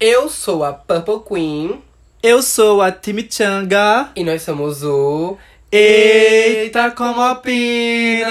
Eu 0.00 0.28
sou 0.28 0.64
a 0.64 0.72
Purple 0.72 1.20
Queen 1.28 1.80
Eu 2.22 2.42
sou 2.42 2.80
a 2.82 2.90
Timichanga. 2.92 4.10
e 4.14 4.22
nós 4.24 4.42
somos 4.42 4.82
o. 4.84 5.36
Eita, 5.70 6.90
como 6.92 7.20
E 7.20 7.32
opina! 8.22 8.28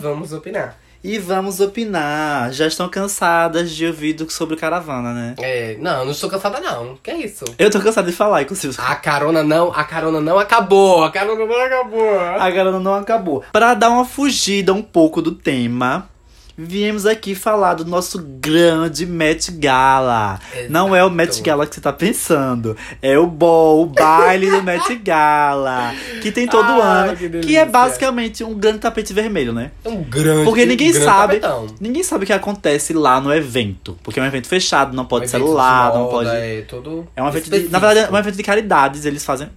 vamos 0.00 0.32
opinar. 0.32 0.76
E 1.02 1.18
vamos 1.18 1.60
opinar. 1.60 2.50
Já 2.52 2.66
estão 2.66 2.88
cansadas 2.88 3.70
de 3.70 3.86
ouvir 3.86 4.14
do- 4.14 4.30
sobre 4.32 4.56
caravana, 4.56 5.12
né? 5.12 5.34
É, 5.38 5.76
não, 5.78 6.06
não 6.06 6.12
estou 6.12 6.30
cansada 6.30 6.58
não. 6.60 6.96
Que 7.02 7.10
é 7.10 7.16
isso? 7.18 7.44
Eu 7.58 7.70
tô 7.70 7.78
cansado 7.80 8.06
de 8.06 8.12
falar, 8.16 8.40
inclusive. 8.40 8.74
A 8.78 8.94
carona 8.96 9.42
não, 9.42 9.70
a 9.70 9.84
carona 9.84 10.18
não 10.22 10.38
acabou. 10.38 11.04
A 11.04 11.10
carona 11.10 11.44
não 11.44 11.60
acabou. 11.60 12.18
A 12.18 12.50
garota 12.50 12.80
não 12.80 12.94
acabou. 12.94 13.44
Pra 13.52 13.74
dar 13.74 13.90
uma 13.90 14.06
fugida 14.06 14.72
um 14.72 14.80
pouco 14.80 15.20
do 15.20 15.32
tema, 15.32 16.08
viemos 16.56 17.04
aqui 17.06 17.34
falar 17.34 17.74
do 17.74 17.84
nosso 17.84 18.18
grande 18.18 19.06
Met 19.06 19.50
Gala. 19.52 20.38
Exato. 20.54 20.72
Não 20.72 20.94
é 20.94 21.04
o 21.04 21.10
Met 21.10 21.42
Gala 21.42 21.66
que 21.66 21.74
você 21.74 21.80
tá 21.80 21.92
pensando. 21.92 22.76
É 23.02 23.18
o 23.18 23.26
ball, 23.26 23.82
o 23.82 23.86
baile 23.86 24.50
do 24.50 24.62
Met 24.62 24.94
Gala. 24.96 25.94
Que 26.22 26.30
tem 26.30 26.46
todo 26.46 26.80
Ai, 26.80 27.08
ano. 27.08 27.16
que 27.16 27.28
Que, 27.40 27.56
é 27.56 27.66
basicamente 27.66 28.44
um 28.44 28.54
grande 28.54 28.78
tapete 28.78 29.12
vermelho, 29.12 29.52
né? 29.52 29.70
É 29.84 29.88
um 29.88 30.02
grande. 30.02 30.44
Porque 30.44 30.64
ninguém 30.64 30.90
grande 30.90 31.04
sabe. 31.04 31.40
tapetão. 31.40 31.66
Ninguém 31.80 32.02
sabe 32.02 32.24
o 32.24 32.26
que 32.26 32.32
acontece 32.32 32.92
lá 32.92 33.20
no 33.20 33.34
evento. 33.34 33.98
Porque 34.02 34.20
é 34.20 34.22
um 34.22 34.26
evento 34.26 34.46
fechado, 34.46 34.94
não 34.94 35.04
pode 35.04 35.26
Um 35.26 35.28
celular, 35.28 35.92
não 35.94 36.08
pode. 36.08 36.30
É, 36.30 36.62
todo 36.62 37.06
É 37.16 37.22
um 37.22 37.28
evento 37.28 37.50
de, 37.50 37.68
na 37.68 37.78
verdade, 37.78 38.08
é 38.08 38.10
um 38.10 38.18
evento 38.18 38.36
de 38.36 38.42
caridades. 38.42 39.04
Eles 39.04 39.24
fazem. 39.24 39.48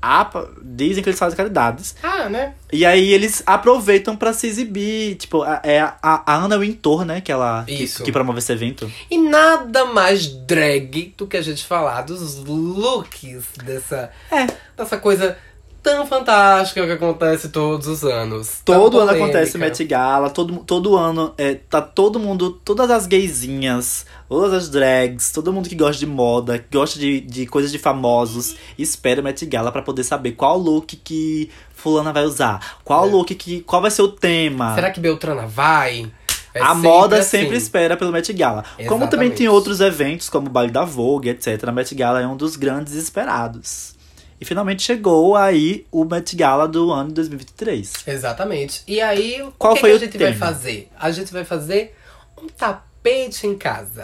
Ah, 0.00 0.30
dizem 0.62 1.02
que 1.02 1.08
eles 1.08 1.18
fazem 1.18 1.36
caridades. 1.36 1.96
Ah, 2.02 2.28
né? 2.28 2.54
E 2.72 2.86
aí 2.86 3.12
eles 3.12 3.42
aproveitam 3.44 4.16
pra 4.16 4.32
se 4.32 4.46
exibir. 4.46 5.16
Tipo, 5.16 5.42
a- 5.42 5.60
é 5.64 5.80
a, 5.80 5.96
a 6.02 6.34
Ana 6.36 6.56
Wintour, 6.56 7.04
né? 7.04 7.20
Que 7.20 7.32
ela 7.32 7.64
que- 7.66 7.72
Isso. 7.84 8.04
Que, 8.04 8.12
promove 8.12 8.38
esse 8.38 8.52
evento. 8.52 8.90
E 9.10 9.18
nada 9.18 9.86
mais 9.86 10.26
drag 10.28 11.14
do 11.16 11.26
que 11.26 11.36
a 11.36 11.42
gente 11.42 11.64
falar 11.64 12.02
dos 12.02 12.36
looks 12.44 13.48
dessa, 13.64 14.10
É. 14.30 14.46
dessa 14.76 14.96
coisa 14.98 15.36
tão 15.82 16.06
fantástica 16.06 16.84
que 16.86 16.92
acontece 16.92 17.48
todos 17.48 17.86
os 17.86 18.04
anos. 18.04 18.60
Tão 18.64 18.78
Todo 18.78 19.00
ano 19.00 19.10
acontece 19.12 19.56
Met 19.58 19.84
Gala, 19.84 20.30
todo, 20.30 20.58
todo 20.58 20.96
ano 20.96 21.32
é, 21.38 21.54
tá 21.54 21.80
todo 21.80 22.18
mundo, 22.18 22.50
todas 22.64 22.90
as 22.90 23.06
gaysinhas, 23.06 24.04
todas 24.28 24.52
as 24.52 24.68
drags, 24.68 25.32
todo 25.32 25.52
mundo 25.52 25.68
que 25.68 25.74
gosta 25.74 25.98
de 25.98 26.06
moda, 26.06 26.58
que 26.58 26.76
gosta 26.76 26.98
de, 26.98 27.20
de 27.20 27.46
coisas 27.46 27.72
de 27.72 27.78
famosos, 27.78 28.56
espera 28.78 29.20
o 29.20 29.24
Met 29.24 29.44
Gala 29.46 29.72
pra 29.72 29.82
poder 29.82 30.04
saber 30.04 30.32
qual 30.32 30.58
look 30.58 30.96
que 30.96 31.50
fulana 31.74 32.12
vai 32.12 32.24
usar, 32.24 32.78
qual 32.84 33.06
É. 33.06 33.10
look 33.10 33.34
que, 33.34 33.60
qual 33.60 33.80
vai 33.80 33.90
ser 33.90 34.02
o 34.02 34.08
tema. 34.08 34.74
Será 34.74 34.90
que 34.90 35.00
Beltrana 35.00 35.46
vai? 35.46 36.10
É 36.54 36.60
a 36.60 36.74
moda 36.74 37.18
assim. 37.18 37.38
sempre 37.38 37.56
espera 37.56 37.96
pelo 37.96 38.10
Met 38.10 38.32
Gala. 38.32 38.64
Como 38.78 39.06
também 39.06 39.28
Exatamente. 39.28 39.36
tem 39.36 39.48
outros 39.48 39.80
eventos, 39.80 40.28
como 40.28 40.48
o 40.48 40.50
Baile 40.50 40.72
da 40.72 40.84
Vogue, 40.84 41.28
etc. 41.28 41.68
A 41.68 41.72
Met 41.72 41.94
Gala 41.94 42.20
é 42.20 42.26
um 42.26 42.36
dos 42.36 42.56
grandes 42.56 42.94
esperados. 42.94 43.97
E 44.40 44.44
finalmente 44.44 44.82
chegou 44.82 45.34
aí 45.34 45.86
o 45.90 46.04
Met 46.04 46.36
Gala 46.36 46.68
do 46.68 46.92
ano 46.92 47.08
de 47.08 47.14
2023. 47.14 47.92
Exatamente. 48.06 48.82
E 48.86 49.00
aí, 49.00 49.42
o 49.42 49.52
Qual 49.58 49.74
que, 49.74 49.80
foi 49.80 49.90
que 49.90 49.94
o 49.94 49.98
a 49.98 50.04
gente 50.04 50.18
vai 50.18 50.34
fazer? 50.34 50.88
A 50.98 51.10
gente 51.10 51.32
vai 51.32 51.44
fazer 51.44 51.96
um 52.40 52.46
tapete 52.46 53.46
em 53.46 53.56
casa. 53.56 54.02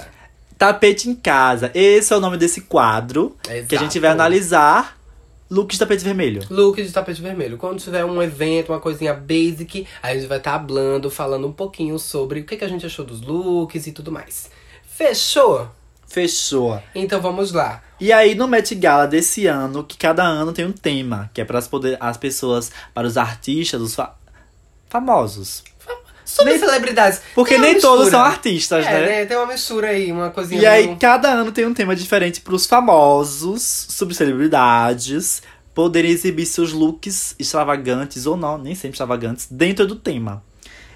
Tapete 0.59 1.09
em 1.09 1.15
casa. 1.15 1.71
Esse 1.75 2.13
é 2.13 2.17
o 2.17 2.21
nome 2.21 2.37
desse 2.37 2.63
quadro 2.63 3.37
que 3.69 3.77
a 3.77 3.79
gente 3.79 3.99
vai 4.01 4.11
Exato. 4.11 4.23
analisar 4.23 4.99
looks 5.51 5.75
de 5.75 5.79
tapete 5.79 6.03
vermelho. 6.03 6.43
Look 6.51 6.83
de 6.83 6.93
tapete 6.93 7.23
vermelho. 7.23 7.57
Quando 7.57 7.79
tiver 7.79 8.05
um 8.05 8.21
evento, 8.21 8.73
uma 8.73 8.81
coisinha 8.81 9.15
basic, 9.15 9.87
a 10.03 10.15
gente 10.15 10.27
vai 10.27 10.39
estar 10.39 10.55
hablando, 10.55 11.11
falando 11.11 11.47
um 11.47 11.53
pouquinho 11.53 11.99
sobre 11.99 12.41
o 12.41 12.45
que, 12.45 12.57
que 12.57 12.65
a 12.65 12.69
gente 12.69 12.85
achou 12.85 13.05
dos 13.05 13.21
looks 13.21 13.87
e 13.87 13.93
tudo 13.93 14.11
mais. 14.11 14.51
Fechou? 14.83 15.69
Fechou. 16.15 16.81
Então 16.95 17.21
vamos 17.21 17.51
lá. 17.51 17.83
E 18.01 18.13
aí 18.13 18.37
no 18.37 18.47
Met 18.47 18.73
Gala 18.77 19.07
desse 19.09 19.49
ano, 19.49 19.83
que 19.83 19.97
cada 19.99 20.23
ano 20.23 20.53
tem 20.53 20.65
um 20.65 20.71
tema, 20.71 21.29
que 21.35 21.41
é 21.41 21.45
para 21.45 21.59
as, 21.59 21.67
poder, 21.67 21.97
as 21.99 22.17
pessoas, 22.17 22.71
para 22.95 23.05
os 23.05 23.17
artistas, 23.17 23.81
os 23.81 23.97
fa- 23.97 24.15
famosos. 24.89 25.65
Sobre 26.25 26.53
Nem- 26.53 26.61
celebridades. 26.61 27.21
Porque 27.35 27.59
nem 27.59 27.81
todos 27.81 28.05
mistura. 28.07 28.11
são 28.13 28.21
artistas, 28.23 28.87
É, 28.87 28.91
né? 28.93 29.07
né? 29.07 29.27
Tem 29.27 29.37
uma 29.37 29.47
mistura 29.47 29.89
aí, 29.89 30.11
uma 30.13 30.31
coisinha. 30.31 30.63
E 30.63 30.67
aí, 30.67 30.97
cada 30.97 31.29
ano 31.33 31.51
tem 31.53 31.67
um 31.67 31.75
tema 31.75 31.95
diferente 31.97 32.41
para 32.41 32.55
os 32.55 32.65
famosos, 32.65 33.63
sobre 33.91 34.15
celebridades, 34.15 35.43
poderem 35.75 36.11
exibir 36.13 36.47
seus 36.47 36.73
looks 36.73 37.35
extravagantes 37.39 38.25
ou 38.25 38.37
não, 38.37 38.57
nem 38.57 38.75
sempre 38.75 38.91
extravagantes, 38.95 39.49
dentro 39.51 39.85
do 39.87 39.97
tema. 39.97 40.43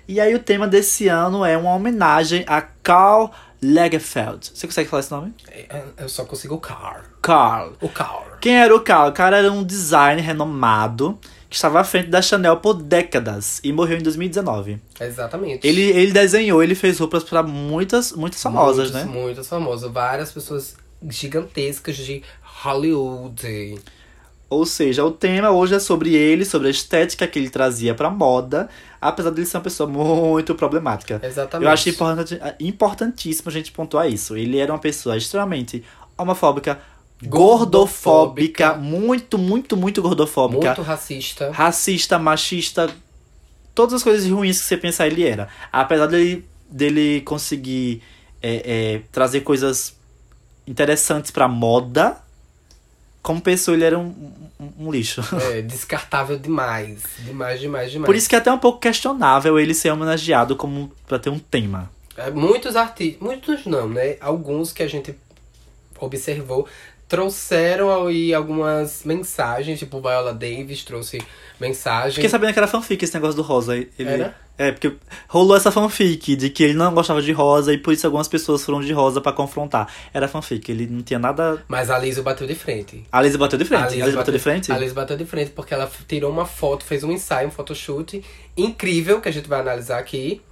E 0.07 0.19
aí, 0.21 0.34
o 0.34 0.39
tema 0.39 0.67
desse 0.67 1.09
ano 1.09 1.45
é 1.45 1.59
uma 1.59 1.75
homenagem 1.75 2.43
a 2.47 2.62
Karl 2.62 3.31
Lagerfeld. 3.63 4.51
Você 4.55 4.67
consegue 4.67 4.89
falar 4.89 5.01
esse 5.01 5.11
nome? 5.11 5.35
É, 5.49 5.83
Eu 5.99 6.09
só 6.09 6.25
consigo 6.25 6.55
o 6.55 6.61
car. 6.61 7.05
Karl. 7.21 7.73
O 7.81 7.89
car. 7.89 8.39
Quem 8.41 8.57
era 8.57 8.75
o 8.75 8.81
Karl? 8.81 9.09
O 9.11 9.13
cara 9.13 9.39
era 9.39 9.51
um 9.53 9.65
designer 9.65 10.23
renomado 10.23 11.19
que 11.51 11.57
estava 11.57 11.81
à 11.81 11.85
frente 11.85 12.09
da 12.09 12.21
Chanel 12.21 12.59
por 12.59 12.75
décadas 12.75 13.61
e 13.65 13.73
morreu 13.73 13.99
em 13.99 14.03
2019. 14.03 14.81
Exatamente. 15.01 15.67
Ele, 15.67 15.83
ele 15.83 16.13
desenhou, 16.13 16.63
ele 16.63 16.75
fez 16.75 16.99
roupas 16.99 17.25
para 17.25 17.43
muitas, 17.43 18.13
muitas 18.13 18.43
famosas, 18.43 18.91
Muitos, 18.91 19.13
né? 19.13 19.21
Muitas 19.21 19.49
famosas. 19.49 19.91
Várias 19.91 20.31
pessoas 20.31 20.77
gigantescas 21.09 21.97
de 21.97 22.23
Hollywood. 22.43 23.79
Ou 24.50 24.64
seja, 24.64 25.04
o 25.04 25.10
tema 25.10 25.50
hoje 25.50 25.75
é 25.75 25.78
sobre 25.78 26.14
ele, 26.14 26.44
sobre 26.44 26.69
a 26.69 26.70
estética 26.70 27.26
que 27.26 27.38
ele 27.38 27.50
trazia 27.50 27.94
pra 27.94 28.09
moda, 28.09 28.69
apesar 28.98 29.31
de 29.31 29.41
ele 29.41 29.47
ser 29.47 29.59
uma 29.59 29.62
pessoa 29.62 29.88
muito 29.88 30.54
problemática. 30.54 31.20
Exatamente. 31.22 31.66
Eu 31.66 31.70
acho 31.72 31.88
importante, 31.91 32.41
importantíssimo 32.59 33.50
a 33.50 33.53
gente 33.53 33.70
pontuar 33.72 34.09
isso. 34.09 34.36
Ele 34.36 34.59
era 34.59 34.72
uma 34.72 34.78
pessoa 34.78 35.16
extremamente 35.19 35.84
homofóbica, 36.16 36.81
gordofóbica, 37.22 38.69
Gordofóbica. 38.72 38.75
muito, 38.75 39.36
muito, 39.38 39.76
muito 39.76 40.00
gordofóbica, 40.00 40.66
Muito 40.66 40.82
racista. 40.82 41.50
racista, 41.50 42.19
machista, 42.19 42.88
todas 43.75 43.94
as 43.94 44.03
coisas 44.03 44.28
ruins 44.30 44.59
que 44.60 44.66
você 44.66 44.76
pensar 44.76 45.06
ele 45.09 45.25
era. 45.25 45.48
Apesar 45.70 46.06
dele, 46.06 46.44
dele 46.70 47.20
conseguir 47.20 48.03
é, 48.42 48.62
é, 48.97 49.00
trazer 49.12 49.41
coisas 49.42 49.94
interessantes 50.66 51.30
pra 51.30 51.48
moda, 51.48 52.16
como 53.28 53.43
pessoa 53.43 53.75
ele 53.77 53.84
era 53.84 53.99
um, 53.99 54.06
um- 54.59 54.87
um 54.87 54.91
lixo. 54.91 55.21
É, 55.53 55.61
descartável 55.62 56.39
demais. 56.39 57.03
Demais, 57.19 57.61
demais, 57.61 57.91
demais. 57.93 58.06
Por 58.06 58.16
isso 58.16 58.27
que 58.27 58.34
é 58.34 58.39
até 58.39 58.50
um 58.50 58.59
pouco 58.59 58.78
questionável 58.81 59.61
ele 59.61 59.75
ser 59.75 59.91
homenageado 59.91 60.56
como 60.56 60.91
pra 61.06 61.19
ter 61.19 61.28
um 61.28 61.39
tema. 61.39 61.91
É, 62.16 62.31
muitos 62.31 62.75
artistas. 62.75 63.21
Muitos 63.21 63.66
não, 63.66 63.87
né? 63.87 64.16
Alguns 64.19 64.72
que 64.72 64.83
a 64.83 64.89
gente 64.89 65.15
observou 66.00 66.66
trouxeram 67.06 68.06
aí 68.06 68.33
algumas 68.33 69.03
mensagens. 69.05 69.78
Tipo, 69.78 70.00
Viola 70.00 70.33
Davis 70.33 70.83
trouxe 70.83 71.21
mensagem. 71.60 72.15
Fiquei 72.15 72.31
sabendo 72.31 72.55
que 72.55 72.59
era 72.59 72.66
fanfic 72.66 73.05
esse 73.05 73.12
negócio 73.15 73.37
do 73.37 73.43
rosa. 73.43 73.77
Ele, 73.77 73.91
Era? 73.99 74.34
É, 74.59 74.73
porque 74.73 74.93
rolou 75.29 75.57
essa 75.57 75.71
fanfic 75.71 76.35
de 76.35 76.51
que 76.51 76.65
ele 76.65 76.75
não 76.75 76.93
gostava 76.93 77.23
de 77.23 77.31
rosa 77.31 77.73
e 77.73 77.79
por 77.79 77.95
isso 77.95 78.05
algumas 78.05 78.27
pessoas 78.27 78.65
foram 78.65 78.81
de 78.81 78.93
rosa 78.93 79.21
pra 79.21 79.33
confrontar. 79.33 79.89
Era 80.13 80.27
fanfic, 80.27 80.69
ele 80.69 80.89
não 80.89 81.01
tinha 81.01 81.19
nada. 81.19 81.63
Mas 81.69 81.89
a 81.91 81.97
Lizzie 81.99 82.23
bateu 82.23 82.47
de 82.47 82.57
frente. 82.57 83.05
A 83.13 83.23
Lizzie 83.23 83.39
bateu 83.39 83.59
de 83.59 83.65
frente. 83.65 83.83
A 83.83 83.89
Liz 83.89 83.99
Lizzie 83.99 84.17
bateu 84.17 84.35
de 84.35 84.41
frente? 84.41 84.73
A 84.73 84.79
Liz 84.79 84.93
bateu 84.93 85.17
de 85.17 85.25
frente 85.25 85.53
porque 85.53 85.73
ela 85.73 85.89
tirou 86.09 86.33
uma 86.33 86.45
foto, 86.45 86.85
fez 86.85 87.05
um 87.05 87.13
ensaio, 87.13 87.47
um 87.47 87.53
photoshoot 87.53 88.21
incrível 88.57 89.21
que 89.21 89.29
a 89.29 89.33
gente 89.33 89.49
vai 89.49 89.61
analisar 89.61 89.99
aqui, 89.99 90.43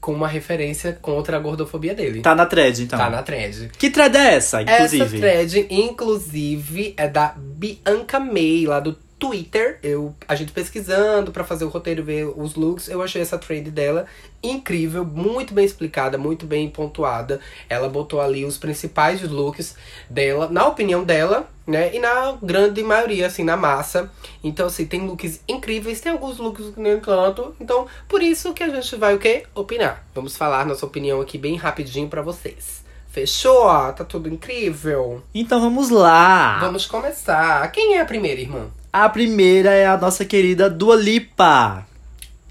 com 0.00 0.12
uma 0.12 0.26
referência 0.26 0.98
contra 1.00 1.36
a 1.36 1.40
gordofobia 1.40 1.94
dele. 1.94 2.22
Tá 2.22 2.34
na 2.34 2.46
thread, 2.46 2.82
então. 2.82 2.98
Tá 2.98 3.08
na 3.08 3.22
thread. 3.22 3.70
Que 3.78 3.90
thread 3.90 4.16
é 4.16 4.34
essa, 4.34 4.62
inclusive? 4.62 5.04
Essa 5.04 5.16
thread, 5.16 5.66
inclusive, 5.70 6.94
é 6.96 7.06
da 7.06 7.34
Bianca 7.36 8.18
May, 8.18 8.64
lá 8.66 8.80
do 8.80 8.96
Twitter. 9.22 9.78
Eu, 9.84 10.12
a 10.26 10.34
gente 10.34 10.50
pesquisando 10.50 11.30
pra 11.30 11.44
fazer 11.44 11.64
o 11.64 11.68
roteiro, 11.68 12.02
ver 12.02 12.26
os 12.26 12.56
looks, 12.56 12.88
eu 12.88 13.00
achei 13.00 13.22
essa 13.22 13.38
thread 13.38 13.70
dela 13.70 14.04
incrível, 14.42 15.04
muito 15.04 15.54
bem 15.54 15.64
explicada, 15.64 16.18
muito 16.18 16.44
bem 16.44 16.68
pontuada. 16.68 17.38
Ela 17.68 17.88
botou 17.88 18.20
ali 18.20 18.44
os 18.44 18.58
principais 18.58 19.22
looks 19.22 19.76
dela, 20.10 20.48
na 20.48 20.66
opinião 20.66 21.04
dela, 21.04 21.48
né? 21.64 21.94
E 21.94 22.00
na 22.00 22.36
grande 22.42 22.82
maioria, 22.82 23.28
assim, 23.28 23.44
na 23.44 23.56
massa. 23.56 24.10
Então, 24.42 24.66
assim, 24.66 24.86
tem 24.86 25.06
looks 25.06 25.40
incríveis, 25.46 26.00
tem 26.00 26.10
alguns 26.10 26.38
looks 26.38 26.74
que 26.74 26.80
nem 26.80 26.98
tanto. 26.98 27.54
Então, 27.60 27.86
por 28.08 28.20
isso 28.20 28.52
que 28.52 28.64
a 28.64 28.68
gente 28.70 28.96
vai 28.96 29.14
o 29.14 29.20
quê? 29.20 29.44
Opinar. 29.54 30.04
Vamos 30.12 30.36
falar 30.36 30.66
nossa 30.66 30.84
opinião 30.84 31.20
aqui 31.20 31.38
bem 31.38 31.54
rapidinho 31.54 32.08
pra 32.08 32.22
vocês. 32.22 32.82
Fechou? 33.08 33.66
Tá 33.92 34.04
tudo 34.04 34.28
incrível? 34.28 35.22
Então 35.32 35.60
vamos 35.60 35.90
lá. 35.90 36.58
Vamos 36.58 36.86
começar. 36.86 37.70
Quem 37.70 37.94
é 37.94 38.00
a 38.00 38.04
primeira, 38.04 38.40
irmã? 38.40 38.68
A 38.92 39.08
primeira 39.08 39.70
é 39.70 39.86
a 39.86 39.96
nossa 39.96 40.22
querida 40.22 40.68
Dua 40.68 40.94
Lipa. 40.94 41.86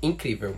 Incrível. 0.01 0.55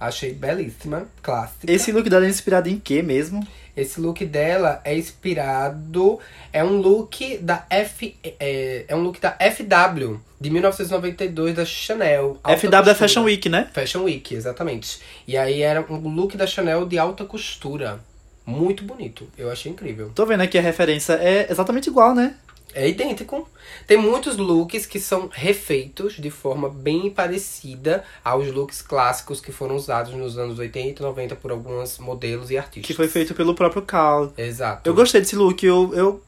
Achei 0.00 0.32
belíssima, 0.32 1.06
clássica. 1.22 1.70
Esse 1.70 1.92
look 1.92 2.08
dela 2.08 2.24
é 2.24 2.30
inspirado 2.30 2.70
em 2.70 2.78
quê 2.78 3.02
mesmo? 3.02 3.46
Esse 3.76 4.00
look 4.00 4.24
dela 4.24 4.80
é 4.82 4.96
inspirado. 4.96 6.18
É 6.50 6.64
um 6.64 6.78
look 6.78 7.36
da 7.42 7.66
F. 7.68 8.16
É, 8.24 8.86
é 8.88 8.96
um 8.96 9.02
look 9.02 9.20
da 9.20 9.32
FW, 9.32 10.18
de 10.40 10.48
1992, 10.48 11.56
da 11.56 11.66
Chanel. 11.66 12.40
FW 12.42 12.90
é. 12.90 12.94
Fashion 12.94 13.24
Week, 13.24 13.50
né? 13.50 13.68
Fashion 13.70 14.04
Week, 14.04 14.34
exatamente. 14.34 14.98
E 15.28 15.36
aí 15.36 15.60
era 15.60 15.84
um 15.92 16.08
look 16.08 16.38
da 16.38 16.46
Chanel 16.46 16.86
de 16.86 16.98
alta 16.98 17.26
costura. 17.26 18.00
Muito 18.46 18.82
bonito. 18.82 19.28
Eu 19.36 19.50
achei 19.50 19.70
incrível. 19.70 20.10
Tô 20.14 20.24
vendo 20.24 20.40
aqui 20.40 20.56
a 20.56 20.62
referência 20.62 21.12
é 21.12 21.48
exatamente 21.50 21.90
igual, 21.90 22.14
né? 22.14 22.34
É 22.74 22.88
idêntico. 22.88 23.48
Tem 23.86 23.96
muitos 23.96 24.36
looks 24.36 24.86
que 24.86 24.98
são 24.98 25.28
refeitos 25.32 26.14
de 26.14 26.30
forma 26.30 26.68
bem 26.68 27.10
parecida 27.10 28.04
aos 28.24 28.52
looks 28.52 28.82
clássicos 28.82 29.40
que 29.40 29.52
foram 29.52 29.76
usados 29.76 30.12
nos 30.14 30.38
anos 30.38 30.58
80 30.58 31.02
e 31.02 31.04
90 31.04 31.36
por 31.36 31.50
alguns 31.50 31.98
modelos 31.98 32.50
e 32.50 32.56
artistas. 32.56 32.86
Que 32.86 32.94
foi 32.94 33.08
feito 33.08 33.34
pelo 33.34 33.54
próprio 33.54 33.82
Cal. 33.82 34.32
Exato. 34.36 34.88
Eu 34.88 34.94
gostei 34.94 35.20
desse 35.20 35.36
look, 35.36 35.64
eu. 35.64 35.92
eu 35.94 36.22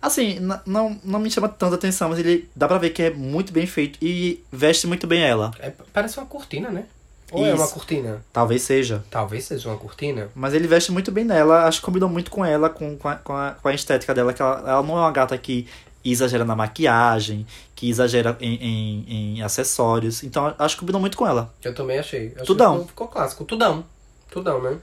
assim, 0.00 0.38
não, 0.66 0.98
não 1.04 1.18
me 1.18 1.30
chama 1.30 1.48
tanta 1.48 1.74
atenção, 1.74 2.08
mas 2.08 2.18
ele 2.18 2.48
dá 2.54 2.66
pra 2.66 2.78
ver 2.78 2.90
que 2.90 3.02
é 3.02 3.10
muito 3.10 3.52
bem 3.52 3.66
feito 3.66 3.98
e 4.02 4.42
veste 4.50 4.86
muito 4.86 5.06
bem 5.06 5.22
ela. 5.22 5.50
É, 5.58 5.72
parece 5.92 6.18
uma 6.18 6.26
cortina, 6.26 6.70
né? 6.70 6.84
Ou 7.30 7.44
é 7.44 7.52
Isso. 7.52 7.62
uma 7.62 7.68
cortina? 7.68 8.24
Talvez 8.32 8.62
seja. 8.62 9.04
Talvez 9.10 9.44
seja 9.44 9.68
uma 9.68 9.78
cortina. 9.78 10.28
Mas 10.34 10.54
ele 10.54 10.66
veste 10.66 10.90
muito 10.90 11.12
bem 11.12 11.24
nela, 11.24 11.64
acho 11.66 11.80
que 11.80 11.84
combinou 11.84 12.08
muito 12.08 12.30
com 12.30 12.44
ela, 12.44 12.68
com, 12.68 12.96
com, 12.96 13.08
a, 13.08 13.16
com, 13.16 13.32
a, 13.32 13.52
com 13.52 13.68
a 13.68 13.74
estética 13.74 14.14
dela, 14.14 14.32
que 14.32 14.42
ela, 14.42 14.58
ela 14.58 14.82
não 14.82 14.96
é 14.96 15.00
uma 15.00 15.12
gata 15.12 15.36
que 15.38 15.66
exagera 16.04 16.44
na 16.44 16.56
maquiagem, 16.56 17.46
que 17.74 17.88
exagera 17.88 18.36
em, 18.40 18.54
em, 18.54 19.04
em 19.38 19.42
acessórios. 19.42 20.22
Então 20.22 20.54
acho 20.58 20.74
que 20.74 20.80
combinou 20.80 21.00
muito 21.00 21.16
com 21.16 21.26
ela. 21.26 21.52
Eu 21.62 21.74
também 21.74 21.98
achei. 21.98 22.32
Acho 22.36 22.46
Tudão. 22.46 22.86
Ficou, 22.86 23.08
clássico. 23.08 23.44
Tudão. 23.44 23.84
Tudão, 24.30 24.62
né? 24.62 24.78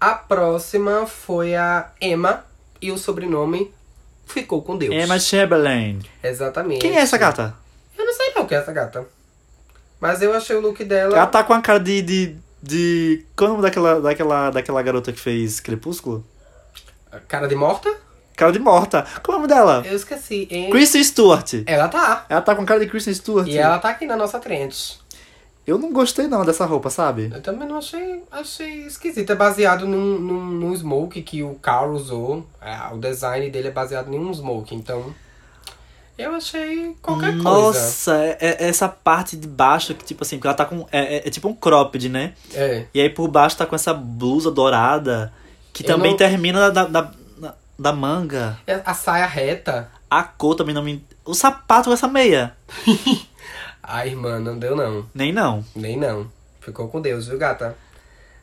A 0.00 0.14
próxima 0.14 1.06
foi 1.06 1.54
a 1.54 1.90
Emma. 2.00 2.44
E 2.80 2.92
o 2.92 2.98
sobrenome 2.98 3.74
ficou 4.24 4.62
com 4.62 4.78
Deus. 4.78 4.94
Emma 4.94 5.18
Chamberlain. 5.18 5.98
Exatamente. 6.22 6.80
Quem 6.80 6.96
é 6.96 7.00
essa 7.00 7.18
gata? 7.18 7.52
Eu 7.96 8.06
não 8.06 8.12
sei 8.12 8.28
não 8.36 8.46
é 8.48 8.54
essa 8.54 8.72
gata. 8.72 9.06
Mas 10.00 10.22
eu 10.22 10.32
achei 10.32 10.56
o 10.56 10.60
look 10.60 10.84
dela. 10.84 11.16
Ela 11.16 11.26
tá 11.26 11.42
com 11.42 11.52
a 11.52 11.60
cara 11.60 11.80
de. 11.80 12.02
de, 12.02 12.36
de... 12.62 13.24
Qual 13.36 13.48
é 13.48 13.50
o 13.50 13.56
nome 13.56 13.62
daquela, 13.62 14.00
daquela, 14.00 14.50
daquela 14.50 14.82
garota 14.82 15.12
que 15.12 15.20
fez 15.20 15.60
Crepúsculo? 15.60 16.24
Cara 17.26 17.46
de 17.48 17.54
morta? 17.54 17.92
Cara 18.36 18.52
de 18.52 18.58
morta. 18.58 19.04
Qual 19.22 19.34
é 19.34 19.38
o 19.38 19.42
nome 19.42 19.52
dela? 19.52 19.82
Eu 19.84 19.96
esqueci. 19.96 20.46
Hein? 20.50 20.70
Kristen 20.70 21.02
Stewart. 21.02 21.54
Ela 21.66 21.88
tá. 21.88 22.26
Ela 22.28 22.40
tá 22.40 22.54
com 22.54 22.64
cara 22.64 22.78
de 22.78 22.86
Kristen 22.86 23.14
Stewart. 23.14 23.48
E 23.48 23.58
ela 23.58 23.78
tá 23.78 23.90
aqui 23.90 24.06
na 24.06 24.16
nossa 24.16 24.38
trend. 24.38 24.98
Eu 25.66 25.76
não 25.76 25.92
gostei 25.92 26.26
não 26.28 26.46
dessa 26.46 26.64
roupa, 26.64 26.88
sabe? 26.88 27.30
Eu 27.34 27.42
também 27.42 27.68
não 27.68 27.76
achei, 27.76 28.22
achei 28.30 28.86
esquisito. 28.86 29.30
É 29.30 29.34
baseado 29.34 29.86
num, 29.86 30.18
num, 30.18 30.44
num 30.46 30.74
smoke 30.74 31.20
que 31.20 31.42
o 31.42 31.56
Carl 31.56 31.90
usou. 31.92 32.46
É, 32.62 32.94
o 32.94 32.96
design 32.96 33.50
dele 33.50 33.68
é 33.68 33.70
baseado 33.70 34.10
em 34.10 34.18
um 34.18 34.32
smoke. 34.32 34.74
Então, 34.74 35.14
eu 36.18 36.34
achei 36.34 36.94
qualquer 37.00 37.30
coisa. 37.32 37.42
Nossa, 37.42 38.14
é- 38.16 38.36
é- 38.40 38.64
essa 38.68 38.88
parte 38.88 39.36
de 39.36 39.46
baixo 39.46 39.94
que, 39.94 40.04
tipo 40.04 40.22
assim, 40.24 40.36
porque 40.36 40.48
ela 40.48 40.56
tá 40.56 40.64
com. 40.64 40.86
É, 40.92 41.16
é- 41.16 41.28
é 41.28 41.30
tipo 41.30 41.48
um 41.48 41.54
cropped, 41.54 42.08
né? 42.08 42.34
É. 42.52 42.84
E 42.92 43.00
aí 43.00 43.08
por 43.08 43.28
baixo 43.28 43.56
tá 43.56 43.64
com 43.64 43.74
essa 43.76 43.94
blusa 43.94 44.50
dourada, 44.50 45.32
que 45.72 45.82
Eu 45.84 45.86
também 45.86 46.10
não- 46.10 46.18
termina 46.18 46.70
da, 46.70 46.84
da, 46.84 47.12
da, 47.38 47.54
da 47.78 47.92
manga. 47.92 48.58
É, 48.66 48.80
A 48.84 48.92
saia 48.94 49.26
reta. 49.26 49.90
A 50.10 50.22
cor 50.22 50.54
também 50.54 50.74
não 50.74 50.82
me. 50.82 51.04
O 51.24 51.34
sapato 51.34 51.88
com 51.88 51.94
essa 51.94 52.08
meia. 52.08 52.54
Ai, 53.82 54.08
irmã, 54.08 54.38
não 54.38 54.58
deu 54.58 54.76
não. 54.76 55.06
Nem 55.14 55.32
não. 55.32 55.64
Nem 55.74 55.96
não. 55.96 56.30
Ficou 56.60 56.88
com 56.88 57.00
Deus, 57.00 57.26
viu, 57.28 57.38
gata? 57.38 57.76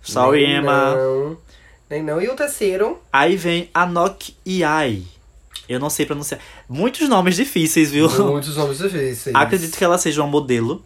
Sorry, 0.02 0.46
Nem 0.48 0.58
Emma. 0.58 0.96
Não. 0.96 1.38
Nem 1.90 2.04
não. 2.04 2.22
E 2.22 2.28
o 2.28 2.36
terceiro, 2.36 3.00
Aí 3.14 3.36
vem 3.36 3.70
Anok 3.74 4.36
Iai. 4.46 5.04
Eu 5.68 5.80
não 5.80 5.90
sei 5.90 6.06
pronunciar. 6.06 6.40
Muitos 6.70 7.10
nomes 7.10 7.36
difíceis, 7.36 7.92
viu? 7.92 8.08
muitos 8.26 8.56
nomes 8.56 8.78
difíceis. 8.78 9.36
Acredito 9.36 9.78
que 9.78 9.84
ela 9.84 9.98
seja 9.98 10.22
uma 10.22 10.30
modelo. 10.30 10.84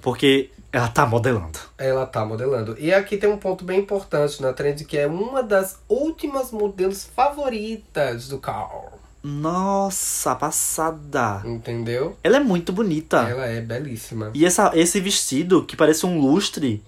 Porque 0.00 0.50
ela 0.72 0.88
tá 0.88 1.06
modelando. 1.06 1.58
Ela 1.76 2.06
tá 2.06 2.24
modelando. 2.24 2.76
E 2.78 2.92
aqui 2.92 3.16
tem 3.16 3.30
um 3.30 3.38
ponto 3.38 3.64
bem 3.64 3.80
importante 3.80 4.40
na 4.42 4.52
trend, 4.52 4.84
que 4.84 4.98
é 4.98 5.06
uma 5.06 5.42
das 5.42 5.78
últimas 5.88 6.50
modelos 6.50 7.04
favoritas 7.04 8.28
do 8.28 8.38
Carl. 8.38 8.98
Nossa, 9.22 10.34
passada. 10.34 11.42
Entendeu? 11.44 12.16
Ela 12.22 12.36
é 12.36 12.40
muito 12.40 12.72
bonita. 12.72 13.18
Ela 13.28 13.46
é 13.46 13.60
belíssima. 13.60 14.30
E 14.34 14.44
essa, 14.44 14.70
esse 14.74 15.00
vestido, 15.00 15.64
que 15.64 15.76
parece 15.76 16.06
um 16.06 16.20
lustre. 16.20 16.82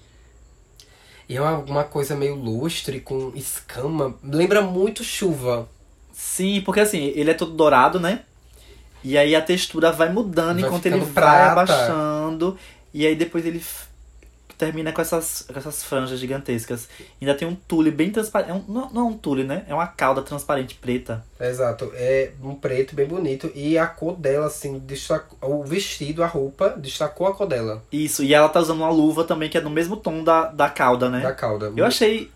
E 1.27 1.35
é 1.35 1.41
uma, 1.41 1.57
uma 1.57 1.83
coisa 1.83 2.15
meio 2.15 2.35
lustre, 2.35 2.99
com 2.99 3.31
escama. 3.35 4.15
Lembra 4.23 4.61
muito 4.61 5.03
chuva. 5.03 5.67
Sim, 6.31 6.61
porque 6.61 6.79
assim, 6.79 7.11
ele 7.13 7.29
é 7.29 7.33
todo 7.33 7.51
dourado, 7.51 7.99
né? 7.99 8.21
E 9.03 9.17
aí 9.17 9.35
a 9.35 9.41
textura 9.41 9.91
vai 9.91 10.07
mudando 10.09 10.61
Vai 10.61 10.69
enquanto 10.69 10.85
ele 10.85 10.99
vai 10.99 11.11
prata. 11.11 11.51
abaixando. 11.51 12.57
E 12.93 13.05
aí 13.05 13.17
depois 13.17 13.45
ele 13.45 13.61
termina 14.57 14.93
com 14.93 15.01
essas, 15.01 15.45
com 15.51 15.59
essas 15.59 15.83
franjas 15.83 16.17
gigantescas. 16.19 16.87
Ainda 17.19 17.35
tem 17.35 17.45
um 17.45 17.53
tule 17.55 17.91
bem 17.91 18.11
transparente. 18.11 18.51
É 18.51 18.53
um, 18.53 18.63
não, 18.65 18.89
não 18.91 19.01
é 19.01 19.05
um 19.09 19.17
tule, 19.17 19.43
né? 19.43 19.65
É 19.67 19.73
uma 19.73 19.87
cauda 19.87 20.21
transparente 20.21 20.75
preta. 20.75 21.21
Exato. 21.37 21.91
É 21.95 22.31
um 22.41 22.55
preto 22.55 22.95
bem 22.95 23.07
bonito. 23.07 23.51
E 23.53 23.77
a 23.77 23.85
cor 23.85 24.15
dela, 24.15 24.45
assim, 24.45 24.79
destacou, 24.79 25.59
o 25.59 25.63
vestido, 25.65 26.23
a 26.23 26.27
roupa, 26.27 26.69
destacou 26.77 27.27
a 27.27 27.33
cor 27.33 27.47
dela. 27.47 27.83
Isso, 27.91 28.23
e 28.23 28.33
ela 28.33 28.47
tá 28.47 28.61
usando 28.61 28.79
uma 28.79 28.89
luva 28.89 29.25
também 29.25 29.49
que 29.49 29.57
é 29.57 29.61
no 29.61 29.69
mesmo 29.69 29.97
tom 29.97 30.23
da, 30.23 30.45
da 30.45 30.69
cauda, 30.69 31.09
né? 31.09 31.19
Da 31.19 31.33
cauda. 31.33 31.73
Eu 31.75 31.85
achei 31.85 32.31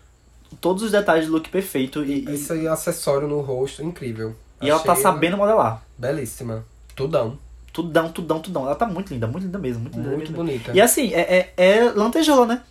todos 0.60 0.82
os 0.82 0.90
detalhes 0.90 1.26
do 1.26 1.32
look 1.32 1.48
perfeito 1.48 2.04
e, 2.04 2.24
e, 2.24 2.34
Esse 2.34 2.52
aí, 2.52 2.66
acessório 2.66 3.28
no 3.28 3.40
rosto, 3.40 3.82
incrível. 3.82 4.34
e 4.60 4.68
ela 4.70 4.80
tá 4.80 4.92
Achei 4.92 5.02
sabendo 5.02 5.36
modelar. 5.36 5.82
Belíssima. 5.98 6.64
Tudão. 6.94 7.38
Tudão, 7.72 8.10
tudão, 8.10 8.40
tudão. 8.40 8.64
Ela 8.64 8.74
tá 8.74 8.86
muito 8.86 9.12
linda, 9.12 9.26
muito 9.26 9.44
linda 9.44 9.58
mesmo. 9.58 9.82
Muito, 9.82 9.98
Muito 9.98 10.20
linda. 10.28 10.32
bonita. 10.32 10.72
E 10.72 10.80
assim, 10.80 11.12
é, 11.12 11.52
é, 11.56 11.76
é 11.78 11.82
lantejola, 11.90 12.46
né? 12.46 12.62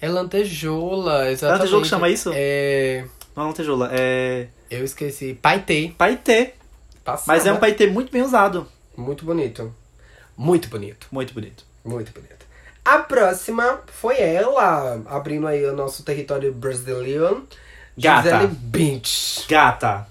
É 0.00 0.08
lantejola, 0.08 1.30
exatamente. 1.30 1.60
lantejola 1.60 1.82
que 1.82 1.88
chama 1.88 2.08
isso? 2.08 2.30
É... 2.34 3.04
Não 3.34 3.44
é 3.44 3.46
lantejola, 3.46 3.88
é 3.92 4.48
Eu 4.70 4.84
esqueci. 4.84 5.34
Paetê. 5.40 5.94
paetê. 5.96 6.54
Passada. 7.04 7.24
Mas 7.26 7.46
é 7.46 7.52
um 7.52 7.56
paetê 7.56 7.86
muito 7.86 8.12
bem 8.12 8.22
usado. 8.22 8.66
Muito 8.96 9.24
bonito. 9.24 9.72
Muito 10.36 10.68
bonito. 10.68 11.06
Muito 11.10 11.32
bonito. 11.32 11.64
Muito 11.84 12.12
bonito. 12.12 12.41
A 12.84 12.98
próxima 12.98 13.80
foi 13.86 14.18
ela, 14.20 15.00
abrindo 15.06 15.46
aí 15.46 15.64
o 15.66 15.72
nosso 15.74 16.02
território 16.04 16.52
brasileiro. 16.52 17.46
Gata. 17.96 18.22
Gisele 18.30 18.46
Bündchen. 18.48 19.44
Gata, 19.48 20.06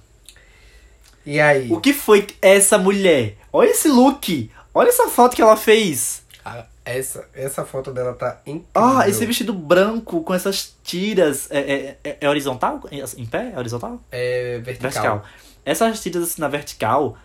E 1.25 1.39
aí? 1.39 1.67
o 1.71 1.79
que 1.81 1.93
foi 1.93 2.27
essa 2.41 2.77
mulher? 2.77 3.37
Olha 3.51 3.69
esse 3.71 3.87
look. 3.89 4.49
Olha 4.73 4.89
essa 4.89 5.07
foto 5.09 5.35
que 5.35 5.41
ela 5.41 5.57
fez. 5.57 6.23
Ah, 6.45 6.65
essa, 6.85 7.27
essa 7.33 7.65
foto 7.65 7.91
dela 7.91 8.13
tá 8.13 8.39
incrível. 8.45 8.69
Ah, 8.73 9.07
esse 9.09 9.25
vestido 9.25 9.53
branco 9.53 10.23
com 10.23 10.33
essas 10.33 10.73
tiras. 10.83 11.49
É, 11.51 11.59
é, 11.59 11.97
é- 12.03 12.17
é 12.21 12.29
horizontal? 12.29 12.81
Em 13.17 13.25
pé? 13.25 13.51
É 13.53 13.59
horizontal? 13.59 13.99
É 14.11 14.59
vertical. 14.59 14.91
Vertical. 14.91 15.23
Essas 15.65 16.01
tiras 16.01 16.23
assim 16.23 16.41
na 16.41 16.47
vertical 16.47 17.17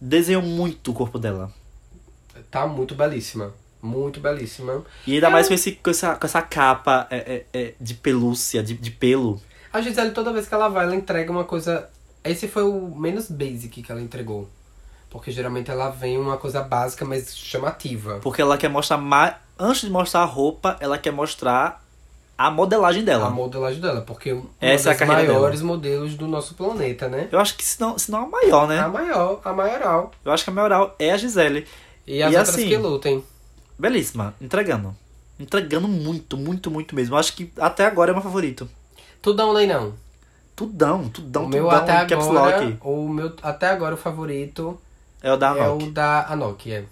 desenham 0.00 0.42
muito 0.42 0.90
o 0.90 0.94
corpo 0.94 1.18
dela. 1.18 1.52
Tá 2.50 2.66
muito 2.66 2.94
belíssima. 2.94 3.52
Muito 3.82 4.20
belíssima. 4.20 4.82
E 5.06 5.14
ainda 5.14 5.26
Eu- 5.28 5.30
mais 5.30 5.48
com, 5.48 5.54
esse, 5.54 5.72
com, 5.72 5.90
essa, 5.90 6.14
com 6.16 6.26
essa 6.26 6.42
capa 6.42 7.06
é, 7.10 7.44
é, 7.52 7.58
é, 7.58 7.74
de 7.80 7.94
pelúcia, 7.94 8.62
de, 8.62 8.74
de 8.74 8.90
pelo. 8.90 9.40
A 9.72 9.80
Gisele, 9.80 10.10
toda 10.10 10.32
vez 10.32 10.46
que 10.48 10.54
ela 10.54 10.68
vai, 10.68 10.84
ela 10.84 10.94
entrega 10.96 11.30
uma 11.30 11.44
coisa. 11.44 11.88
Esse 12.22 12.46
foi 12.48 12.62
o 12.64 12.94
menos 12.94 13.30
basic 13.30 13.82
que 13.82 13.90
ela 13.90 14.00
entregou. 14.00 14.48
Porque 15.08 15.30
geralmente 15.30 15.70
ela 15.70 15.90
vem 15.90 16.18
uma 16.18 16.36
coisa 16.36 16.62
básica, 16.62 17.04
mas 17.04 17.36
chamativa. 17.36 18.18
Porque 18.22 18.42
ela 18.42 18.56
quer 18.58 18.68
mostrar 18.68 18.96
mais. 18.96 19.34
Antes 19.58 19.82
de 19.82 19.90
mostrar 19.90 20.20
a 20.20 20.24
roupa, 20.24 20.76
ela 20.80 20.96
quer 20.98 21.10
mostrar 21.12 21.84
a 22.38 22.50
modelagem 22.50 23.04
dela. 23.04 23.26
A 23.26 23.30
modelagem 23.30 23.80
dela, 23.80 24.00
porque 24.02 24.32
uma 24.32 24.46
Essa 24.60 24.90
é 24.90 24.92
das 24.92 24.98
carreira 24.98 25.32
maiores 25.32 25.60
modelos 25.62 26.14
do 26.14 26.26
nosso 26.26 26.54
planeta, 26.54 27.08
né? 27.08 27.28
Eu 27.30 27.38
acho 27.38 27.56
que 27.56 27.64
se 27.64 27.80
não, 27.80 27.98
se 27.98 28.10
não 28.10 28.22
a 28.24 28.26
maior, 28.26 28.66
né? 28.68 28.78
A 28.78 28.88
maior, 28.88 29.40
a 29.44 29.52
maioral. 29.52 30.10
Eu 30.24 30.32
acho 30.32 30.44
que 30.44 30.50
a 30.50 30.52
maioral 30.52 30.94
é 30.98 31.10
a 31.12 31.16
Gisele. 31.16 31.66
E 32.06 32.22
as 32.22 32.32
E 32.32 32.36
outras 32.36 32.54
assim- 32.54 32.68
que 32.68 32.76
lutem. 32.76 33.24
Belíssima, 33.80 34.34
entregando. 34.40 34.94
Entregando 35.38 35.88
muito, 35.88 36.36
muito, 36.36 36.70
muito 36.70 36.94
mesmo. 36.94 37.16
Acho 37.16 37.34
que 37.34 37.50
até 37.58 37.86
agora 37.86 38.10
é 38.10 38.14
meu 38.14 38.22
favorito. 38.22 38.68
Tudão 39.22 39.52
Leinão. 39.52 39.94
Tudão, 40.54 41.08
tudão, 41.08 41.44
o 41.44 41.48
meu 41.48 41.64
tudão, 41.64 41.78
até 41.78 41.92
agora, 41.96 42.78
o 42.82 43.08
meu 43.08 43.34
até 43.42 43.68
agora 43.68 43.94
o 43.94 43.98
favorito 43.98 44.78
É 45.22 45.32
o 45.32 45.36
da 45.38 45.56
é 45.56 45.62
Anok. 45.62 45.84
o 45.84 45.90
da 45.90 46.26
Anok, 46.26 46.70
é. 46.70 46.84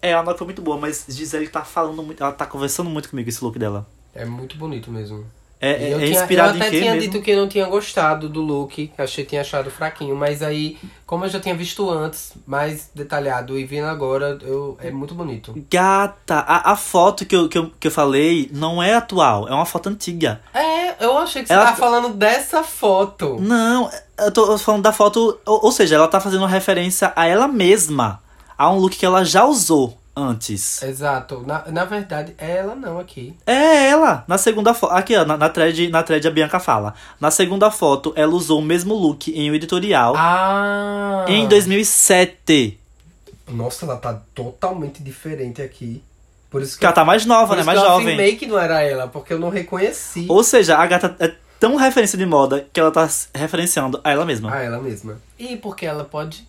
É, 0.00 0.14
a 0.14 0.20
Anok 0.20 0.38
foi 0.38 0.46
muito 0.46 0.62
boa, 0.62 0.78
mas 0.78 1.04
Gisele 1.06 1.48
tá 1.48 1.62
falando 1.62 2.02
muito. 2.02 2.22
Ela 2.22 2.32
tá 2.32 2.46
conversando 2.46 2.88
muito 2.88 3.10
comigo 3.10 3.28
esse 3.28 3.44
look 3.44 3.58
dela. 3.58 3.86
É 4.14 4.24
muito 4.24 4.56
bonito 4.56 4.90
mesmo. 4.90 5.26
É, 5.60 5.72
é, 5.72 5.92
eu, 5.92 6.00
é 6.00 6.04
tinha, 6.06 6.20
inspirado 6.20 6.56
eu 6.56 6.62
até 6.62 6.70
tinha 6.70 6.94
mesmo? 6.94 7.10
dito 7.10 7.22
que 7.22 7.30
eu 7.32 7.38
não 7.38 7.46
tinha 7.46 7.66
gostado 7.66 8.30
do 8.30 8.40
look, 8.40 8.90
achei 8.96 9.24
que 9.24 9.30
tinha 9.30 9.42
achado 9.42 9.70
fraquinho, 9.70 10.16
mas 10.16 10.42
aí, 10.42 10.78
como 11.04 11.26
eu 11.26 11.28
já 11.28 11.38
tinha 11.38 11.54
visto 11.54 11.90
antes, 11.90 12.32
mais 12.46 12.88
detalhado 12.94 13.58
e 13.58 13.64
vendo 13.66 13.86
agora, 13.86 14.38
eu, 14.40 14.78
é 14.80 14.90
muito 14.90 15.14
bonito. 15.14 15.54
Gata, 15.70 16.36
a, 16.36 16.72
a 16.72 16.76
foto 16.76 17.26
que 17.26 17.36
eu, 17.36 17.46
que, 17.46 17.58
eu, 17.58 17.70
que 17.78 17.88
eu 17.88 17.90
falei 17.92 18.48
não 18.54 18.82
é 18.82 18.94
atual, 18.94 19.46
é 19.48 19.52
uma 19.52 19.66
foto 19.66 19.90
antiga. 19.90 20.40
É, 20.54 21.04
eu 21.04 21.18
achei 21.18 21.42
que 21.42 21.48
você 21.48 21.54
Ela- 21.54 21.66
tava 21.66 21.76
falando 21.76 22.14
dessa 22.14 22.62
foto. 22.62 23.36
Não, 23.38 23.90
eu 24.18 24.32
tô 24.32 24.56
falando 24.56 24.82
da 24.82 24.92
foto. 24.92 25.38
Ou, 25.44 25.66
ou 25.66 25.72
seja, 25.72 25.96
ela 25.96 26.08
tá 26.08 26.20
fazendo 26.20 26.46
referência 26.46 27.12
a 27.14 27.26
ela 27.26 27.46
mesma. 27.46 28.22
A 28.56 28.70
um 28.70 28.78
look 28.78 28.96
que 28.96 29.04
ela 29.06 29.24
já 29.24 29.44
usou 29.44 29.99
antes. 30.20 30.82
Exato. 30.82 31.42
Na, 31.46 31.64
na 31.70 31.84
verdade, 31.84 32.34
é 32.38 32.56
ela 32.58 32.74
não 32.74 32.98
aqui. 32.98 33.34
É 33.46 33.88
ela. 33.88 34.24
Na 34.28 34.36
segunda 34.38 34.74
foto. 34.74 34.92
Aqui, 34.92 35.16
ó, 35.16 35.24
na, 35.24 35.36
na, 35.36 35.48
thread, 35.48 35.88
na 35.88 36.02
thread 36.02 36.26
a 36.26 36.30
Bianca 36.30 36.60
fala. 36.60 36.94
Na 37.20 37.30
segunda 37.30 37.70
foto, 37.70 38.12
ela 38.16 38.32
usou 38.32 38.58
o 38.60 38.62
mesmo 38.64 38.94
look 38.94 39.28
em 39.30 39.50
um 39.50 39.54
editorial 39.54 40.14
Ah! 40.16 41.24
em 41.28 41.46
2007. 41.48 42.78
Nossa, 43.48 43.84
ela 43.84 43.96
tá 43.96 44.20
totalmente 44.34 45.02
diferente 45.02 45.60
aqui. 45.60 46.02
Por 46.50 46.62
isso 46.62 46.74
que, 46.74 46.80
Que 46.80 46.86
ela 46.86 46.94
tá 46.94 47.04
mais 47.04 47.24
nova, 47.26 47.54
né? 47.56 47.62
Mais 47.62 47.78
eu 47.78 47.84
jovem. 47.84 48.06
afirmei 48.06 48.36
que 48.36 48.46
não 48.46 48.58
era 48.58 48.82
ela, 48.82 49.06
porque 49.08 49.32
eu 49.32 49.38
não 49.38 49.50
reconheci 49.50 50.26
Ou 50.28 50.42
seja, 50.42 50.76
a 50.76 50.86
gata 50.86 51.14
é 51.20 51.32
tão 51.60 51.76
referência 51.76 52.16
de 52.18 52.26
moda 52.26 52.66
que 52.72 52.80
ela 52.80 52.90
tá 52.90 53.08
referenciando 53.34 54.00
a 54.02 54.10
ela 54.10 54.24
mesma. 54.24 54.52
a 54.52 54.62
ela 54.62 54.80
mesma. 54.80 55.16
E 55.38 55.56
porque 55.56 55.84
ela 55.86 56.04
pode? 56.04 56.48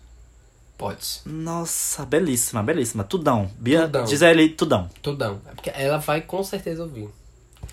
Pode. 0.82 1.20
Nossa, 1.24 2.04
belíssima, 2.04 2.60
belíssima. 2.60 3.04
Tudão. 3.04 3.48
Bia, 3.56 3.82
Tudão. 3.82 4.04
Gisele, 4.04 4.48
tudão. 4.48 4.90
Tudão. 5.00 5.40
É 5.48 5.54
porque 5.54 5.70
ela 5.72 5.98
vai 5.98 6.22
com 6.22 6.42
certeza 6.42 6.82
ouvir. 6.82 7.08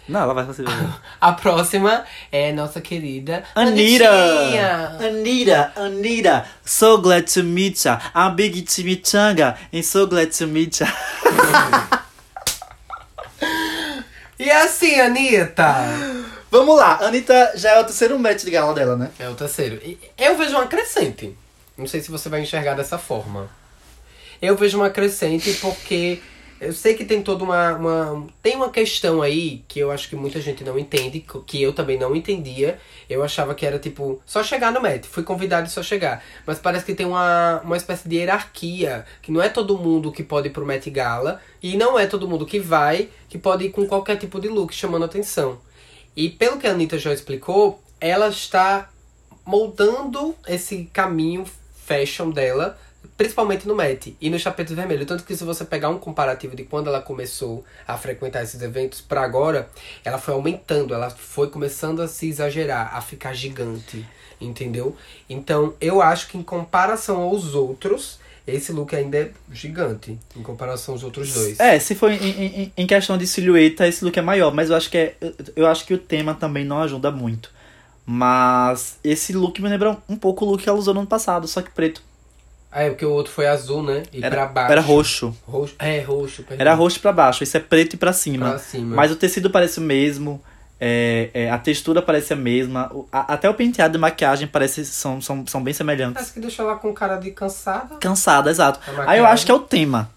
Não, 0.08 0.22
ela 0.22 0.34
vai 0.36 0.46
fazer. 0.46 0.66
A 1.20 1.32
próxima 1.32 2.06
é 2.32 2.54
nossa 2.54 2.80
querida 2.80 3.44
Anita! 3.56 4.08
Anitinha. 4.12 4.98
Anita, 5.00 5.74
Anita, 5.75 6.46
so 6.63 7.00
glad 7.00 7.24
to 7.34 7.44
meet 7.44 7.84
ya. 7.84 8.00
I'm 8.13 8.36
big 8.36 8.63
chimichanga 8.68 9.58
and 9.74 9.82
so 9.82 10.06
glad 10.06 10.30
to 10.38 10.46
meet 10.46 10.80
ya. 10.80 10.88
E 14.38 14.50
assim, 14.51 15.00
Anitta? 15.01 15.75
Vamos 16.51 16.78
lá, 16.78 17.00
Anitta 17.01 17.54
já 17.56 17.72
é 17.72 17.80
o 17.82 17.84
terceiro 17.84 18.18
match 18.20 18.44
de 18.44 18.51
gala 18.51 18.74
dela, 18.74 18.96
né? 18.96 19.10
É 19.18 19.28
o 19.28 19.34
terceiro. 19.34 19.82
E 19.84 19.98
Eu 20.16 20.38
vejo 20.38 20.51
uma 20.51 20.68
crescente. 20.68 21.36
Não 21.80 21.88
sei 21.88 22.02
se 22.02 22.12
você 22.12 22.28
vai 22.28 22.42
enxergar 22.42 22.76
dessa 22.76 22.98
forma. 22.98 23.50
Eu 24.42 24.56
vejo 24.56 24.78
uma 24.78 24.90
crescente 24.90 25.54
porque 25.56 26.20
eu 26.60 26.74
sei 26.74 26.94
que 26.94 27.06
tem 27.06 27.22
toda 27.22 27.42
uma, 27.42 27.74
uma. 27.76 28.28
Tem 28.44 28.56
uma 28.58 28.70
questão 28.70 29.22
aí 29.22 29.64
que 29.66 29.80
eu 29.80 29.90
acho 29.92 30.10
que 30.10 30.16
muita 30.16 30.42
gente 30.42 30.62
não 30.62 30.78
entende, 30.78 31.26
que 31.48 31.62
eu 31.62 31.72
também 31.72 31.98
não 31.98 32.14
entendia. 32.14 32.78
Eu 33.10 33.24
achava 33.24 33.56
que 33.56 33.66
era 33.66 33.80
tipo, 33.80 34.22
só 34.26 34.44
chegar 34.44 34.74
no 34.74 34.82
Met. 34.82 35.08
Fui 35.08 35.24
convidado 35.24 35.68
e 35.68 35.72
só 35.72 35.82
chegar. 35.82 36.22
Mas 36.46 36.60
parece 36.60 36.84
que 36.84 36.94
tem 36.94 37.06
uma, 37.06 37.62
uma 37.64 37.78
espécie 37.78 38.10
de 38.10 38.18
hierarquia. 38.18 39.06
Que 39.22 39.32
não 39.32 39.42
é 39.42 39.48
todo 39.48 39.78
mundo 39.78 40.12
que 40.12 40.22
pode 40.22 40.50
ir 40.50 40.52
pro 40.52 40.66
Met 40.66 40.90
Gala. 40.90 41.42
E 41.64 41.78
não 41.78 41.98
é 41.98 42.06
todo 42.06 42.28
mundo 42.28 42.46
que 42.46 42.60
vai, 42.60 43.08
que 43.30 43.38
pode 43.38 43.66
ir 43.66 43.70
com 43.70 43.88
qualquer 43.88 44.18
tipo 44.18 44.38
de 44.42 44.50
look 44.50 44.74
chamando 44.76 45.06
atenção. 45.06 45.62
E 46.14 46.30
pelo 46.30 46.58
que 46.58 46.68
a 46.68 46.72
Anitta 46.72 46.98
já 47.00 47.14
explicou, 47.14 47.82
ela 48.02 48.28
está 48.28 48.90
moldando 49.46 50.36
esse 50.46 50.90
caminho 50.92 51.46
fashion 51.89 52.29
dela, 52.29 52.77
principalmente 53.17 53.67
no 53.67 53.75
Met 53.75 54.15
e 54.22 54.29
no 54.29 54.38
Chapéu 54.38 54.65
Vermelho. 54.67 55.05
Tanto 55.05 55.24
que 55.24 55.36
se 55.36 55.43
você 55.43 55.65
pegar 55.65 55.89
um 55.89 55.98
comparativo 55.98 56.55
de 56.55 56.63
quando 56.63 56.88
ela 56.88 57.01
começou 57.01 57.65
a 57.88 57.98
frequentar 57.98 58.43
esses 58.43 58.62
eventos 58.62 59.01
para 59.01 59.22
agora, 59.22 59.67
ela 60.05 60.19
foi 60.19 60.36
aumentando, 60.36 60.93
ela 60.93 61.10
foi 61.10 61.50
começando 61.50 62.01
a 62.01 62.08
se 62.08 62.29
exagerar, 62.29 62.96
a 62.96 63.01
ficar 63.01 63.34
gigante, 63.34 64.05
entendeu? 64.39 64.96
Então 65.27 65.74
eu 65.81 66.01
acho 66.01 66.27
que 66.27 66.38
em 66.38 66.43
comparação 66.43 67.22
aos 67.24 67.55
outros, 67.55 68.19
esse 68.46 68.72
look 68.72 68.96
ainda 68.96 69.17
é 69.17 69.31
gigante, 69.51 70.19
em 70.36 70.43
comparação 70.43 70.93
aos 70.93 71.03
outros 71.03 71.34
dois. 71.34 71.60
É, 71.60 71.79
se 71.79 71.96
for 71.96 72.12
em, 72.12 72.17
em, 72.17 72.74
em 72.77 72.88
questão 72.88 73.17
de 73.17 73.25
silhueta, 73.25 73.88
esse 73.88 74.05
look 74.05 74.17
é 74.17 74.22
maior, 74.22 74.53
mas 74.53 74.69
eu 74.69 74.75
acho 74.75 74.89
que 74.89 74.98
é. 74.98 75.15
Eu 75.55 75.65
acho 75.65 75.86
que 75.86 75.93
o 75.93 75.98
tema 75.98 76.34
também 76.36 76.63
não 76.63 76.81
ajuda 76.81 77.12
muito. 77.12 77.51
Mas 78.12 78.98
esse 79.04 79.34
look 79.34 79.62
me 79.62 79.70
lembra 79.70 79.96
um 80.10 80.16
pouco 80.16 80.44
o 80.44 80.50
look 80.50 80.63
que 80.63 80.68
ela 80.68 80.78
usou 80.80 80.96
no 80.96 81.01
ano 81.01 81.08
passado, 81.08 81.48
só 81.48 81.62
que 81.62 81.70
preto. 81.70 82.01
Ah, 82.72 82.82
é 82.82 82.89
porque 82.89 83.06
o 83.06 83.12
outro 83.12 83.32
foi 83.32 83.46
azul, 83.46 83.84
né? 83.84 84.01
E 84.12 84.24
Era, 84.24 84.36
pra 84.36 84.46
baixo. 84.48 84.72
era 84.72 84.82
roxo. 84.82 85.38
Roxo. 85.48 85.75
É, 85.78 86.01
roxo. 86.01 86.42
perdão. 86.42 86.62
Era 86.66 86.74
roxo 86.74 87.00
pra 87.00 87.13
baixo, 87.13 87.44
esse 87.44 87.56
é 87.56 87.60
preto 87.60 87.94
e 87.94 87.98
pra 87.98 88.12
cima. 88.12 88.50
Pra 88.50 88.58
cima. 88.58 88.96
Mas 88.96 89.12
o 89.12 89.16
tecido 89.16 89.51
parece 89.51 89.78
o 89.78 89.82
mesmo, 89.84 90.42
é, 90.80 91.30
é, 91.36 91.50
a 91.51 91.60
textura 91.60 92.01
parece 92.01 92.34
a 92.34 92.36
mesma, 92.36 92.92
a- 93.12 93.34
até 93.34 93.48
o 93.48 93.54
penteado 93.54 93.96
e 93.96 94.01
maquiagem 94.01 94.48
parece, 94.48 94.84
são, 94.86 95.22
são, 95.22 95.46
são 95.46 95.62
bem 95.63 95.74
semelhantes. 95.75 96.16
Parece 96.16 96.34
que 96.34 96.39
deixou 96.39 96.66
ela 96.68 96.78
com 96.78 96.92
cara 96.92 97.18
de 97.18 97.30
cansada. 97.30 97.96
Cansada, 97.98 98.50
exato. 98.50 98.80
Aí 99.06 99.20
eu 99.20 99.25
acho 99.28 99.46
que 99.46 99.51
é 99.51 99.56
o 99.56 99.60
tema. 99.60 100.10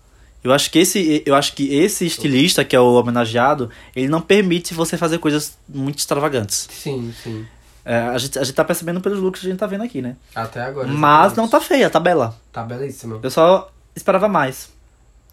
Eu 0.42 0.50
acho 0.52 0.70
que 0.70 0.78
esse, 0.78 1.22
eu 1.26 1.34
acho 1.34 1.54
que 1.54 1.74
esse 1.74 2.06
estilista, 2.06 2.64
que 2.64 2.74
é 2.74 2.80
o 2.80 2.94
homenageado, 2.94 3.68
ele 3.94 4.08
não 4.08 4.20
permite 4.22 4.72
você 4.72 4.96
fazer 4.96 5.18
coisas 5.18 5.58
muito 5.68 5.98
extravagantes. 5.98 6.68
Sim, 6.70 7.12
sim. 7.22 7.46
É, 7.84 7.96
a, 7.98 8.18
gente, 8.18 8.38
a 8.38 8.44
gente 8.44 8.54
tá 8.54 8.64
percebendo 8.64 9.00
pelos 9.00 9.18
looks 9.18 9.40
que 9.40 9.46
a 9.46 9.50
gente 9.50 9.58
tá 9.58 9.66
vendo 9.66 9.82
aqui, 9.82 10.00
né? 10.00 10.16
Até 10.34 10.60
agora. 10.62 10.86
Mas 10.86 11.26
exatamente. 11.32 11.36
não 11.38 11.48
tá 11.48 11.60
feia, 11.60 11.90
tá 11.90 11.98
bela. 11.98 12.36
Tá 12.52 12.62
belíssima. 12.62 13.18
Eu 13.22 13.30
só 13.30 13.70
esperava 13.94 14.28
mais. 14.28 14.70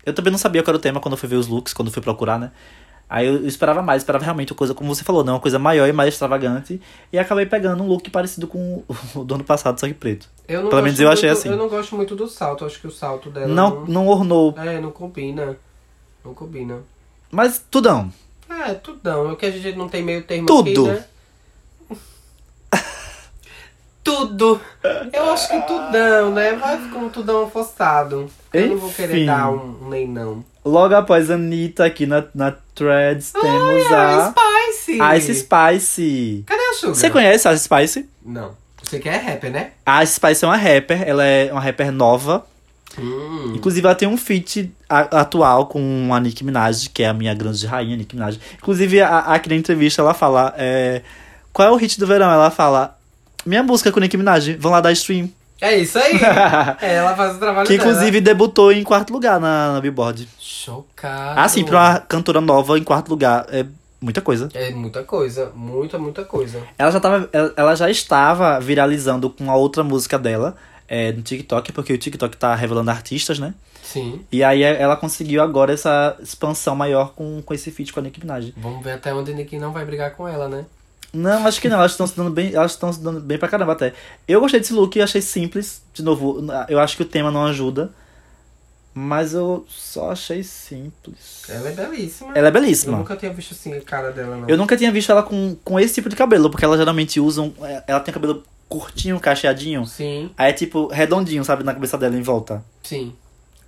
Eu 0.06 0.13
também 0.13 0.32
não 0.32 0.39
sabia 0.39 0.63
qual 0.63 0.72
era 0.72 0.77
o 0.77 0.82
tema 0.82 1.00
quando 1.00 1.13
eu 1.13 1.18
fui 1.18 1.29
ver 1.29 1.36
os 1.36 1.48
looks, 1.48 1.74
quando 1.74 1.89
eu 1.89 1.94
fui 1.94 2.01
procurar, 2.01 2.39
né? 2.39 2.51
Aí 3.10 3.25
eu 3.25 3.46
esperava 3.48 3.82
mais, 3.82 4.01
esperava 4.03 4.24
realmente 4.24 4.51
uma 4.51 4.58
coisa, 4.58 4.74
como 4.75 4.94
você 4.94 5.03
falou, 5.03 5.24
né? 5.24 5.32
Uma 5.32 5.39
coisa 5.39 5.58
maior 5.58 5.88
e 5.88 5.91
mais 5.91 6.13
extravagante. 6.13 6.79
E 7.12 7.18
acabei 7.18 7.46
pegando 7.46 7.84
um 7.84 7.88
look 7.88 8.08
parecido 8.10 8.48
com 8.48 8.84
o 9.15 9.24
do 9.25 9.36
ano 9.36 9.44
passado, 9.44 9.79
só 9.79 9.88
que 9.88 9.94
preto. 9.96 10.29
Eu 10.48 10.62
não 10.63 10.70
Pelo 10.70 10.84
menos 10.84 11.00
eu 11.00 11.10
achei 11.10 11.27
muito- 11.29 11.39
assim. 11.39 11.50
Eu 11.50 11.58
não 11.58 11.68
gosto 11.70 11.96
muito 11.96 12.15
do 12.15 12.27
salto. 12.27 12.65
Acho 12.65 12.79
que 12.79 12.88
o 12.88 12.91
salto 12.91 13.29
dela 13.32 13.48
Não, 13.48 13.86
não 13.86 14.08
ornou. 14.08 14.53
É, 14.58 14.79
não 14.79 14.91
combina. 14.91 15.58
Não 16.24 16.34
combina. 16.34 16.79
Mas 17.32 17.63
tudão. 17.70 18.12
É, 18.50 18.74
tudão. 18.75 19.32
É 19.32 19.36
que 19.36 19.46
a 19.46 19.51
gente 19.51 19.75
não 19.77 19.89
tem 19.89 20.03
meio 20.03 20.24
termo 20.24 20.46
Tudo. 20.46 20.88
aqui, 20.88 21.00
né? 21.00 21.06
Tudo. 24.04 24.60
Eu 25.14 25.32
acho 25.32 25.50
que 25.50 25.62
tudão, 25.62 26.32
né? 26.32 26.54
Vai 26.54 26.82
ficar 26.82 26.98
um 26.98 27.10
tudão 27.10 27.50
forçado. 27.50 28.30
Eu 28.54 28.68
não 28.70 28.78
vou 28.78 28.90
querer 28.92 29.18
Enfim. 29.18 29.26
dar 29.26 29.52
um, 29.52 29.78
um 29.84 29.90
nem 29.90 30.08
não. 30.08 30.44
Logo 30.66 30.96
após 30.96 31.30
a 31.30 31.36
Anitta 31.36 31.86
aqui 31.86 32.06
na, 32.06 32.24
na 32.34 32.54
Threads, 32.74 33.32
temos 33.32 33.92
Ah, 33.92 34.28
a 34.28 34.32
Spicy! 34.74 35.00
Ice 35.18 35.36
Spice. 35.42 36.44
Cadê 36.48 36.62
a 36.62 36.74
Sugar? 36.74 36.96
Você 36.96 37.10
conhece 37.10 37.48
a 37.48 37.54
Ice 37.54 37.64
Spice? 37.66 38.10
Não. 38.26 38.56
Você 38.82 39.00
que 39.00 39.08
é 39.10 39.18
rapper, 39.18 39.52
né? 39.52 39.72
A 39.86 40.04
Ice 40.04 40.14
Spice 40.14 40.44
é 40.44 40.48
uma 40.48 40.58
rapper, 40.58 41.04
ela 41.08 41.24
é 41.24 41.52
uma 41.52 41.62
rapper 41.62 41.92
nova. 41.92 42.46
Hum. 42.98 43.54
Inclusive, 43.56 43.86
ela 43.86 43.96
tem 43.96 44.08
um 44.08 44.18
feat 44.18 44.72
a- 44.90 45.20
atual 45.22 45.68
com 45.68 46.10
a 46.12 46.20
Nicki 46.20 46.44
Minaj, 46.44 46.88
que 46.90 47.04
é 47.04 47.08
a 47.10 47.14
minha 47.14 47.34
grande 47.36 47.66
rainha, 47.68 47.96
Nicki 47.96 48.16
Minaj. 48.16 48.40
Inclusive, 48.58 49.02
a- 49.02 49.20
aqui 49.20 49.48
na 49.50 49.56
entrevista 49.56 50.02
ela 50.02 50.14
fala: 50.16 50.54
é, 50.58 51.04
Qual 51.60 51.68
é 51.68 51.72
o 51.74 51.75
hit 51.75 52.00
do 52.00 52.08
verão? 52.08 52.32
Ela 52.32 52.50
fala: 52.50 52.98
Minha 53.46 53.62
música 53.62 53.92
com 53.92 54.00
Nicki 54.00 54.16
Minaj, 54.16 54.56
vão 54.56 54.72
lá 54.72 54.80
dar 54.80 54.94
stream. 54.94 55.30
É 55.60 55.75
isso 55.78 56.00
aí. 56.00 56.13
é, 56.82 56.96
ela 56.96 57.13
faz 57.18 57.36
o 57.36 57.38
trabalho 57.38 57.68
que 57.68 57.78
dela. 57.78 57.89
inclusive 57.89 58.22
debutou 58.22 58.72
em 58.72 58.82
quarto 58.82 59.12
lugar 59.12 59.42
na, 59.42 59.74
na 59.74 59.82
Billboard. 59.82 60.25
Chocado. 60.39 61.38
Assim, 61.38 61.66
pra 61.66 61.78
uma 61.78 62.00
cantora 62.00 62.39
nova 62.39 62.80
em 62.80 62.84
quarto 62.86 63.10
lugar, 63.10 63.46
é 63.50 63.66
muita 64.00 64.22
coisa. 64.22 64.48
É 64.54 64.72
muita 64.72 65.04
coisa. 65.04 65.51
Muita, 65.54 66.00
muita 66.00 66.24
coisa. 66.24 66.63
Ela 66.78 66.92
já, 66.92 67.00
tava, 67.01 67.30
ela- 67.58 67.75
já 67.75 67.89
estava 67.89 68.58
viralizando 68.62 69.30
com 69.30 69.51
a 69.51 69.56
outra 69.58 69.84
música 69.84 70.18
dela 70.18 70.56
é, 70.88 71.12
no 71.12 71.22
TikTok, 71.22 71.74
porque 71.74 71.92
o 71.92 71.98
TikTok 71.98 72.38
tá 72.38 72.56
revelando 72.56 72.89
artistas, 72.89 73.38
né? 73.38 73.54
Sim. 73.84 74.22
E 74.32 74.46
aí 74.46 74.63
ela 74.63 74.96
conseguiu 74.96 75.42
agora 75.44 75.74
essa 75.74 76.16
expansão 76.22 76.74
maior 76.74 77.12
com, 77.13 77.42
com 77.42 77.54
esse 77.54 77.70
feat 77.70 77.92
com 77.92 78.00
a 78.00 78.04
Nicki 78.04 78.22
Minaj. 78.22 78.54
Vamos 78.56 78.82
ver 78.82 78.94
até 78.94 79.13
onde 79.13 79.34
Nick 79.34 79.60
não 79.60 79.74
vai 79.74 79.84
brigar 79.84 80.12
com 80.12 80.25
ela, 80.25 80.48
né? 80.48 80.63
Não, 81.12 81.48
acho 81.48 81.60
que 81.60 81.68
não, 81.70 81.78
elas 81.80 81.92
estão 81.92 82.06
se 82.06 82.16
dando 82.16 82.30
bem, 82.30 82.54
elas 82.54 82.72
estão 82.74 82.94
se 82.94 83.00
dando 83.00 83.20
bem 83.20 83.38
pra 83.38 83.48
caramba 83.48 83.72
até. 83.74 83.94
Eu 84.28 84.39
gostei 84.39 84.60
desse 84.60 84.74
look, 84.74 85.01
achei 85.01 85.22
simples, 85.22 85.82
de 85.94 86.04
novo, 86.04 86.39
eu 86.68 86.80
acho 86.80 86.96
que 86.96 87.01
o 87.01 87.06
tema 87.06 87.32
não 87.32 87.46
ajuda, 87.46 87.92
mas 88.94 89.34
eu 89.34 89.66
só 89.68 90.12
achei 90.12 90.44
simples. 90.44 91.44
Ela 91.50 91.70
é 91.70 91.72
belíssima. 91.72 92.32
Ela 92.36 92.48
é 92.48 92.50
Eu 92.50 92.54
belíssima. 92.54 92.98
nunca 92.98 93.16
tinha 93.16 93.32
visto 93.34 93.54
assim 93.54 93.74
a 93.74 93.82
cara 93.82 94.12
dela, 94.12 94.36
não. 94.38 94.48
Eu 94.50 94.58
nunca 94.58 94.75
tinha 94.78 94.92
visto 94.92 95.12
ela 95.12 95.24
com, 95.24 95.56
com 95.63 95.80
esse 95.80 95.96
tipo 95.96 96.10
de 96.10 96.16
cabelo, 96.16 96.50
porque 96.50 96.66
ela 96.66 96.78
geralmente 96.78 97.20
usam, 97.20 97.54
ela 97.88 98.00
tem 98.00 98.13
cabelo 98.13 98.44
curtinho, 98.68 99.20
cacheadinho, 99.20 99.86
Sim, 99.88 100.30
aí 100.38 100.51
é 100.51 100.54
tipo 100.54 100.88
redondinho, 100.88 101.44
sabe, 101.44 101.63
na 101.63 101.74
cabeça 101.74 101.98
dela 101.98 102.16
em 102.16 102.22
volta. 102.22 102.63
sim. 102.84 103.13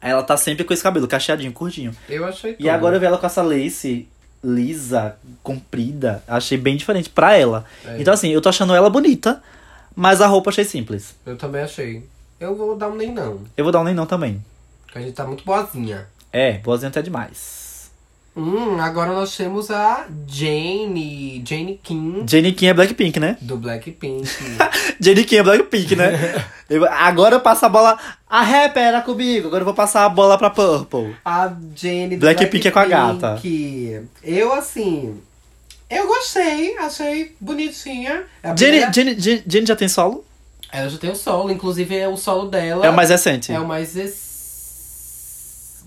Aí 0.03 0.09
ela 0.09 0.23
tá 0.23 0.35
sempre 0.35 0.63
com 0.63 0.73
esse 0.73 0.81
cabelo 0.81 1.07
cacheadinho, 1.07 1.51
curtinho. 1.53 1.95
Eu 2.09 2.25
achei 2.25 2.53
E 2.53 2.55
tudo. 2.55 2.69
agora 2.71 2.95
eu 2.95 2.99
vi 2.99 3.05
ela 3.05 3.19
com 3.19 3.25
essa 3.27 3.43
lace 3.43 4.07
lisa, 4.43 5.15
comprida, 5.43 6.23
achei 6.27 6.57
bem 6.57 6.75
diferente 6.75 7.09
pra 7.09 7.37
ela. 7.37 7.65
É. 7.85 8.01
Então 8.01 8.13
assim, 8.13 8.29
eu 8.29 8.41
tô 8.41 8.49
achando 8.49 8.73
ela 8.73 8.89
bonita, 8.89 9.41
mas 9.95 10.21
a 10.21 10.27
roupa 10.27 10.49
achei 10.49 10.65
simples. 10.65 11.15
Eu 11.25 11.37
também 11.37 11.61
achei. 11.61 12.03
Eu 12.39 12.55
vou 12.55 12.75
dar 12.75 12.89
um 12.89 12.95
nem 12.95 13.13
não. 13.13 13.41
Eu 13.55 13.63
vou 13.63 13.71
dar 13.71 13.81
um 13.81 13.83
nem 13.83 13.93
não 13.93 14.05
também. 14.05 14.43
Porque 14.83 14.97
a 14.97 15.01
gente 15.01 15.13
tá 15.13 15.25
muito 15.25 15.45
boazinha. 15.45 16.07
É, 16.33 16.57
boazinha 16.57 16.89
até 16.89 17.01
demais. 17.01 17.60
Hum, 18.35 18.79
agora 18.79 19.11
nós 19.13 19.35
temos 19.35 19.69
a 19.69 20.05
Jane. 20.27 21.43
Jane 21.45 21.79
Kim. 21.83 22.23
Jenny 22.25 22.53
Kim 22.53 22.67
é 22.67 22.73
Blackpink, 22.73 23.19
né? 23.19 23.37
Do 23.41 23.57
Blackpink. 23.57 24.25
Jenny 25.01 25.25
Kim 25.25 25.35
é 25.37 25.43
Blackpink, 25.43 25.95
né? 25.97 26.45
Eu- 26.69 26.85
agora 26.89 27.35
eu 27.35 27.41
passo 27.41 27.65
a 27.65 27.69
bola. 27.69 27.99
A 28.29 28.41
rapper 28.41 28.81
era 28.83 29.01
comigo, 29.01 29.47
agora 29.47 29.61
eu 29.61 29.65
vou 29.65 29.73
passar 29.73 30.05
a 30.05 30.09
bola 30.09 30.37
pra 30.37 30.49
Purple. 30.49 31.13
a 31.25 31.51
Jane 31.75 32.15
do 32.15 32.21
Blackpink 32.21 32.65
é 32.65 32.71
com 32.71 32.79
a 32.79 32.85
gata. 32.85 33.41
Eu, 34.23 34.53
assim... 34.53 35.19
Eu 35.89 36.07
gostei, 36.07 36.77
achei 36.77 37.35
bonitinha. 37.41 38.23
É 38.41 38.49
a 38.51 38.55
Jenny, 38.55 38.71
primeira- 38.79 38.93
Jenny, 38.93 39.19
Jenny, 39.19 39.43
Jenny 39.45 39.65
já 39.65 39.75
tem 39.75 39.89
solo? 39.89 40.23
Ela 40.71 40.87
já 40.87 40.97
tem 40.97 41.09
o 41.11 41.15
solo, 41.15 41.51
inclusive 41.51 41.97
é 41.97 42.07
o 42.07 42.15
solo 42.15 42.47
dela. 42.47 42.85
É 42.85 42.89
o 42.89 42.95
mais 42.95 43.09
recente. 43.09 43.51
É 43.51 43.59
o 43.59 43.67
mais 43.67 43.93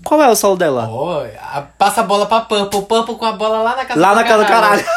Qual 0.05 0.21
é 0.21 0.29
o 0.29 0.35
solo 0.35 0.55
dela? 0.55 0.87
Ó, 0.89 1.25
a- 1.25 1.61
passa 1.77 2.01
a 2.01 2.03
bola 2.03 2.25
pra 2.27 2.41
Purple. 2.41 2.83
Purple 2.83 3.15
com 3.15 3.25
a 3.25 3.31
bola 3.33 3.61
lá 3.63 3.75
na 3.75 3.85
casa 3.85 3.99
Lá 3.99 4.09
do 4.09 4.15
na 4.15 4.23
casa 4.23 4.43
do 4.43 4.47
caralho. 4.47 4.85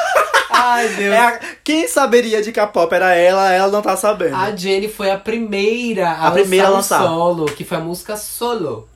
Ai, 0.50 0.88
Deus. 0.88 1.14
É 1.14 1.18
a- 1.18 1.40
Quem 1.64 1.88
saberia 1.88 2.42
de 2.42 2.52
K-pop 2.52 2.92
era 2.94 3.14
ela, 3.14 3.50
ela 3.52 3.68
não 3.72 3.80
tá 3.82 3.96
sabendo. 3.96 4.36
A 4.36 4.54
Jenny 4.54 4.86
foi 4.88 5.10
a 5.10 5.18
primeira 5.18 6.08
a, 6.10 6.28
A 6.28 6.30
primeira 6.30 6.68
lançar 6.68 6.98
lançar. 7.00 7.08
solo, 7.08 7.46
que 7.46 7.64
foi 7.64 7.78
a 7.78 7.80
música 7.80 8.16
Solo. 8.16 8.86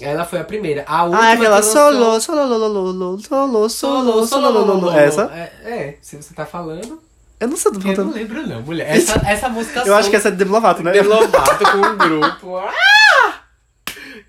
Ela 0.00 0.24
foi 0.24 0.40
a 0.40 0.44
primeira. 0.44 0.82
A 0.88 1.04
última 1.04 1.22
Ah, 1.22 1.30
é 1.30 1.32
aquela 1.34 1.62
solo, 1.62 2.20
solo, 2.20 2.20
solo, 2.20 2.48
solo, 2.48 3.20
solo, 3.20 3.68
solo, 3.68 4.26
solo, 4.26 4.80
solo. 4.80 4.90
Essa? 4.98 5.22
É, 5.34 5.52
é, 5.70 5.98
se 6.00 6.16
você 6.16 6.32
tá 6.34 6.46
falando, 6.46 6.98
Eu 7.38 7.48
não 7.48 7.56
sei 7.56 7.70
do 7.70 7.86
eu 7.92 8.04
não 8.04 8.12
lembro 8.12 8.46
não, 8.46 8.62
mulher. 8.62 8.96
Essa, 8.96 9.20
essa 9.26 9.48
música 9.48 9.82
Eu 9.86 9.94
acho 9.94 10.08
que 10.10 10.16
essa 10.16 10.28
é 10.28 10.30
de 10.30 10.38
Demi 10.38 10.50
Lovato, 10.50 10.82
né? 10.82 10.90
Demi 10.92 11.06
Lovato 11.08 11.64
com 11.70 11.78
um 11.78 11.96
grupo. 11.96 12.56
Ah! 12.66 13.34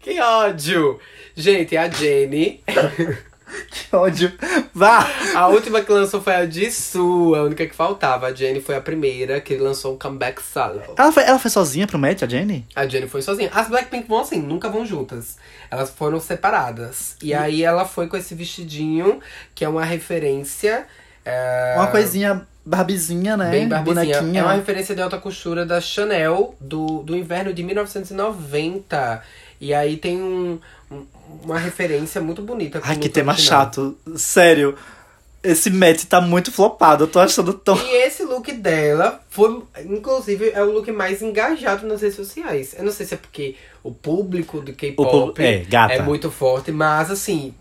Que 0.01 0.19
ódio! 0.19 1.00
Gente, 1.41 1.75
a 1.75 1.89
Jenny. 1.89 2.62
Que 3.69 3.93
ódio. 3.93 4.31
Vá! 4.74 5.05
A 5.36 5.48
última 5.50 5.81
que 5.81 5.91
lançou 5.91 6.21
foi 6.21 6.33
a 6.33 6.45
Jisoo, 6.50 7.36
a 7.36 7.43
única 7.43 7.65
que 7.67 7.75
faltava. 7.75 8.27
A 8.27 8.33
Jenny 8.33 8.62
foi 8.62 8.75
a 8.77 8.81
primeira 8.81 9.41
que 9.41 9.57
lançou 9.57 9.93
um 9.93 10.00
comeback 10.00 10.41
solo. 10.41 10.81
Ela 10.98 11.12
foi, 11.12 11.24
ela 11.24 11.38
foi 11.38 11.51
sozinha 11.51 11.86
pro 11.86 12.00
match, 12.00 12.24
a 12.24 12.27
Jenny? 12.29 12.65
A 12.74 12.88
Jenny 12.88 13.10
foi 13.10 13.21
sozinha. 13.21 13.50
As 13.53 13.67
Blackpink 13.67 14.07
vão 14.07 14.21
assim, 14.21 14.41
nunca 14.41 14.69
vão 14.69 14.86
juntas. 14.86 15.38
Elas 15.69 15.89
foram 15.89 16.17
separadas. 16.21 17.17
E 17.21 17.33
aí 17.33 17.62
ela 17.62 17.83
foi 17.83 18.07
com 18.07 18.15
esse 18.15 18.33
vestidinho, 18.33 19.19
que 19.53 19.65
é 19.65 19.67
uma 19.67 19.83
referência. 19.83 20.86
é, 21.25 21.74
Uma 21.75 21.88
coisinha 21.88 22.48
barbizinha, 22.65 23.36
né? 23.36 23.51
Bem 23.51 23.67
barbizinha. 23.67 24.05
Bonequinha. 24.15 24.39
É 24.39 24.43
uma 24.45 24.53
referência 24.53 24.95
de 24.95 25.01
alta 25.01 25.17
costura 25.17 25.65
da 25.65 25.81
Chanel 25.81 26.55
do, 26.62 27.03
do 27.03 27.17
inverno 27.17 27.53
de 27.53 27.63
1990. 27.63 29.21
E 29.60 29.74
aí 29.74 29.98
tem 29.98 30.21
um- 30.21 30.60
uma 31.43 31.57
referência 31.59 32.19
muito 32.21 32.41
bonita. 32.41 32.79
Ai, 32.83 32.97
que 32.97 33.09
tema 33.09 33.33
original. 33.33 33.59
chato. 33.65 33.97
Sério. 34.15 34.75
Esse 35.43 35.71
match 35.71 36.03
tá 36.05 36.21
muito 36.21 36.51
flopado. 36.51 37.05
Eu 37.05 37.07
tô 37.07 37.19
achando 37.19 37.51
tão. 37.53 37.75
E 37.75 37.95
esse 38.05 38.23
look 38.23 38.51
dela 38.51 39.23
foi, 39.29 39.63
inclusive, 39.85 40.51
é 40.53 40.61
o 40.63 40.71
look 40.71 40.91
mais 40.91 41.21
engajado 41.23 41.88
nas 41.88 42.01
redes 42.01 42.15
sociais. 42.15 42.75
Eu 42.77 42.83
não 42.85 42.91
sei 42.91 43.07
se 43.07 43.15
é 43.15 43.17
porque 43.17 43.55
o 43.83 43.91
público 43.91 44.61
do 44.61 44.71
K-pop 44.73 45.07
é, 45.43 45.63
é 45.95 46.01
muito 46.05 46.29
forte, 46.29 46.71
mas 46.71 47.09
assim, 47.09 47.55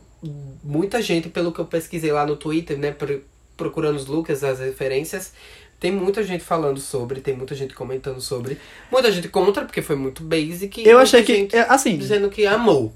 muita 0.63 1.01
gente, 1.01 1.31
pelo 1.31 1.53
que 1.53 1.59
eu 1.59 1.65
pesquisei 1.65 2.13
lá 2.13 2.27
no 2.27 2.37
Twitter, 2.37 2.77
né, 2.79 2.91
pro- 2.91 3.23
procurando 3.57 3.97
os 3.97 4.07
looks, 4.07 4.45
as 4.45 4.59
referências, 4.59 5.33
tem 5.79 5.91
muita 5.91 6.23
gente 6.23 6.45
falando 6.45 6.79
sobre, 6.79 7.21
tem 7.23 7.35
muita 7.35 7.55
gente 7.55 7.73
comentando 7.75 8.21
sobre, 8.21 8.59
muita 8.93 9.11
gente 9.11 9.29
contra, 9.29 9.65
porque 9.65 9.81
foi 9.81 9.97
muito 9.97 10.23
basic. 10.23 10.87
Eu 10.87 10.99
achei 10.99 11.23
que. 11.23 11.49
é, 11.57 11.61
Assim, 11.61 11.97
Dizendo 11.97 12.29
que 12.29 12.45
amou. 12.47 12.93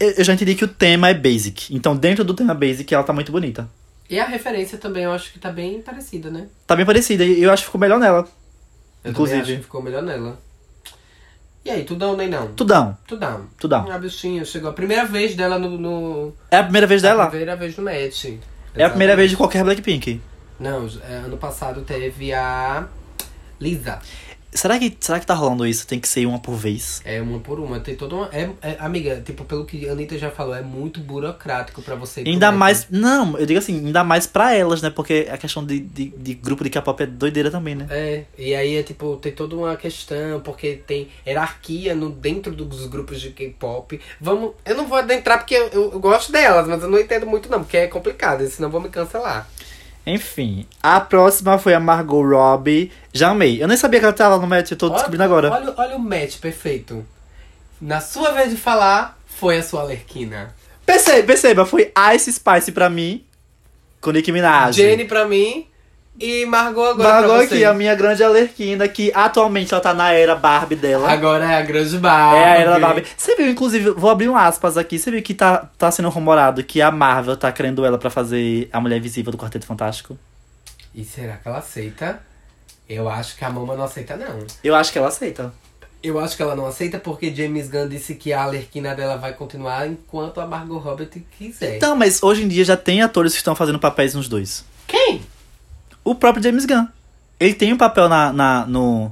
Eu 0.00 0.24
já 0.24 0.34
entendi 0.34 0.54
que 0.54 0.64
o 0.64 0.68
tema 0.68 1.08
é 1.08 1.14
basic. 1.14 1.74
Então, 1.74 1.96
dentro 1.96 2.24
do 2.24 2.34
tema 2.34 2.54
basic, 2.54 2.92
ela 2.94 3.02
tá 3.04 3.12
muito 3.12 3.32
bonita. 3.32 3.68
E 4.08 4.18
a 4.20 4.24
referência 4.24 4.78
também 4.78 5.04
eu 5.04 5.12
acho 5.12 5.32
que 5.32 5.38
tá 5.38 5.50
bem 5.50 5.82
parecida, 5.82 6.30
né? 6.30 6.46
Tá 6.66 6.76
bem 6.76 6.86
parecida. 6.86 7.24
E 7.24 7.42
eu 7.42 7.50
acho 7.52 7.62
que 7.62 7.66
ficou 7.66 7.80
melhor 7.80 7.98
nela. 7.98 8.26
Eu 9.02 9.10
Inclusive. 9.10 9.40
acho 9.40 9.56
que 9.56 9.62
ficou 9.62 9.82
melhor 9.82 10.02
nela. 10.02 10.38
E 11.64 11.70
aí, 11.70 11.82
tudão 11.82 12.16
nem 12.16 12.28
não? 12.28 12.48
Tudão. 12.54 12.96
Tudão. 13.08 13.46
Tudão. 13.58 13.90
A 13.90 13.98
bichinha 13.98 14.44
chegou 14.44 14.70
a 14.70 14.72
primeira 14.72 15.04
vez 15.04 15.34
dela 15.34 15.58
no. 15.58 15.76
no 15.76 16.32
É 16.50 16.58
a 16.58 16.62
primeira 16.62 16.86
vez 16.86 17.04
A 17.04 17.08
dela? 17.08 17.26
primeira 17.26 17.56
vez 17.56 17.76
no 17.76 17.82
match. 17.82 18.26
É 18.76 18.84
a 18.84 18.88
primeira 18.90 19.16
vez 19.16 19.30
de 19.30 19.36
qualquer 19.36 19.64
Blackpink. 19.64 20.20
Não, 20.60 20.88
é, 21.08 21.16
ano 21.16 21.36
passado 21.36 21.80
teve 21.82 22.32
a 22.32 22.86
Lisa. 23.60 23.98
Será 24.56 24.78
que, 24.78 24.96
será 24.98 25.20
que 25.20 25.26
tá 25.26 25.34
rolando 25.34 25.66
isso? 25.66 25.86
Tem 25.86 26.00
que 26.00 26.08
ser 26.08 26.26
uma 26.26 26.38
por 26.38 26.54
vez? 26.54 27.02
É 27.04 27.20
uma 27.20 27.38
por 27.38 27.60
uma. 27.60 27.78
Tem 27.78 27.94
toda 27.94 28.14
uma. 28.14 28.30
É, 28.32 28.48
é- 28.62 28.76
amiga, 28.80 29.20
tipo, 29.24 29.44
pelo 29.44 29.64
que 29.64 29.88
a 29.88 29.92
Anitta 29.92 30.18
já 30.18 30.30
falou, 30.30 30.54
é 30.54 30.62
muito 30.62 31.00
burocrático 31.00 31.82
pra 31.82 31.94
você 31.94 32.22
Ainda 32.26 32.50
mais. 32.50 32.86
Não, 32.90 33.36
eu 33.38 33.44
digo 33.44 33.58
assim, 33.58 33.86
ainda 33.86 34.02
mais 34.02 34.26
pra 34.26 34.54
elas, 34.54 34.80
né? 34.80 34.90
Porque 34.90 35.28
a 35.30 35.36
questão 35.36 35.64
de, 35.64 35.80
de, 35.80 36.08
de 36.08 36.34
grupo 36.34 36.64
de 36.64 36.70
K-pop 36.70 37.02
é 37.02 37.06
doideira 37.06 37.50
também, 37.50 37.74
né? 37.74 37.86
É, 37.90 38.24
e 38.38 38.54
aí 38.54 38.76
é 38.76 38.82
tipo, 38.82 39.16
tem 39.16 39.32
toda 39.32 39.54
uma 39.54 39.76
questão, 39.76 40.40
porque 40.40 40.80
tem 40.86 41.08
hierarquia 41.26 41.94
no, 41.94 42.08
dentro 42.10 42.52
dos 42.52 42.86
grupos 42.86 43.20
de 43.20 43.30
K-pop. 43.30 44.00
Vamos. 44.20 44.52
Eu 44.64 44.74
não 44.74 44.86
vou 44.86 44.96
adentrar 44.96 45.38
porque 45.38 45.54
eu, 45.54 45.68
eu, 45.68 45.92
eu 45.92 46.00
gosto 46.00 46.32
delas, 46.32 46.66
mas 46.66 46.82
eu 46.82 46.88
não 46.88 46.98
entendo 46.98 47.26
muito 47.26 47.50
não, 47.50 47.60
porque 47.60 47.76
é 47.76 47.86
complicado, 47.86 48.46
senão 48.48 48.70
vão 48.70 48.80
me 48.80 48.88
cancelar. 48.88 49.48
Enfim, 50.06 50.66
a 50.80 51.00
próxima 51.00 51.58
foi 51.58 51.74
a 51.74 51.80
Margot 51.80 52.22
Robbie. 52.22 52.92
Já 53.12 53.30
amei. 53.30 53.60
Eu 53.60 53.66
nem 53.66 53.76
sabia 53.76 53.98
que 53.98 54.06
ela 54.06 54.14
tava 54.14 54.38
no 54.38 54.46
match, 54.46 54.70
eu 54.70 54.76
tô 54.76 54.88
descobrindo 54.88 55.24
agora. 55.24 55.50
Olha, 55.50 55.74
olha 55.76 55.96
o 55.96 55.98
match 55.98 56.38
perfeito. 56.38 57.04
Na 57.80 58.00
sua 58.00 58.30
vez 58.30 58.50
de 58.50 58.56
falar, 58.56 59.18
foi 59.26 59.58
a 59.58 59.62
sua 59.62 59.80
Alerquina. 59.82 60.54
Perceba, 60.86 61.26
perceba, 61.26 61.66
foi 61.66 61.92
Ice 62.14 62.32
Spice 62.32 62.70
pra 62.70 62.88
mim, 62.88 63.24
com 64.00 64.12
Nicki 64.12 64.30
Minaj. 64.30 64.76
Jenny 64.76 65.04
pra 65.04 65.26
mim 65.26 65.66
e 66.18 66.46
Margot 66.46 66.84
agora 66.84 67.20
Margot 67.20 67.44
aqui, 67.44 67.64
a 67.64 67.74
minha 67.74 67.94
grande 67.94 68.24
alerquina, 68.24 68.88
que 68.88 69.12
atualmente 69.14 69.72
ela 69.72 69.82
tá 69.82 69.92
na 69.92 70.12
era 70.12 70.34
Barbie 70.34 70.76
dela. 70.76 71.10
Agora 71.10 71.44
é 71.44 71.56
a 71.56 71.62
grande 71.62 71.98
Barbie. 71.98 72.40
É 72.40 72.44
a 72.44 72.56
era 72.56 72.70
da 72.72 72.78
Barbie. 72.78 73.06
Você 73.16 73.36
viu, 73.36 73.48
inclusive, 73.48 73.90
vou 73.90 74.10
abrir 74.10 74.28
um 74.28 74.36
aspas 74.36 74.78
aqui. 74.78 74.98
Você 74.98 75.10
viu 75.10 75.22
que 75.22 75.34
tá, 75.34 75.68
tá 75.76 75.90
sendo 75.90 76.08
rumorado 76.08 76.64
que 76.64 76.80
a 76.80 76.90
Marvel 76.90 77.36
tá 77.36 77.52
querendo 77.52 77.84
ela 77.84 77.98
pra 77.98 78.08
fazer 78.08 78.68
a 78.72 78.80
Mulher 78.80 78.96
Invisível 78.96 79.30
do 79.30 79.38
Quarteto 79.38 79.66
Fantástico? 79.66 80.18
E 80.94 81.04
será 81.04 81.36
que 81.36 81.46
ela 81.46 81.58
aceita? 81.58 82.20
Eu 82.88 83.08
acho 83.08 83.36
que 83.36 83.44
a 83.44 83.50
Mama 83.50 83.76
não 83.76 83.84
aceita, 83.84 84.16
não. 84.16 84.46
Eu 84.64 84.74
acho 84.74 84.92
que 84.92 84.98
ela 84.98 85.08
aceita. 85.08 85.52
Eu 86.02 86.18
acho 86.18 86.36
que 86.36 86.42
ela 86.42 86.54
não 86.54 86.66
aceita 86.66 86.98
porque 86.98 87.34
James 87.34 87.68
Gunn 87.68 87.88
disse 87.88 88.14
que 88.14 88.32
a 88.32 88.44
Alerquina 88.44 88.94
dela 88.94 89.16
vai 89.16 89.32
continuar 89.32 89.88
enquanto 89.88 90.40
a 90.40 90.46
Margot 90.46 90.78
Robbie 90.78 91.06
quiser. 91.36 91.76
Então, 91.76 91.96
mas 91.96 92.22
hoje 92.22 92.44
em 92.44 92.48
dia 92.48 92.64
já 92.64 92.76
tem 92.76 93.02
atores 93.02 93.32
que 93.32 93.38
estão 93.38 93.56
fazendo 93.56 93.78
papéis 93.78 94.14
nos 94.14 94.28
dois. 94.28 94.64
Quem? 94.86 95.20
O 96.06 96.14
próprio 96.14 96.42
James 96.42 96.64
Gunn. 96.64 96.86
Ele 97.40 97.54
tem 97.54 97.72
um 97.72 97.76
papel 97.76 98.08
na, 98.08 98.32
na, 98.32 98.64
no, 98.66 99.10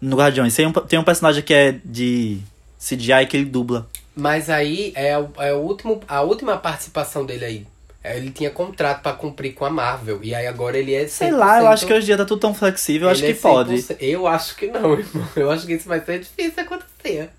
no 0.00 0.16
Guardiões. 0.16 0.54
Tem 0.54 0.66
um, 0.66 0.72
tem 0.72 0.98
um 0.98 1.04
personagem 1.04 1.42
que 1.42 1.54
é 1.54 1.78
de 1.84 2.38
CGI 2.78 3.26
que 3.28 3.36
ele 3.36 3.46
dubla. 3.46 3.86
Mas 4.14 4.50
aí 4.50 4.92
é, 4.94 5.16
o- 5.18 5.30
é 5.38 5.52
o 5.54 5.58
último, 5.58 6.00
a 6.08 6.22
última 6.22 6.56
participação 6.56 7.24
dele 7.24 7.44
aí. 7.44 7.66
É, 8.02 8.16
Ele 8.16 8.30
tinha 8.30 8.50
contrato 8.50 9.02
pra 9.02 9.12
cumprir 9.12 9.52
com 9.54 9.64
a 9.64 9.70
Marvel. 9.70 10.20
E 10.22 10.34
aí 10.34 10.46
agora 10.46 10.76
ele 10.78 10.94
é 10.94 11.04
100%. 11.04 11.08
Sei 11.08 11.30
lá, 11.32 11.60
eu 11.60 11.68
acho 11.68 11.86
que 11.86 11.92
hoje 11.92 12.02
em 12.02 12.06
dia 12.06 12.16
tá 12.16 12.24
tudo 12.24 12.40
tão 12.40 12.54
flexível, 12.54 13.08
eu 13.08 13.12
acho 13.12 13.20
que 13.22 13.30
é 13.30 13.34
pode. 13.34 13.74
100%. 13.74 13.96
Eu 14.00 14.26
acho 14.26 14.54
que 14.56 14.66
não, 14.68 14.94
irmão. 14.98 15.28
Eu 15.34 15.50
acho 15.50 15.66
que 15.66 15.72
isso 15.74 15.88
vai 15.88 16.00
ser 16.04 16.20
difícil 16.20 16.62
acontecer. 16.62 17.30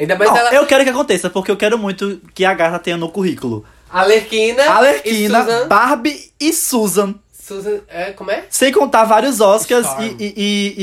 Ainda 0.00 0.16
mais 0.16 0.30
Não, 0.30 0.36
ela. 0.38 0.54
eu 0.54 0.66
quero 0.66 0.82
que 0.84 0.90
aconteça, 0.90 1.28
porque 1.30 1.50
eu 1.50 1.56
quero 1.56 1.78
muito 1.78 2.20
que 2.34 2.44
a 2.44 2.54
gata 2.54 2.78
tenha 2.78 2.96
no 2.96 3.08
currículo. 3.10 3.64
Alerquina. 3.90 4.64
Alerquina, 4.70 5.38
E 5.40 5.42
Susan. 5.44 5.68
Barbie 5.68 6.32
e 6.40 6.52
Susan. 6.52 7.14
Susan. 7.50 7.80
É, 7.88 8.12
como 8.12 8.30
é? 8.30 8.44
Sem 8.48 8.72
contar 8.72 9.04
vários 9.04 9.40
Oscars 9.40 9.86
e, 9.98 10.04
e, 10.18 10.34
e, 10.36 10.74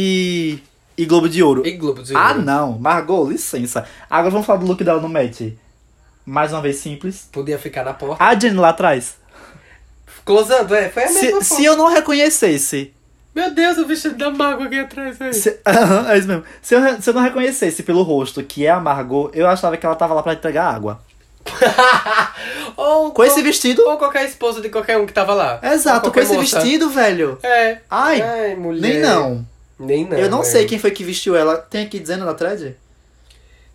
e, 0.98 1.04
e 1.04 1.06
Globo 1.06 1.30
de 1.30 1.42
Ouro. 1.42 1.66
E 1.66 1.72
Globo 1.72 2.04
de 2.04 2.16
Ah, 2.16 2.30
Ouro. 2.32 2.42
não. 2.42 2.78
Margot, 2.78 3.30
licença. 3.30 3.86
Agora 4.10 4.32
vamos 4.32 4.46
falar 4.46 4.60
do 4.60 4.66
look 4.68 4.84
dela 4.84 5.02
no 5.02 5.08
match. 5.10 5.54
Mais 6.26 6.52
uma 6.52 6.62
vez 6.62 6.76
simples. 6.78 7.30
Podia 7.32 7.58
ficar 7.58 7.86
na 7.86 7.94
porta. 7.94 8.22
A 8.24 8.38
Jenny 8.38 8.58
lá 8.58 8.70
atrás. 8.70 9.16
Closando, 10.26 10.76
é. 10.76 10.90
Foi 10.90 11.04
a 11.06 11.12
mesma 11.12 11.42
Se, 11.42 11.56
se 11.56 11.64
eu 11.66 11.78
não 11.78 11.88
reconhecesse. 11.88 12.94
Meu 13.34 13.54
Deus, 13.54 13.78
o 13.78 13.86
vestido 13.86 14.16
da 14.16 14.30
Mago 14.32 14.64
aqui 14.64 14.80
atrás 14.80 15.22
aí. 15.22 15.34
Se, 15.34 15.60
Aham, 15.66 16.10
é 16.12 16.18
isso 16.18 16.28
mesmo. 16.28 16.44
Se 16.62 16.76
eu, 16.76 17.02
se 17.02 17.10
eu 17.10 17.14
não 17.14 17.22
reconhecesse 17.22 17.84
pelo 17.84 18.02
rosto 18.02 18.44
que 18.44 18.66
é 18.66 18.70
a 18.72 18.80
Margot, 18.80 19.30
eu 19.34 19.48
achava 19.48 19.78
que 19.78 19.86
ela 19.86 19.96
tava 19.96 20.14
lá 20.14 20.22
pra 20.24 20.34
entregar 20.34 20.74
água. 20.74 21.00
ou 22.76 23.12
Com 23.12 23.24
esse 23.24 23.42
vestido. 23.42 23.82
Ou 23.88 23.98
qualquer 23.98 24.26
esposa 24.26 24.62
de 24.62 24.70
qualquer 24.70 24.98
um 24.98 25.06
que 25.06 25.14
tava 25.14 25.34
lá. 25.34 25.60
Exato, 25.64 26.12
com 26.12 26.20
esse 26.20 26.34
moça. 26.34 26.60
vestido, 26.60 26.90
velho. 26.90 27.38
É. 27.44 27.80
Ai, 27.90 28.22
Ai, 28.22 28.56
mulher. 28.56 28.82
nem 28.82 29.02
não. 29.02 29.46
Nem 29.80 30.06
não. 30.06 30.18
eu 30.18 30.30
não 30.30 30.42
é. 30.42 30.44
sei 30.44 30.66
quem 30.66 30.80
foi 30.80 30.92
que 30.92 31.04
vestiu 31.04 31.36
ela. 31.36 31.58
Tem 31.58 31.86
aqui 31.86 32.00
dizendo 32.00 32.26
na 32.26 32.34
thread? 32.34 32.76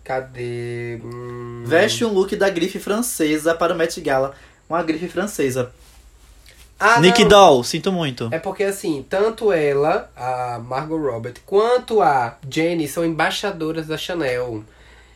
Cadê? 0.03 0.99
Hum... 1.03 1.63
Veste 1.65 2.03
um 2.03 2.11
look 2.11 2.35
da 2.35 2.49
grife 2.49 2.77
francesa 2.79 3.55
para 3.55 3.73
o 3.73 3.77
Met 3.77 3.99
Gala. 4.01 4.33
Uma 4.69 4.83
grife 4.83 5.07
francesa. 5.07 5.71
Ah, 6.79 6.99
Nick 6.99 7.21
não. 7.21 7.29
Doll, 7.29 7.63
sinto 7.63 7.91
muito. 7.91 8.27
É 8.31 8.39
porque 8.39 8.63
assim, 8.63 9.05
tanto 9.09 9.53
ela, 9.53 10.11
a 10.15 10.59
Margot 10.59 10.97
Robert, 10.97 11.35
quanto 11.45 12.01
a 12.01 12.37
Jenny 12.49 12.87
são 12.87 13.05
embaixadoras 13.05 13.87
da 13.87 13.97
Chanel. 13.97 14.63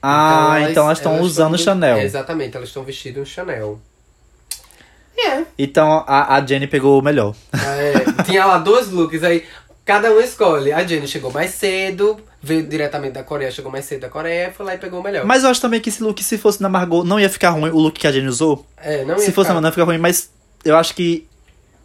Ah, 0.01 0.57
então 0.69 0.85
elas, 0.85 0.97
estão 0.99 1.13
estão 1.13 1.21
usando 1.25 1.51
vesti- 1.51 1.65
Chanel. 1.65 1.97
É, 1.97 2.03
exatamente, 2.03 2.55
elas 2.55 2.69
estão 2.69 2.83
vestidas 2.83 3.21
um 3.23 3.25
Chanel. 3.25 3.79
É. 5.17 5.43
Então 5.57 6.03
a, 6.07 6.35
a 6.35 6.45
Jenny 6.45 6.67
pegou 6.67 6.99
o 6.99 7.03
melhor. 7.03 7.35
É, 7.53 8.23
tinha 8.23 8.45
lá 8.45 8.59
dois 8.59 8.89
looks 8.91 9.23
aí, 9.23 9.43
cada 9.83 10.11
um 10.11 10.19
escolhe. 10.21 10.71
A 10.71 10.85
Jenny 10.85 11.07
chegou 11.07 11.31
mais 11.31 11.51
cedo, 11.51 12.17
veio 12.41 12.63
diretamente 12.67 13.13
da 13.13 13.23
Coreia, 13.23 13.49
chegou 13.51 13.71
mais 13.71 13.85
cedo 13.85 14.01
da 14.01 14.09
Coreia, 14.09 14.51
foi 14.55 14.65
lá 14.65 14.75
e 14.75 14.77
pegou 14.77 14.99
o 14.99 15.03
melhor. 15.03 15.25
Mas 15.25 15.43
eu 15.43 15.49
acho 15.49 15.59
também 15.59 15.81
que 15.81 15.89
esse 15.89 16.03
look, 16.03 16.23
se 16.23 16.37
fosse 16.37 16.61
na 16.61 16.69
Margot, 16.69 17.03
não 17.03 17.19
ia 17.19 17.29
ficar 17.29 17.49
ruim 17.49 17.71
o 17.71 17.79
look 17.79 17.99
que 17.99 18.05
a 18.07 18.11
Jenny 18.11 18.27
usou. 18.27 18.65
é, 18.77 19.03
não 19.03 19.17
Se 19.17 19.25
ia 19.27 19.33
fosse 19.33 19.47
ficar- 19.47 19.53
na 19.55 19.61
não 19.61 19.67
ia 19.69 19.71
ficar 19.71 19.83
ruim, 19.85 19.97
mas 19.97 20.29
eu 20.63 20.77
acho 20.77 20.93
que 20.93 21.27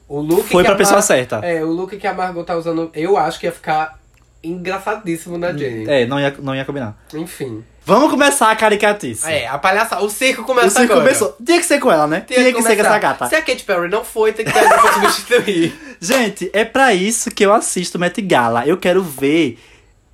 o 0.07 0.21
look 0.21 0.43
foi 0.49 0.63
que 0.63 0.67
pra 0.67 0.75
a 0.75 0.79
pessoa 0.79 0.97
Mar- 0.97 1.03
certa. 1.03 1.37
É, 1.39 1.65
o 1.65 1.69
look 1.71 1.97
que 1.97 2.07
a 2.07 2.13
Margot 2.13 2.45
tá 2.45 2.55
usando, 2.55 2.91
eu 2.95 3.17
acho 3.17 3.41
que 3.41 3.47
ia 3.47 3.53
ficar 3.53 3.99
engraçadíssimo 4.45 5.39
na 5.39 5.53
Jenny. 5.53 5.89
É, 5.89 6.05
não 6.07 6.21
ia, 6.21 6.35
não 6.39 6.55
ia 6.55 6.65
combinar. 6.67 6.97
Enfim. 7.15 7.65
Vamos 7.85 8.11
começar 8.11 8.51
a 8.51 8.57
caricatice. 8.57 9.29
É, 9.29 9.47
a 9.49 9.59
palhaçada. 9.59 10.03
O 10.05 10.09
circo 10.09 10.43
o 10.43 10.45
começa 10.45 10.71
circo 10.71 10.93
agora. 10.93 11.07
começou. 11.07 11.37
Tinha 11.45 11.59
que 11.59 11.67
ser 11.67 11.81
com 11.81 11.91
ela, 11.91 12.07
né? 12.07 12.21
Tinha, 12.27 12.39
que, 12.53 12.63
ser 12.63 12.77
com 12.77 12.83
essa 12.83 12.99
gata. 12.99 13.27
Se 13.29 13.35
a 13.35 13.43
Katy 13.43 13.65
Perry 13.65 13.89
não 13.89 14.05
foi, 14.05 14.33
tem 14.33 14.45
que 14.45 14.53
ter 14.53 14.61
alguém 14.61 14.79
pra 14.79 14.93
substituir. 15.11 15.97
Gente, 16.01 16.49
é 16.53 16.65
pra 16.65 16.95
isso 16.95 17.31
que 17.31 17.45
eu 17.45 17.53
assisto 17.53 17.99
Met 17.99 18.21
Gala. 18.23 18.65
Eu 18.67 18.77
quero 18.77 19.03
ver. 19.03 19.59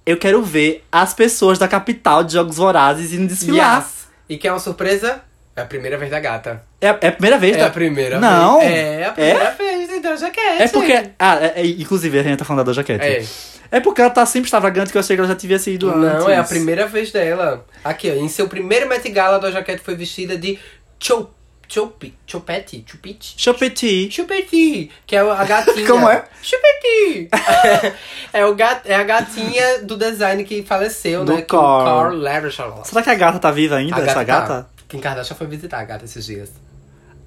Eu 0.06 0.16
quero 0.16 0.42
ver 0.42 0.82
as 0.90 1.12
pessoas 1.12 1.58
da 1.58 1.68
capital 1.68 2.24
de 2.24 2.32
Jogos 2.32 2.56
Vorazes 2.56 3.12
indo 3.12 3.26
desfilar. 3.26 3.80
Yes. 3.82 4.08
E 4.30 4.38
quer 4.38 4.50
uma 4.52 4.58
surpresa? 4.60 5.20
É 5.54 5.60
a 5.60 5.66
primeira 5.66 5.98
vez 5.98 6.10
da 6.10 6.20
gata. 6.20 6.62
É, 6.80 6.86
é 6.86 7.08
a 7.08 7.12
primeira 7.12 7.36
vez, 7.36 7.56
É 7.56 7.60
tá? 7.60 7.66
a 7.66 7.70
primeira 7.70 8.18
Não. 8.18 8.60
vez. 8.60 8.72
É 8.72 9.04
a 9.06 9.12
primeira 9.12 9.50
vez, 9.50 9.90
então 9.90 10.16
já 10.16 10.30
quer. 10.30 10.62
É 10.62 10.68
porque. 10.68 11.10
Ah, 11.18 11.36
é- 11.42 11.60
é- 11.60 11.66
inclusive 11.66 12.18
a 12.18 12.22
gente 12.22 12.38
tá 12.38 12.44
falando 12.44 12.60
da 12.64 12.70
Doja 12.70 12.82
Cat. 12.84 13.04
É. 13.04 13.22
É 13.70 13.80
porque 13.80 14.00
ela 14.00 14.10
tá 14.10 14.24
sempre 14.24 14.46
extravagante 14.46 14.90
que 14.90 14.96
eu 14.96 15.00
achei 15.00 15.16
que 15.16 15.20
ela 15.20 15.28
já 15.28 15.36
tivia 15.36 15.58
sido 15.58 15.90
antes. 15.90 16.00
Não, 16.00 16.30
é 16.30 16.38
a 16.38 16.44
primeira 16.44 16.86
vez 16.86 17.12
dela. 17.12 17.66
Aqui, 17.84 18.10
ó. 18.10 18.14
Em 18.14 18.28
seu 18.28 18.48
primeiro 18.48 18.88
Met 18.88 19.08
Gala, 19.10 19.36
a 19.36 19.62
Cat 19.62 19.78
foi 19.82 19.94
vestida 19.94 20.36
de 20.36 20.58
Chop... 20.98 21.30
Chopi... 21.68 22.14
Chopete? 22.26 22.82
Chupite? 22.86 23.34
Chopeti. 23.36 24.10
Chupeti, 24.10 24.90
que 25.06 25.14
é 25.14 25.20
a 25.20 25.44
gatinha. 25.44 25.84
Como 25.86 26.08
é? 26.08 26.24
Chupeti! 26.40 27.28
é, 28.32 28.46
o 28.46 28.54
gat, 28.54 28.80
é 28.86 28.94
a 28.94 29.02
gatinha 29.02 29.82
do 29.82 29.98
design 29.98 30.42
que 30.44 30.62
faleceu, 30.62 31.26
Do 31.26 31.34
né? 31.34 31.42
Que 31.42 31.54
o 31.54 31.60
Carl. 31.60 31.84
Carl 31.84 32.16
Lagerfeld. 32.16 32.88
Será 32.88 33.02
que 33.02 33.10
a 33.10 33.14
gata 33.14 33.38
tá 33.38 33.50
viva 33.50 33.76
ainda, 33.76 33.96
A 33.96 34.00
essa 34.00 34.14
tá. 34.14 34.24
gata? 34.24 34.70
Kim 34.88 34.98
Kardashian 34.98 35.36
foi 35.36 35.46
visitar 35.46 35.80
a 35.80 35.84
gata 35.84 36.06
esses 36.06 36.24
dias. 36.24 36.50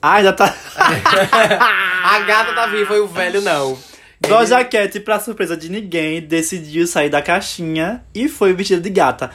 Ah, 0.01 0.15
ainda 0.15 0.33
tá. 0.33 0.51
a 0.75 2.19
gata 2.21 2.55
tá 2.55 2.65
viva 2.65 2.95
e 2.95 2.99
o 2.99 3.07
velho 3.07 3.41
não. 3.41 3.77
Doja 4.21 4.63
Cat, 4.63 4.99
pra 5.01 5.19
surpresa 5.19 5.57
de 5.57 5.69
ninguém, 5.69 6.21
decidiu 6.21 6.87
sair 6.87 7.09
da 7.09 7.21
caixinha 7.21 8.03
e 8.13 8.29
foi 8.29 8.53
vestida 8.53 8.79
de 8.79 8.89
gata. 8.89 9.31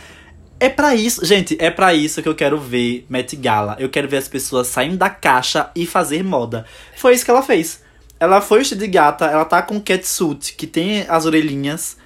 É 0.59 0.71
pra 0.71 0.95
isso, 0.95 1.23
gente, 1.25 1.55
é 1.61 1.71
pra 1.71 1.93
isso 1.93 2.23
que 2.23 2.29
eu 2.29 2.35
quero 2.35 2.59
ver 2.59 3.05
Met 3.11 3.37
Gala. 3.37 3.77
Eu 3.79 3.91
quero 3.91 4.09
ver 4.09 4.17
as 4.17 4.29
pessoas 4.29 4.69
saindo 4.69 4.97
da 4.97 5.11
caixa 5.11 5.71
e 5.77 5.85
fazer 5.85 6.23
moda. 6.25 6.65
Foi 6.97 7.13
isso 7.13 7.25
que 7.25 7.31
ela 7.31 7.43
fez. 7.43 7.83
Ela 8.19 8.41
foi 8.41 8.61
vestida 8.61 8.81
de 8.81 8.91
gata, 8.91 9.27
ela 9.27 9.45
tá 9.45 9.61
com 9.61 9.75
um 9.75 9.81
catsuit 9.81 10.55
que 10.55 10.67
tem 10.67 11.05
as 11.09 11.27
orelhinhas. 11.27 11.99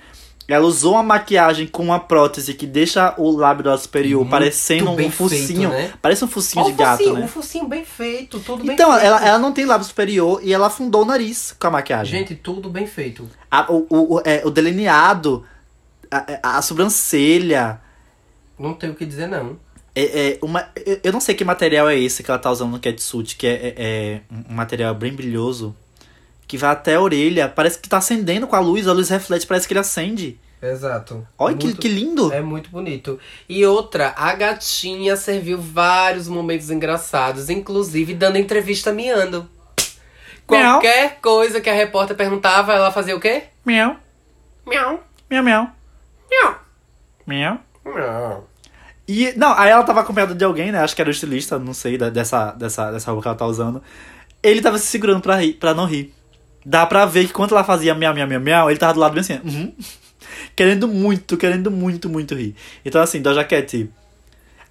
Ela 0.52 0.66
usou 0.66 0.94
uma 0.94 1.02
maquiagem 1.02 1.66
com 1.66 1.82
uma 1.82 2.00
prótese 2.00 2.54
que 2.54 2.66
deixa 2.66 3.14
o 3.16 3.30
lábio 3.30 3.64
dela 3.64 3.78
superior 3.78 4.20
Muito 4.20 4.30
parecendo 4.30 4.90
um 4.90 5.10
focinho. 5.10 5.70
feito, 5.70 5.82
né? 5.88 5.92
Parece 6.02 6.24
um 6.24 6.28
focinho 6.28 6.64
Ó, 6.64 6.68
de 6.68 6.72
gato, 6.74 6.98
focinho, 6.98 7.14
né? 7.16 7.24
Um 7.24 7.28
focinho 7.28 7.68
bem 7.68 7.84
feito, 7.84 8.40
tudo 8.40 8.64
bem 8.64 8.74
Então, 8.74 8.90
feito. 8.92 9.04
ela, 9.06 9.24
ela 9.26 9.38
não 9.38 9.52
tem 9.52 9.64
lábio 9.64 9.86
superior 9.86 10.40
e 10.42 10.52
ela 10.52 10.66
afundou 10.66 11.02
o 11.02 11.04
nariz 11.04 11.54
com 11.58 11.66
a 11.66 11.70
maquiagem. 11.70 12.18
Gente, 12.20 12.34
tudo 12.34 12.68
bem 12.68 12.86
feito. 12.86 13.28
A- 13.50 13.70
o, 13.72 13.86
o, 13.88 14.14
o- 14.16 14.22
é, 14.24 14.42
o 14.44 14.50
delineado, 14.50 15.44
a, 16.10 16.26
a- 16.42 16.58
a 16.58 16.62
sobrancelha. 16.62 17.80
Não 18.58 18.74
tem 18.74 18.90
o 18.90 18.94
que 18.94 19.06
dizer, 19.06 19.28
não. 19.28 19.56
É, 19.94 20.30
é 20.32 20.38
uma, 20.42 20.68
eu, 20.86 21.00
eu 21.04 21.12
não 21.12 21.20
sei 21.20 21.34
que 21.34 21.44
material 21.44 21.88
é 21.88 21.98
esse 21.98 22.22
que 22.22 22.30
ela 22.30 22.38
tá 22.38 22.50
usando 22.50 22.70
no 22.70 22.78
catsuit, 22.80 23.36
que 23.36 23.46
é, 23.46 23.52
é, 23.52 23.74
é 23.76 24.20
um 24.50 24.54
material 24.54 24.94
bem 24.94 25.12
brilhoso. 25.12 25.74
Que 26.50 26.58
vai 26.58 26.70
até 26.70 26.96
a 26.96 27.00
orelha. 27.00 27.48
Parece 27.48 27.78
que 27.78 27.88
tá 27.88 27.98
acendendo 27.98 28.44
com 28.44 28.56
a 28.56 28.58
luz, 28.58 28.88
a 28.88 28.92
luz 28.92 29.08
reflete, 29.08 29.46
parece 29.46 29.68
que 29.68 29.72
ele 29.72 29.78
acende. 29.78 30.36
Exato. 30.60 31.24
Olha 31.38 31.56
que, 31.56 31.66
Muito- 31.66 31.80
que 31.80 31.86
lindo! 31.86 32.32
É 32.32 32.40
muito 32.40 32.68
bonito. 32.70 33.20
E 33.48 33.64
outra, 33.64 34.12
a 34.16 34.34
gatinha 34.34 35.14
serviu 35.14 35.60
vários 35.60 36.26
momentos 36.26 36.68
engraçados, 36.68 37.48
inclusive 37.50 38.14
dando 38.14 38.36
entrevista 38.36 38.92
miando. 38.92 39.48
Qualquer 40.44 41.20
coisa 41.22 41.60
que 41.60 41.70
a 41.70 41.72
repórter 41.72 42.16
perguntava, 42.16 42.72
ela 42.72 42.90
fazia 42.90 43.16
o 43.16 43.20
quê? 43.20 43.44
Miau, 43.64 43.96
Miau, 44.66 45.04
miau, 45.30 45.44
miau, 45.44 45.68
miau, 46.28 46.54
miau. 47.24 47.58
miau. 47.84 48.48
E, 49.06 49.32
não, 49.36 49.52
aí 49.56 49.70
ela 49.70 49.84
tava 49.84 50.00
acompanhada 50.00 50.34
de 50.34 50.44
alguém, 50.44 50.72
né? 50.72 50.80
Acho 50.80 50.96
que 50.96 51.00
era 51.00 51.08
o 51.08 51.12
estilista, 51.12 51.60
não 51.60 51.72
sei, 51.72 51.96
dessa, 51.96 52.50
dessa, 52.50 52.90
dessa 52.90 53.12
roupa 53.12 53.22
que 53.22 53.28
ela 53.28 53.36
tá 53.38 53.46
usando. 53.46 53.80
Ele 54.42 54.60
tava 54.60 54.78
se 54.78 54.86
segurando 54.86 55.20
pra, 55.20 55.36
rir, 55.36 55.52
pra 55.52 55.72
não 55.72 55.84
rir. 55.86 56.12
Dá 56.64 56.84
pra 56.86 57.06
ver 57.06 57.26
que 57.26 57.32
quando 57.32 57.52
ela 57.52 57.64
fazia 57.64 57.94
miau, 57.94 58.14
miau, 58.14 58.26
miau, 58.28 58.40
miau, 58.40 58.70
ele 58.70 58.78
tava 58.78 58.94
do 58.94 59.00
lado 59.00 59.12
bem 59.12 59.20
assim, 59.20 59.40
uhum. 59.44 59.72
Querendo 60.54 60.86
muito, 60.86 61.36
querendo 61.36 61.70
muito, 61.70 62.08
muito 62.08 62.34
rir. 62.34 62.54
Então, 62.84 63.00
assim, 63.00 63.22
Doja 63.22 63.44
Cat. 63.44 63.88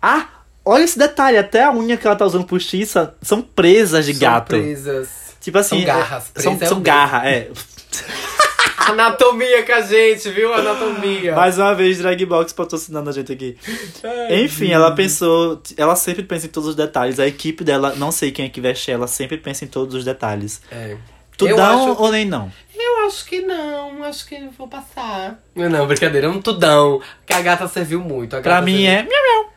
Ah, 0.01 0.27
olha 0.63 0.83
esse 0.83 0.97
detalhe, 0.99 1.37
até 1.37 1.63
a 1.63 1.71
unha 1.73 1.97
que 1.97 2.05
ela 2.05 2.15
tá 2.15 2.25
usando 2.25 2.45
postiça 2.45 3.15
são 3.21 3.41
presas 3.41 4.05
de 4.05 4.13
São 4.13 4.21
gato. 4.21 4.49
presas. 4.49 5.35
Tipo 5.41 5.57
assim. 5.57 5.77
São 5.77 5.85
garras, 5.85 6.31
é- 6.35 6.41
são 6.41 6.57
é 6.61 6.65
são 6.65 6.81
garra, 6.81 7.29
é. 7.29 7.49
Anatomia 8.89 9.63
com 9.63 9.71
a 9.73 9.81
gente, 9.81 10.29
viu? 10.29 10.53
Anatomia. 10.53 11.35
Mais 11.35 11.57
uma 11.57 11.73
vez, 11.75 11.97
Dragbox 11.99 12.53
patrocinando 12.53 13.09
a 13.09 13.13
gente 13.13 13.31
aqui. 13.31 13.57
Ai, 14.03 14.43
Enfim, 14.43 14.71
ela 14.71 14.91
pensou. 14.95 15.61
Ela 15.77 15.95
sempre 15.95 16.23
pensa 16.23 16.47
em 16.47 16.49
todos 16.49 16.69
os 16.69 16.75
detalhes. 16.75 17.19
A 17.19 17.27
equipe 17.27 17.63
dela, 17.63 17.93
não 17.95 18.11
sei 18.11 18.31
quem 18.31 18.45
é 18.45 18.49
que 18.49 18.59
veste 18.59 18.89
ela, 18.89 19.05
sempre 19.07 19.37
pensa 19.37 19.63
em 19.63 19.67
todos 19.67 19.93
os 19.93 20.03
detalhes. 20.05 20.61
É. 20.71 20.97
Tudão 21.39 21.57
Eu 21.87 21.91
acho- 21.93 22.01
ou 22.03 22.11
nem 22.11 22.25
não? 22.25 22.51
Eu 22.75 23.07
acho 23.07 23.25
que 23.25 23.41
não, 23.41 24.03
acho 24.03 24.25
que 24.27 24.47
vou 24.57 24.67
passar. 24.67 25.39
Não, 25.55 25.87
brincadeira, 25.87 26.27
é 26.27 26.29
um 26.29 26.41
tudão. 26.41 27.01
Que 27.25 27.33
a 27.33 27.41
gata 27.41 27.67
serviu 27.67 27.99
muito. 28.01 28.35
a 28.35 28.41
Pra 28.41 28.61
mim 28.61 28.71
serviu- 28.85 28.89
é. 28.91 29.03
Miau, 29.03 29.23
miau. 29.23 29.53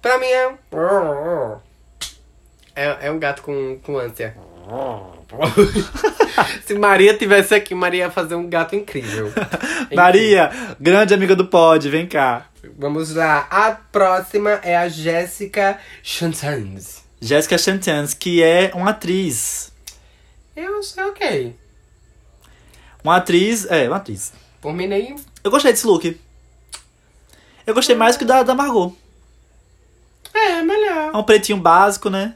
Pra 0.00 0.18
mim 0.18 0.26
é. 0.26 0.54
É, 2.74 3.06
é 3.06 3.10
um 3.10 3.18
gato 3.18 3.42
com, 3.42 3.78
com 3.82 3.98
ânsia. 3.98 4.34
Se 6.66 6.74
Maria 6.74 7.14
tivesse 7.16 7.54
aqui, 7.54 7.74
Maria 7.74 8.04
ia 8.04 8.10
fazer 8.10 8.34
um 8.34 8.48
gato 8.48 8.74
incrível. 8.76 9.32
Maria, 9.94 10.50
grande 10.80 11.12
amiga 11.14 11.34
do 11.36 11.46
pod, 11.46 11.88
vem 11.88 12.06
cá. 12.06 12.46
Vamos 12.78 13.14
lá. 13.14 13.46
A 13.50 13.72
próxima 13.72 14.60
é 14.62 14.76
a 14.76 14.88
Jéssica 14.88 15.78
Chantans. 16.02 17.02
Jessica 17.20 17.58
Chantans, 17.58 18.14
que 18.14 18.42
é 18.42 18.70
uma 18.74 18.90
atriz. 18.90 19.71
Eu 20.54 20.78
achei 20.78 21.02
ok. 21.04 21.56
Uma 23.02 23.16
atriz. 23.16 23.66
É, 23.70 23.88
uma 23.88 23.96
atriz. 23.96 24.32
Por 24.60 24.72
mim 24.72 24.86
nem. 24.86 25.16
Eu 25.42 25.50
gostei 25.50 25.72
desse 25.72 25.86
look. 25.86 26.20
Eu 27.66 27.74
gostei 27.74 27.94
mais 27.94 28.16
que 28.16 28.24
o 28.24 28.26
da, 28.26 28.42
da 28.42 28.54
Margot. 28.54 28.96
É, 30.34 30.62
melhor. 30.62 31.10
É 31.14 31.16
um 31.16 31.22
pretinho 31.22 31.58
básico, 31.58 32.08
né? 32.08 32.34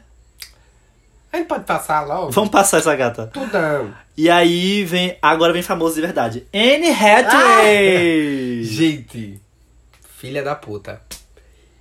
A 1.31 1.37
gente 1.37 1.47
pode 1.47 1.65
passar 1.65 2.05
logo. 2.05 2.31
Vamos 2.31 2.49
passar 2.49 2.77
essa 2.77 2.95
gata. 2.95 3.27
Tudão. 3.27 3.93
E 4.15 4.29
aí 4.29 4.83
vem. 4.83 5.17
Agora 5.21 5.53
vem 5.53 5.61
famoso 5.61 5.95
de 5.95 6.01
verdade. 6.01 6.47
Anne 6.53 6.89
Hathaway! 6.89 8.63
Gente, 8.63 9.41
filha 10.17 10.41
da 10.41 10.55
puta. 10.55 11.01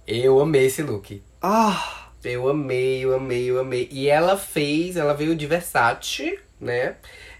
Eu 0.06 0.40
amei 0.40 0.66
esse 0.66 0.82
look. 0.82 1.22
Ah, 1.40 2.05
Eu 2.34 2.48
amei, 2.48 3.04
eu 3.04 3.14
amei, 3.14 3.44
eu 3.50 3.60
amei. 3.60 3.88
E 3.90 4.08
ela 4.08 4.36
fez, 4.36 4.96
ela 4.96 5.14
veio 5.14 5.34
de 5.36 5.46
Versace, 5.46 6.38
né? 6.60 6.94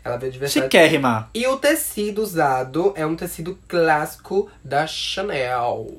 Ela 0.04 0.16
veio 0.16 0.32
de 0.32 0.38
Versace. 0.38 0.62
chiquérrima. 0.64 1.28
E 1.34 1.46
o 1.46 1.56
tecido 1.56 2.22
usado 2.22 2.92
é 2.96 3.04
um 3.04 3.16
tecido 3.16 3.58
clássico 3.66 4.48
da 4.64 4.86
Chanel, 4.86 5.98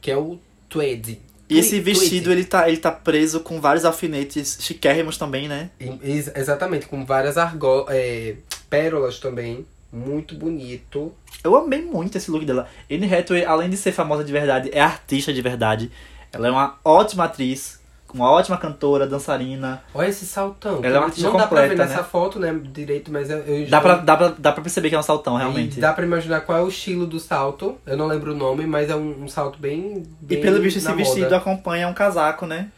que 0.00 0.10
é 0.10 0.16
o 0.16 0.38
tweed. 0.68 1.20
E 1.50 1.58
esse 1.58 1.70
Tweed. 1.70 1.84
vestido, 1.84 2.32
ele 2.32 2.44
tá, 2.44 2.66
ele 2.68 2.78
tá 2.78 2.90
preso 2.90 3.40
com 3.40 3.60
vários 3.60 3.84
alfinetes 3.84 4.56
chiquérrimos 4.60 5.18
também, 5.18 5.48
né? 5.48 5.68
E- 5.78 5.98
ex- 6.02 6.32
Exatamente, 6.34 6.86
com 6.86 7.04
várias 7.04 7.36
argo 7.36 7.84
é, 7.90 8.36
pérolas 8.70 9.18
também. 9.18 9.66
Muito 9.92 10.34
bonito. 10.34 11.12
Eu 11.44 11.54
amei 11.54 11.82
muito 11.82 12.16
esse 12.16 12.30
look 12.30 12.46
dela. 12.46 12.66
Anne 12.90 13.12
Hathaway, 13.14 13.44
além 13.44 13.68
de 13.68 13.76
ser 13.76 13.92
famosa 13.92 14.24
de 14.24 14.32
verdade, 14.32 14.70
é 14.72 14.80
artista 14.80 15.30
de 15.34 15.42
verdade. 15.42 15.90
Ela 16.32 16.48
é 16.48 16.50
uma 16.50 16.78
ótima 16.82 17.24
atriz, 17.24 17.78
uma 18.14 18.30
ótima 18.30 18.56
cantora, 18.56 19.06
dançarina. 19.06 19.82
Olha 19.94 20.08
esse 20.08 20.24
saltão. 20.26 20.80
Ela 20.82 20.96
é 20.96 20.98
uma 20.98 21.06
artista 21.06 21.28
Não 21.30 21.36
dá 21.36 21.46
pra 21.46 21.62
ver 21.62 21.68
completa, 21.70 21.88
nessa 21.90 22.02
né? 22.02 22.08
foto, 22.10 22.38
né, 22.38 22.60
direito, 22.72 23.10
mas 23.12 23.30
eu, 23.30 23.38
eu 23.38 23.64
Dá 23.64 23.70
já- 23.76 23.80
pra, 23.80 23.96
dá, 23.96 24.16
pra, 24.16 24.34
dá 24.38 24.52
pra 24.52 24.62
perceber 24.62 24.88
que 24.88 24.94
é 24.94 24.98
um 24.98 25.02
saltão, 25.02 25.36
realmente. 25.36 25.78
E 25.78 25.80
dá 25.80 25.92
pra 25.92 26.04
imaginar 26.04 26.40
qual 26.42 26.58
é 26.58 26.62
o 26.62 26.68
estilo 26.68 27.06
do 27.06 27.18
salto. 27.20 27.76
Eu 27.86 27.96
não 27.96 28.06
lembro 28.06 28.32
o 28.32 28.36
nome, 28.36 28.66
mas 28.66 28.90
é 28.90 28.96
um, 28.96 29.24
um 29.24 29.28
salto 29.28 29.58
bem, 29.58 30.02
E 30.22 30.26
bem 30.26 30.40
pelo 30.40 30.60
visto, 30.60 30.76
esse 30.78 30.86
na 30.88 30.94
vestido 30.94 31.24
moda, 31.24 31.36
acompanha 31.38 31.88
um 31.88 31.94
casaco, 31.94 32.46
né? 32.46 32.68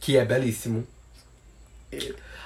Que 0.00 0.16
é 0.16 0.24
belíssimo. 0.24 0.86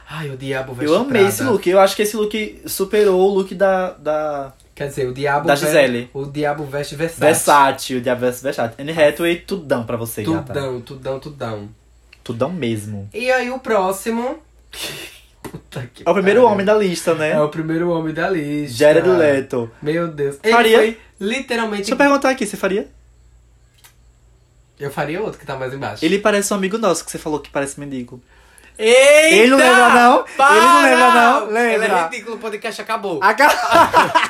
Ai, 0.09 0.29
o 0.31 0.37
diabo 0.37 0.75
veste 0.75 0.93
Eu 0.93 0.97
amei 0.99 1.09
Prada. 1.13 1.29
esse 1.29 1.43
look. 1.45 1.67
Eu 1.69 1.79
acho 1.81 1.95
que 1.95 2.03
esse 2.03 2.17
look 2.17 2.63
superou 2.67 3.31
o 3.31 3.35
look 3.35 3.55
da, 3.55 3.91
da 3.93 4.53
Quer 4.75 4.89
dizer, 4.89 5.07
o 5.09 5.13
diabo 5.15 5.47
Da 5.47 5.55
veste- 5.55 5.67
Gisele. 5.67 6.11
O 6.13 6.25
diabo 6.25 6.65
veste 6.65 6.97
Versace. 6.97 7.21
Versace. 7.21 7.95
O 7.97 8.01
Diabo 8.01 8.21
veste 8.23 8.43
Versace. 8.43 8.75
Anne 8.79 8.91
Hathaway, 8.93 9.37
tudão 9.37 9.85
pra 9.85 9.97
você, 9.97 10.23
gata. 10.25 10.53
Tudão, 10.85 11.21
tudão, 11.21 11.69
tudão. 12.33 12.51
Mesmo. 12.53 13.09
E 13.15 13.31
aí 13.31 13.51
o 13.51 13.59
próximo... 13.59 14.39
Puta 15.43 15.89
que 15.93 16.03
É 16.07 16.11
o 16.11 16.13
primeiro 16.15 16.41
pariu. 16.43 16.53
homem 16.53 16.67
da 16.67 16.75
lista, 16.75 17.15
né? 17.15 17.31
É 17.33 17.41
o 17.41 17.49
primeiro 17.49 17.91
homem 17.91 18.13
da 18.13 18.29
lista. 18.29 18.77
Jared 18.77 19.09
Leto. 19.09 19.71
Meu 19.81 20.07
Deus. 20.07 20.37
Ele 20.43 20.53
Faria? 20.53 20.77
foi 20.79 20.99
literalmente... 21.19 21.83
Deixa 21.83 21.95
eu 21.95 21.97
perguntar 21.99 22.31
aqui, 22.31 22.47
você 22.47 22.57
faria? 22.57 22.89
Eu 24.79 24.91
faria 24.91 25.21
outro 25.21 25.39
que 25.39 25.47
tá 25.47 25.57
mais 25.57 25.73
embaixo. 25.75 26.05
Ele 26.05 26.19
parece 26.19 26.53
um 26.53 26.57
amigo 26.57 26.79
nosso 26.79 27.05
que 27.05 27.11
você 27.11 27.19
falou 27.19 27.41
que 27.41 27.51
parece 27.51 27.79
mendigo. 27.81 28.23
Eita! 28.79 29.35
Ele 29.35 29.47
não 29.51 29.59
lembra, 29.59 29.89
não? 29.91 30.25
Para! 30.37 30.57
Ele 30.57 30.65
não 30.65 30.83
lembra, 30.83 31.13
não? 31.13 31.49
Ele 31.59 31.59
é 31.75 31.79
Lembra. 31.79 32.03
ridículo, 32.05 32.37
o 32.37 32.39
podcast 32.39 32.81
acabou. 32.81 33.23
A 33.23 33.35
ca- 33.35 34.30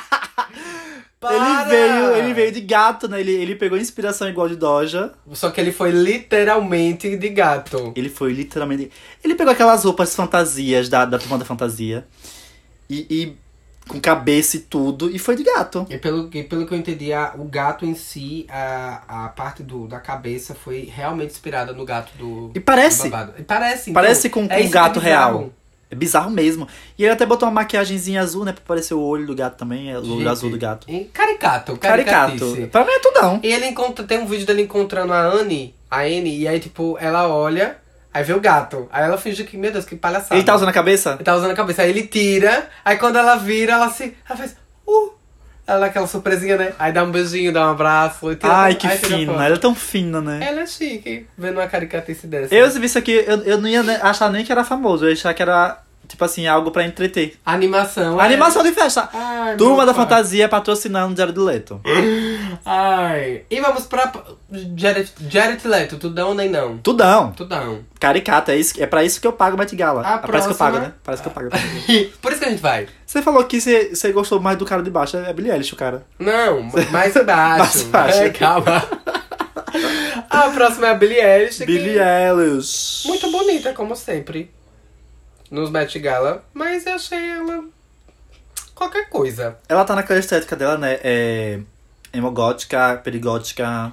Para! 1.21 1.35
Ele 1.35 1.69
veio, 1.69 2.15
ele 2.15 2.33
veio 2.33 2.51
de 2.51 2.61
gato, 2.61 3.07
né? 3.07 3.19
Ele, 3.19 3.31
ele 3.31 3.55
pegou 3.55 3.77
inspiração 3.77 4.27
igual 4.27 4.49
de 4.49 4.55
Doja. 4.55 5.13
Só 5.33 5.51
que 5.51 5.61
ele 5.61 5.71
foi 5.71 5.91
literalmente 5.91 7.15
de 7.15 7.29
gato. 7.29 7.93
Ele 7.95 8.09
foi 8.09 8.33
literalmente. 8.33 8.91
Ele 9.23 9.35
pegou 9.35 9.53
aquelas 9.53 9.83
roupas 9.83 10.15
fantasias 10.15 10.89
da, 10.89 11.05
da 11.05 11.19
turma 11.19 11.37
da 11.37 11.45
fantasia. 11.45 12.07
E, 12.89 13.05
e 13.09 13.37
com 13.87 13.99
cabeça 13.99 14.57
e 14.57 14.61
tudo. 14.61 15.09
E 15.15 15.19
foi 15.19 15.35
de 15.35 15.43
gato. 15.43 15.85
E 15.91 15.97
pelo, 15.99 16.27
e 16.33 16.43
pelo 16.43 16.65
que 16.65 16.73
eu 16.73 16.77
entendi, 16.77 17.13
a- 17.13 17.33
o 17.37 17.45
gato 17.45 17.85
em 17.85 17.93
si, 17.93 18.47
a, 18.49 19.25
a 19.25 19.29
parte 19.29 19.61
do, 19.61 19.87
da 19.87 19.99
cabeça 19.99 20.55
foi 20.55 20.91
realmente 20.91 21.31
inspirada 21.31 21.71
no 21.71 21.85
gato 21.85 22.17
do. 22.17 22.51
E 22.55 22.59
parece. 22.59 23.09
do. 23.09 23.33
E 23.39 23.43
parece. 23.43 23.91
Parece 23.91 24.27
então, 24.27 24.47
com, 24.47 24.53
é 24.53 24.57
com 24.57 24.63
isso 24.63 24.65
um 24.65 24.69
é 24.69 24.73
gato 24.73 24.99
real. 24.99 25.51
É 25.91 25.95
bizarro 25.95 26.31
mesmo. 26.31 26.65
E 26.97 27.03
ele 27.03 27.11
até 27.11 27.25
botou 27.25 27.49
uma 27.49 27.55
maquiagemzinha 27.55 28.21
azul, 28.21 28.45
né? 28.45 28.53
Pra 28.53 28.63
parecer 28.65 28.93
o 28.93 29.01
olho 29.01 29.27
do 29.27 29.35
gato 29.35 29.57
também. 29.57 29.91
É 29.91 29.99
o 29.99 30.15
olho 30.15 30.29
azul 30.29 30.49
do 30.49 30.57
gato. 30.57 30.87
Caricato, 31.11 31.75
Caricato. 31.75 32.39
caricatice. 32.39 32.67
Pra 32.67 32.85
mim 32.85 32.91
é 32.91 32.99
tudão. 32.99 33.39
E 33.43 33.51
ele 33.51 33.67
encontra, 33.67 34.05
tem 34.05 34.17
um 34.17 34.25
vídeo 34.25 34.45
dele 34.47 34.61
encontrando 34.61 35.11
a 35.11 35.21
Anne, 35.21 35.75
a 35.89 36.03
Anne, 36.03 36.37
e 36.39 36.47
aí, 36.47 36.61
tipo, 36.61 36.97
ela 36.97 37.27
olha, 37.27 37.77
aí 38.13 38.23
vê 38.23 38.33
o 38.33 38.39
gato. 38.39 38.87
Aí 38.89 39.03
ela 39.03 39.17
finge 39.17 39.43
que, 39.43 39.57
meu 39.57 39.69
Deus, 39.71 39.83
que 39.83 39.97
palhaçada. 39.97 40.35
Ele 40.35 40.45
tá 40.45 40.55
usando 40.55 40.69
a 40.69 40.73
cabeça? 40.73 41.15
Ele 41.15 41.23
tá 41.25 41.35
usando 41.35 41.51
a 41.51 41.55
cabeça. 41.55 41.81
Aí 41.81 41.89
ele 41.89 42.07
tira, 42.07 42.69
aí 42.85 42.97
quando 42.97 43.17
ela 43.17 43.35
vira, 43.35 43.73
ela 43.73 43.89
se. 43.89 44.15
Ela 44.27 44.37
faz. 44.37 44.55
Uh! 44.87 45.20
Ela 45.67 45.79
dá 45.81 45.85
aquela 45.85 46.07
surpresinha, 46.07 46.57
né? 46.57 46.73
Aí 46.77 46.91
dá 46.91 47.03
um 47.03 47.11
beijinho, 47.11 47.53
dá 47.53 47.67
um 47.67 47.71
abraço. 47.71 48.31
e 48.31 48.35
tira- 48.35 48.53
Ai, 48.53 48.75
que 48.75 48.87
fina. 48.89 49.45
Ela 49.45 49.55
é 49.55 49.59
tão 49.59 49.73
fina, 49.75 50.19
né? 50.19 50.39
Ela 50.45 50.61
é 50.61 50.65
chique, 50.67 51.27
vendo 51.37 51.57
uma 51.59 51.67
caricatice 51.67 52.27
dessa. 52.27 52.53
Eu, 52.53 52.69
se 52.69 52.79
visse 52.79 52.97
aqui, 52.97 53.11
eu, 53.11 53.37
eu 53.43 53.61
não 53.61 53.69
ia 53.69 53.81
ne- 53.83 53.95
achar 54.01 54.29
nem 54.31 54.43
que 54.43 54.51
era 54.51 54.63
famoso. 54.63 55.05
Eu 55.05 55.09
ia 55.09 55.13
achar 55.13 55.33
que 55.33 55.41
era, 55.41 55.79
tipo 56.07 56.25
assim, 56.25 56.45
algo 56.47 56.71
pra 56.71 56.83
entreter. 56.83 57.39
Animação. 57.45 58.19
é. 58.19 58.25
Animação 58.25 58.63
de 58.63 58.71
festa. 58.73 59.07
Ai, 59.13 59.55
Turma 59.55 59.85
da 59.85 59.93
pai. 59.93 60.03
Fantasia 60.03 60.49
patrocinando 60.49 61.15
Jared 61.15 61.39
Leto. 61.39 61.79
Ai. 62.65 63.43
E 63.49 63.59
vamos 63.61 63.83
pra. 63.85 64.11
Jared, 64.75 65.11
Jared 65.29 65.65
Leto, 65.67 65.97
tudão 65.97 66.33
nem 66.33 66.49
não? 66.49 66.77
Tudão. 66.79 67.31
Tudão. 67.31 67.79
Caricato, 67.99 68.51
é, 68.51 68.57
isso, 68.57 68.81
é 68.81 68.85
pra 68.87 69.03
isso 69.03 69.21
que 69.21 69.27
eu 69.27 69.33
pago 69.33 69.55
o 69.55 69.59
Met 69.59 69.75
Gala. 69.75 70.01
A 70.01 70.15
Ah, 70.15 70.17
Parece 70.17 70.47
que 70.47 70.53
eu 70.53 70.57
próxima- 70.57 70.71
pago, 70.71 70.79
né? 70.79 70.93
Parece 71.03 71.21
que 71.23 71.29
eu 71.29 71.33
pago. 71.33 71.49
Por 72.21 72.31
isso 72.31 72.41
que 72.41 72.47
a 72.47 72.49
gente 72.49 72.61
vai. 72.61 72.87
Você 73.11 73.21
falou 73.21 73.43
que 73.43 73.59
você, 73.59 73.93
você 73.93 74.09
gostou 74.13 74.39
mais 74.39 74.57
do 74.57 74.63
cara 74.65 74.81
de 74.81 74.89
baixo. 74.89 75.17
É 75.17 75.33
Billie 75.33 75.51
Eilish, 75.51 75.73
o 75.73 75.75
cara. 75.75 76.05
Não, 76.17 76.63
mais 76.93 77.13
baixo. 77.13 77.59
Mais 77.59 77.83
baixo. 77.83 78.19
É, 78.19 78.29
calma. 78.29 78.81
A 80.29 80.49
próxima 80.51 80.87
é 80.87 80.91
a 80.91 80.93
Billie 80.93 81.19
Eilish. 81.19 81.65
Billie 81.65 81.97
Eilish. 81.99 83.05
Muito 83.05 83.29
bonita, 83.29 83.73
como 83.73 83.97
sempre. 83.97 84.49
Nos 85.49 85.69
Met 85.69 85.99
Gala. 85.99 86.45
Mas 86.53 86.85
eu 86.85 86.93
achei 86.93 87.31
ela. 87.31 87.65
qualquer 88.73 89.09
coisa. 89.09 89.57
Ela 89.67 89.83
tá 89.83 89.93
naquela 89.93 90.17
estética 90.19 90.55
dela, 90.55 90.77
né? 90.77 90.97
É... 91.03 91.59
Hemogótica, 92.13 93.01
perigótica. 93.03 93.91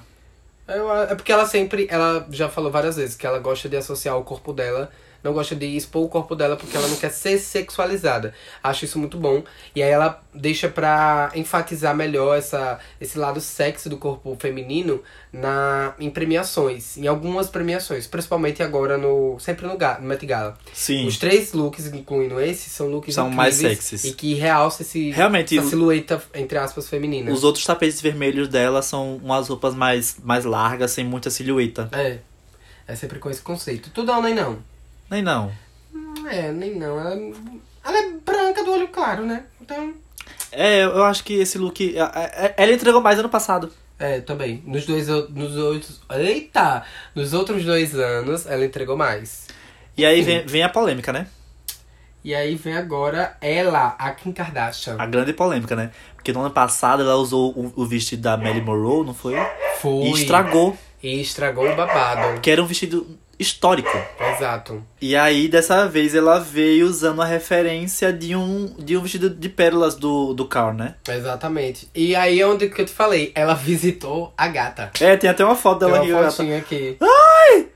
Eu- 0.68 0.92
é 0.94 1.14
porque 1.16 1.32
ela 1.32 1.44
sempre. 1.44 1.88
Ela 1.90 2.24
já 2.30 2.48
falou 2.48 2.70
várias 2.70 2.94
vezes 2.94 3.16
que 3.16 3.26
ela 3.26 3.40
gosta 3.40 3.68
de 3.68 3.76
associar 3.76 4.16
o 4.16 4.22
corpo 4.22 4.52
dela. 4.52 4.92
Não 5.28 5.34
gosta 5.34 5.54
de 5.54 5.66
expor 5.76 6.04
o 6.06 6.08
corpo 6.08 6.34
dela 6.34 6.56
porque 6.56 6.74
ela 6.74 6.88
não 6.88 6.96
quer 6.96 7.10
ser 7.10 7.38
sexualizada. 7.38 8.32
Acho 8.62 8.86
isso 8.86 8.98
muito 8.98 9.18
bom. 9.18 9.42
E 9.76 9.82
aí 9.82 9.90
ela 9.90 10.22
deixa 10.34 10.70
pra 10.70 11.30
enfatizar 11.34 11.94
melhor 11.94 12.38
essa, 12.38 12.78
esse 12.98 13.18
lado 13.18 13.38
sexy 13.42 13.90
do 13.90 13.98
corpo 13.98 14.34
feminino 14.40 15.02
na, 15.30 15.92
em 15.98 16.08
premiações. 16.08 16.96
Em 16.96 17.06
algumas 17.06 17.50
premiações. 17.50 18.06
Principalmente 18.06 18.62
agora 18.62 18.96
no. 18.96 19.38
Sempre 19.38 19.66
no, 19.66 19.76
Ga- 19.76 19.98
no 20.00 20.06
Met 20.08 20.24
Gala. 20.24 20.56
Sim. 20.72 21.06
Os 21.06 21.18
três 21.18 21.52
looks, 21.52 21.86
incluindo 21.92 22.40
esse, 22.40 22.70
são 22.70 22.88
looks 22.88 23.14
São 23.14 23.28
mais 23.28 23.56
sexys. 23.56 24.04
E 24.04 24.12
que 24.14 24.32
realçam 24.32 24.80
esse, 24.80 25.10
Realmente, 25.10 25.58
essa 25.58 25.68
silhueta, 25.68 26.22
entre 26.34 26.56
aspas, 26.56 26.88
feminina. 26.88 27.30
Os 27.30 27.44
outros 27.44 27.66
tapetes 27.66 28.00
vermelhos 28.00 28.48
dela 28.48 28.80
são 28.80 29.16
umas 29.16 29.46
roupas 29.48 29.74
mais, 29.74 30.16
mais 30.24 30.46
largas, 30.46 30.92
sem 30.92 31.04
muita 31.04 31.28
silhueta. 31.28 31.86
É. 31.92 32.16
É 32.86 32.94
sempre 32.94 33.18
com 33.18 33.28
esse 33.28 33.42
conceito. 33.42 33.90
Tudão 33.90 34.22
nem 34.22 34.34
não. 34.34 34.60
Nem 35.10 35.22
não. 35.22 35.50
É, 36.30 36.52
nem 36.52 36.74
não. 36.74 37.00
Ela, 37.00 37.16
ela 37.84 37.98
é 37.98 38.10
branca 38.24 38.62
do 38.62 38.72
olho 38.72 38.88
claro, 38.88 39.24
né? 39.24 39.44
Então. 39.60 39.94
É, 40.52 40.84
eu 40.84 41.04
acho 41.04 41.24
que 41.24 41.34
esse 41.34 41.58
look. 41.58 41.94
Ela 42.56 42.72
entregou 42.72 43.00
mais 43.00 43.18
ano 43.18 43.28
passado. 43.28 43.72
É, 43.98 44.20
também. 44.20 44.62
Nos 44.66 44.84
dois. 44.86 45.08
Nos 45.08 45.56
outros. 45.56 46.00
Eita! 46.10 46.84
Nos 47.14 47.32
outros 47.32 47.64
dois 47.64 47.94
anos, 47.94 48.46
ela 48.46 48.64
entregou 48.64 48.96
mais. 48.96 49.48
E 49.96 50.04
aí 50.04 50.22
vem, 50.22 50.46
vem 50.46 50.62
a 50.62 50.68
polêmica, 50.68 51.12
né? 51.12 51.26
E 52.22 52.34
aí 52.34 52.56
vem 52.56 52.76
agora 52.76 53.36
ela, 53.40 53.96
a 53.98 54.10
Kim 54.10 54.32
Kardashian. 54.32 54.96
A 54.98 55.06
grande 55.06 55.32
polêmica, 55.32 55.74
né? 55.74 55.90
Porque 56.14 56.32
no 56.32 56.40
ano 56.40 56.50
passado 56.50 57.02
ela 57.02 57.16
usou 57.16 57.52
o, 57.52 57.72
o 57.74 57.86
vestido 57.86 58.22
da 58.22 58.36
Marilyn 58.36 58.64
Monroe, 58.64 59.06
não 59.06 59.14
foi? 59.14 59.34
Foi. 59.80 60.04
E 60.04 60.12
estragou. 60.12 60.76
E 61.02 61.20
estragou 61.20 61.68
o 61.68 61.74
babado. 61.74 62.40
Que 62.40 62.50
era 62.50 62.62
um 62.62 62.66
vestido 62.66 63.18
histórico. 63.38 63.96
Exato. 64.36 64.82
E 65.00 65.14
aí, 65.14 65.48
dessa 65.48 65.86
vez, 65.86 66.14
ela 66.14 66.38
veio 66.40 66.86
usando 66.86 67.22
a 67.22 67.24
referência 67.24 68.12
de 68.12 68.34
um, 68.34 68.74
de 68.78 68.96
um 68.96 69.02
vestido 69.02 69.30
de 69.30 69.48
pérolas 69.48 69.94
do, 69.94 70.34
do 70.34 70.46
Carl, 70.46 70.74
né? 70.74 70.96
Exatamente. 71.08 71.88
E 71.94 72.16
aí 72.16 72.40
é 72.40 72.46
onde 72.46 72.68
que 72.68 72.80
eu 72.80 72.86
te 72.86 72.92
falei, 72.92 73.30
ela 73.34 73.54
visitou 73.54 74.32
a 74.36 74.48
gata. 74.48 74.90
É, 75.00 75.16
tem 75.16 75.30
até 75.30 75.44
uma 75.44 75.54
foto 75.56 75.80
Tem 75.80 75.88
dela 75.88 76.00
uma 76.00 76.04
aqui. 76.04 76.12
gata. 76.12 76.30
fotinha 76.36 76.58
aqui. 76.58 76.96
Ai! 77.00 77.68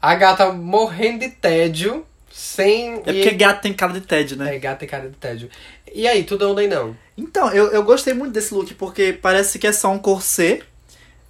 A 0.00 0.14
gata 0.14 0.52
morrendo 0.52 1.20
de 1.20 1.30
tédio, 1.30 2.04
sem. 2.30 2.94
É 3.06 3.12
porque 3.12 3.30
gato 3.30 3.62
tem 3.62 3.72
cara 3.72 3.92
de 3.92 4.00
tédio, 4.02 4.36
né? 4.36 4.54
É, 4.54 4.58
gata 4.58 4.84
e 4.84 4.88
cara 4.88 5.08
de 5.08 5.16
tédio. 5.16 5.48
E 5.94 6.06
aí, 6.08 6.24
tudo 6.24 6.48
ou 6.48 6.54
nem 6.54 6.68
não? 6.68 6.96
Então, 7.16 7.50
eu, 7.52 7.68
eu 7.70 7.82
gostei 7.84 8.12
muito 8.12 8.32
desse 8.32 8.52
look, 8.52 8.74
porque 8.74 9.12
parece 9.12 9.58
que 9.58 9.66
é 9.66 9.72
só 9.72 9.90
um 9.90 9.98
corset 9.98 10.62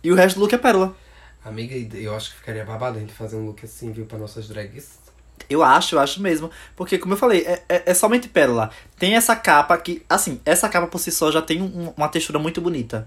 e 0.02 0.10
o 0.10 0.14
resto 0.14 0.36
do 0.36 0.42
look 0.42 0.54
é 0.54 0.58
pérola. 0.58 0.96
Amiga, 1.44 1.74
eu 1.96 2.14
acho 2.16 2.30
que 2.30 2.36
ficaria 2.38 2.64
babado 2.64 2.96
a 2.96 3.00
gente 3.00 3.12
fazer 3.12 3.36
um 3.36 3.44
look 3.46 3.64
assim, 3.64 3.92
viu, 3.92 4.06
pra 4.06 4.16
nossas 4.18 4.48
drags. 4.48 4.98
Eu 5.50 5.62
acho, 5.62 5.94
eu 5.96 6.00
acho 6.00 6.22
mesmo. 6.22 6.50
Porque, 6.74 6.96
como 6.96 7.12
eu 7.14 7.18
falei, 7.18 7.42
é, 7.46 7.62
é, 7.68 7.82
é 7.90 7.94
somente 7.94 8.28
pérola. 8.28 8.70
Tem 8.98 9.14
essa 9.14 9.36
capa 9.36 9.76
que, 9.76 10.02
assim, 10.08 10.40
essa 10.44 10.68
capa 10.68 10.86
por 10.86 10.98
si 10.98 11.10
só 11.10 11.30
já 11.30 11.42
tem 11.42 11.60
um- 11.60 11.92
uma 11.96 12.08
textura 12.08 12.38
muito 12.38 12.60
bonita. 12.62 13.06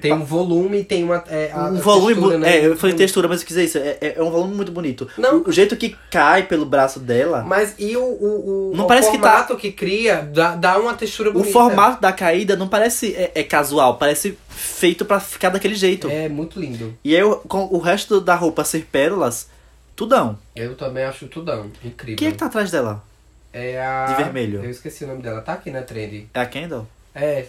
Tem 0.00 0.12
um 0.12 0.24
volume 0.24 0.78
e 0.80 0.84
tem 0.84 1.04
uma. 1.04 1.22
É, 1.28 1.52
um 1.54 1.74
volume. 1.76 2.14
textura, 2.14 2.38
né? 2.38 2.56
É, 2.56 2.66
eu 2.66 2.76
falei 2.76 2.96
textura, 2.96 3.28
mas 3.28 3.40
eu 3.40 3.46
quis 3.46 3.54
dizer 3.56 3.64
isso. 3.66 3.78
É, 3.78 3.98
é- 4.00 4.14
é 4.16 4.22
um 4.22 4.30
volume 4.30 4.54
muito 4.54 4.72
bonito. 4.72 5.06
Não. 5.18 5.38
O, 5.38 5.48
o 5.48 5.52
jeito 5.52 5.76
que 5.76 5.94
cai 6.10 6.44
pelo 6.44 6.64
braço 6.64 6.98
dela. 6.98 7.42
Mas 7.46 7.74
e 7.78 7.94
o, 7.96 8.02
o, 8.02 8.70
o, 8.72 8.76
Não 8.76 8.84
o 8.84 8.88
parece 8.88 9.10
que 9.10 9.18
tá- 9.18 9.30
formato 9.30 9.56
que, 9.56 9.70
cria 9.70 10.22
dá, 10.22 10.56
dá 10.56 10.78
uma 10.78 10.94
textura 10.94 11.28
O 11.28 11.34
bonita. 11.34 11.52
formato 11.52 12.00
da 12.00 12.10
caída 12.10 12.56
não 12.56 12.68
parece 12.68 13.14
é, 13.14 13.32
é 13.34 13.42
casual, 13.44 13.98
parece 13.98 14.36
feito 14.48 15.04
pra 15.04 15.20
ficar 15.20 15.50
daquele 15.50 15.74
jeito. 15.74 16.08
É 16.08 16.26
muito 16.28 16.58
lindo. 16.58 16.96
E 17.04 17.14
aí, 17.14 17.22
o- 17.22 17.36
com 17.36 17.64
o 17.70 17.78
resto 17.78 18.18
da 18.18 18.34
roupa 18.34 18.64
ser 18.64 18.86
pérolas, 18.90 19.48
tudão. 19.94 20.38
Eu 20.56 20.74
também 20.74 21.04
acho 21.04 21.26
tudão. 21.28 21.70
Incrível. 21.84 22.16
Quem 22.16 22.28
é 22.28 22.30
que 22.32 22.38
tá 22.38 22.46
atrás 22.46 22.70
dela? 22.70 23.04
É 23.52 23.78
a. 23.78 24.06
de 24.06 24.14
vermelho? 24.14 24.64
Eu 24.64 24.70
esqueci 24.70 25.04
o 25.04 25.06
nome 25.08 25.20
dela. 25.22 25.42
Tá 25.42 25.52
aqui 25.52 25.70
na 25.70 25.82
trend. 25.82 26.28
É 26.32 26.40
a 26.40 26.46
Kendall? 26.46 26.86
É. 27.14 27.44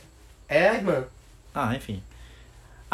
É 0.49 0.67
a 0.67 0.73
irmã. 0.75 1.03
Ah, 1.56 1.73
enfim. 1.73 2.03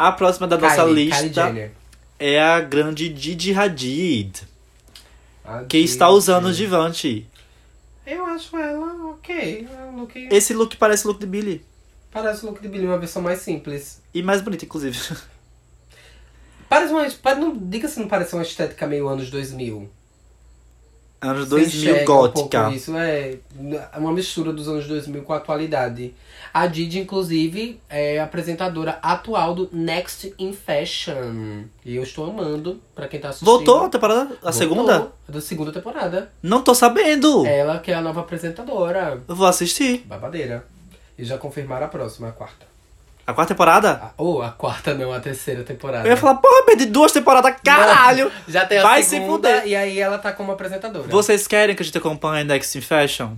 A 0.02 0.12
próxima 0.12 0.46
da 0.48 0.56
nossa 0.56 0.82
Kylie, 0.84 1.10
lista 1.10 1.70
é 2.18 2.40
a 2.42 2.58
grande 2.58 3.10
Didi 3.10 3.52
Hadid, 3.52 4.32
A 5.44 5.64
que 5.64 5.76
está 5.76 6.08
usando 6.08 6.46
o 6.46 6.52
Givenchy. 6.54 7.26
Eu 8.06 8.24
acho 8.24 8.56
ela 8.56 9.10
ok. 9.10 9.68
É 9.70 9.82
um 9.84 10.00
look... 10.00 10.16
Esse 10.30 10.54
look 10.54 10.74
parece 10.78 11.04
o 11.04 11.08
look 11.08 11.20
de 11.20 11.26
Billy. 11.26 11.62
Parece 12.10 12.44
o 12.44 12.48
look 12.48 12.62
de 12.62 12.68
Billy, 12.68 12.86
uma 12.86 12.96
versão 12.98 13.20
mais 13.20 13.40
simples. 13.40 14.00
E 14.14 14.22
mais 14.22 14.40
bonito, 14.40 14.64
inclusive. 14.64 14.98
Parece 16.66 16.92
uma. 16.94 17.10
pare- 17.10 17.40
Não, 17.40 17.54
diga 17.54 17.86
se 17.88 17.98
não 18.00 18.08
parece 18.08 18.32
uma 18.32 18.42
estética 18.42 18.86
meio 18.86 19.06
anos 19.06 19.28
2000. 19.28 19.90
Anos 21.20 21.48
Você 21.48 21.50
2000 21.50 21.66
enxerga 21.66 22.00
um 22.00 22.06
pouco 22.06 22.32
gótica. 22.48 22.70
isso 22.70 22.96
é 22.96 23.36
é 23.92 23.98
uma 23.98 24.12
mistura 24.12 24.52
dos 24.52 24.66
anos 24.68 24.86
2000 24.86 25.22
com 25.24 25.32
a 25.34 25.36
atualidade. 25.36 26.14
A 26.52 26.66
Didi, 26.66 26.98
inclusive, 26.98 27.80
é 27.88 28.18
apresentadora 28.20 28.98
atual 29.02 29.54
do 29.54 29.68
Next 29.72 30.34
in 30.38 30.52
Fashion. 30.52 31.64
E 31.84 31.94
eu 31.96 32.02
estou 32.02 32.28
amando, 32.28 32.80
pra 32.94 33.06
quem 33.06 33.20
tá 33.20 33.28
assistindo. 33.28 33.46
Voltou 33.46 33.84
a 33.84 33.88
temporada? 33.88 34.22
A 34.42 34.50
Voltou, 34.50 34.52
segunda? 34.52 35.12
é 35.28 35.32
Da 35.32 35.40
segunda 35.40 35.72
temporada. 35.72 36.32
Não 36.42 36.62
tô 36.62 36.74
sabendo. 36.74 37.46
Ela 37.46 37.78
que 37.78 37.92
é 37.92 37.94
a 37.94 38.00
nova 38.00 38.20
apresentadora. 38.20 39.22
Eu 39.28 39.34
vou 39.36 39.46
assistir. 39.46 40.04
Babadeira. 40.06 40.64
E 41.16 41.24
já 41.24 41.38
confirmaram 41.38 41.86
a 41.86 41.88
próxima, 41.88 42.28
a 42.28 42.32
quarta. 42.32 42.68
A 43.26 43.32
quarta 43.32 43.54
temporada? 43.54 43.90
A- 43.92 44.10
Ou 44.18 44.42
a 44.42 44.50
quarta 44.50 44.92
não, 44.94 45.12
a 45.12 45.20
terceira 45.20 45.62
temporada. 45.62 46.04
Eu 46.08 46.10
ia 46.10 46.16
falar, 46.16 46.34
porra, 46.36 46.64
perdi 46.66 46.86
duas 46.86 47.12
temporadas, 47.12 47.54
caralho! 47.62 48.24
Não, 48.24 48.32
já 48.52 48.66
tem 48.66 48.78
a 48.78 48.82
Vai 48.82 49.02
se 49.04 49.10
segunda 49.10 49.48
fuder. 49.48 49.68
e 49.68 49.76
aí 49.76 50.00
ela 50.00 50.18
tá 50.18 50.32
como 50.32 50.50
apresentadora. 50.50 51.06
Vocês 51.08 51.46
querem 51.46 51.76
que 51.76 51.82
a 51.82 51.84
gente 51.86 51.96
acompanhe 51.96 52.42
Next 52.42 52.76
in 52.76 52.80
Fashion? 52.80 53.34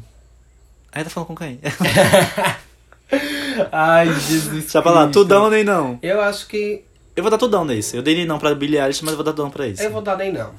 Aí 0.91 1.05
tá 1.05 1.11
falando 1.11 1.29
com 1.29 1.37
quem? 1.37 1.59
Ai, 3.71 4.07
Jesus 4.13 4.63
Deixa 4.65 4.83
pra 4.83 4.91
lá, 4.91 5.03
Cristo. 5.05 5.21
tudão 5.23 5.51
nem 5.51 5.63
não. 5.65 5.99
Eu 6.03 6.21
acho 6.21 6.47
que 6.47 6.83
Eu 7.15 7.23
vou 7.23 7.31
dar 7.31 7.39
tudão 7.39 7.65
nesse. 7.65 7.97
Eu 7.97 8.03
dei 8.03 8.15
nem 8.15 8.27
não 8.27 8.39
pra 8.39 8.55
Billie 8.55 8.79
Eilish, 8.81 9.03
mas 9.03 9.11
eu 9.13 9.17
vou 9.17 9.25
dar 9.25 9.33
tudão 9.33 9.51
pra 9.51 9.67
esse. 9.69 9.85
eu 9.85 9.91
vou 9.91 10.01
dar 10.03 10.17
nem 10.17 10.33
não. 10.33 10.55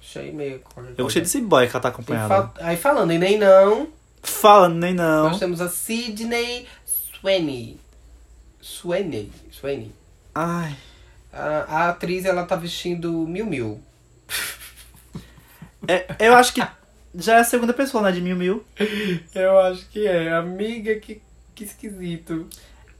Achei 0.00 0.30
meio... 0.30 0.60
Eu 0.98 1.04
gostei 1.04 1.22
desse 1.22 1.40
boy 1.40 1.66
que 1.66 1.72
ela 1.74 1.80
tá 1.82 1.88
acompanhada. 1.88 2.28
fa- 2.28 2.52
Aí 2.60 2.76
falando 2.76 3.10
em 3.12 3.18
nem 3.18 3.38
não, 3.38 3.88
Falando 4.22 4.76
nem 4.76 4.92
não. 4.94 5.30
nós 5.30 5.38
temos 5.38 5.60
a 5.60 5.68
Sidney 5.70 6.66
Sweeney. 6.84 7.80
Sweeney. 8.60 9.32
Sweeney. 9.50 9.90
Ai. 10.34 10.76
A, 11.32 11.64
a 11.68 11.88
atriz, 11.88 12.26
ela 12.26 12.44
tá 12.44 12.54
vestindo 12.56 13.10
Miu 13.26 13.46
Miu. 13.46 13.80
É, 15.88 16.06
eu 16.20 16.34
acho 16.34 16.52
que 16.52 16.62
já 17.14 17.36
é 17.36 17.40
a 17.40 17.44
segunda 17.44 17.72
pessoa, 17.72 18.02
né, 18.02 18.12
de 18.12 18.20
Mil 18.20 18.36
Mil. 18.36 18.64
Eu 19.34 19.58
acho 19.58 19.88
que 19.88 20.06
é. 20.06 20.32
Amiga, 20.32 20.94
que, 20.96 21.20
que 21.54 21.64
esquisito. 21.64 22.46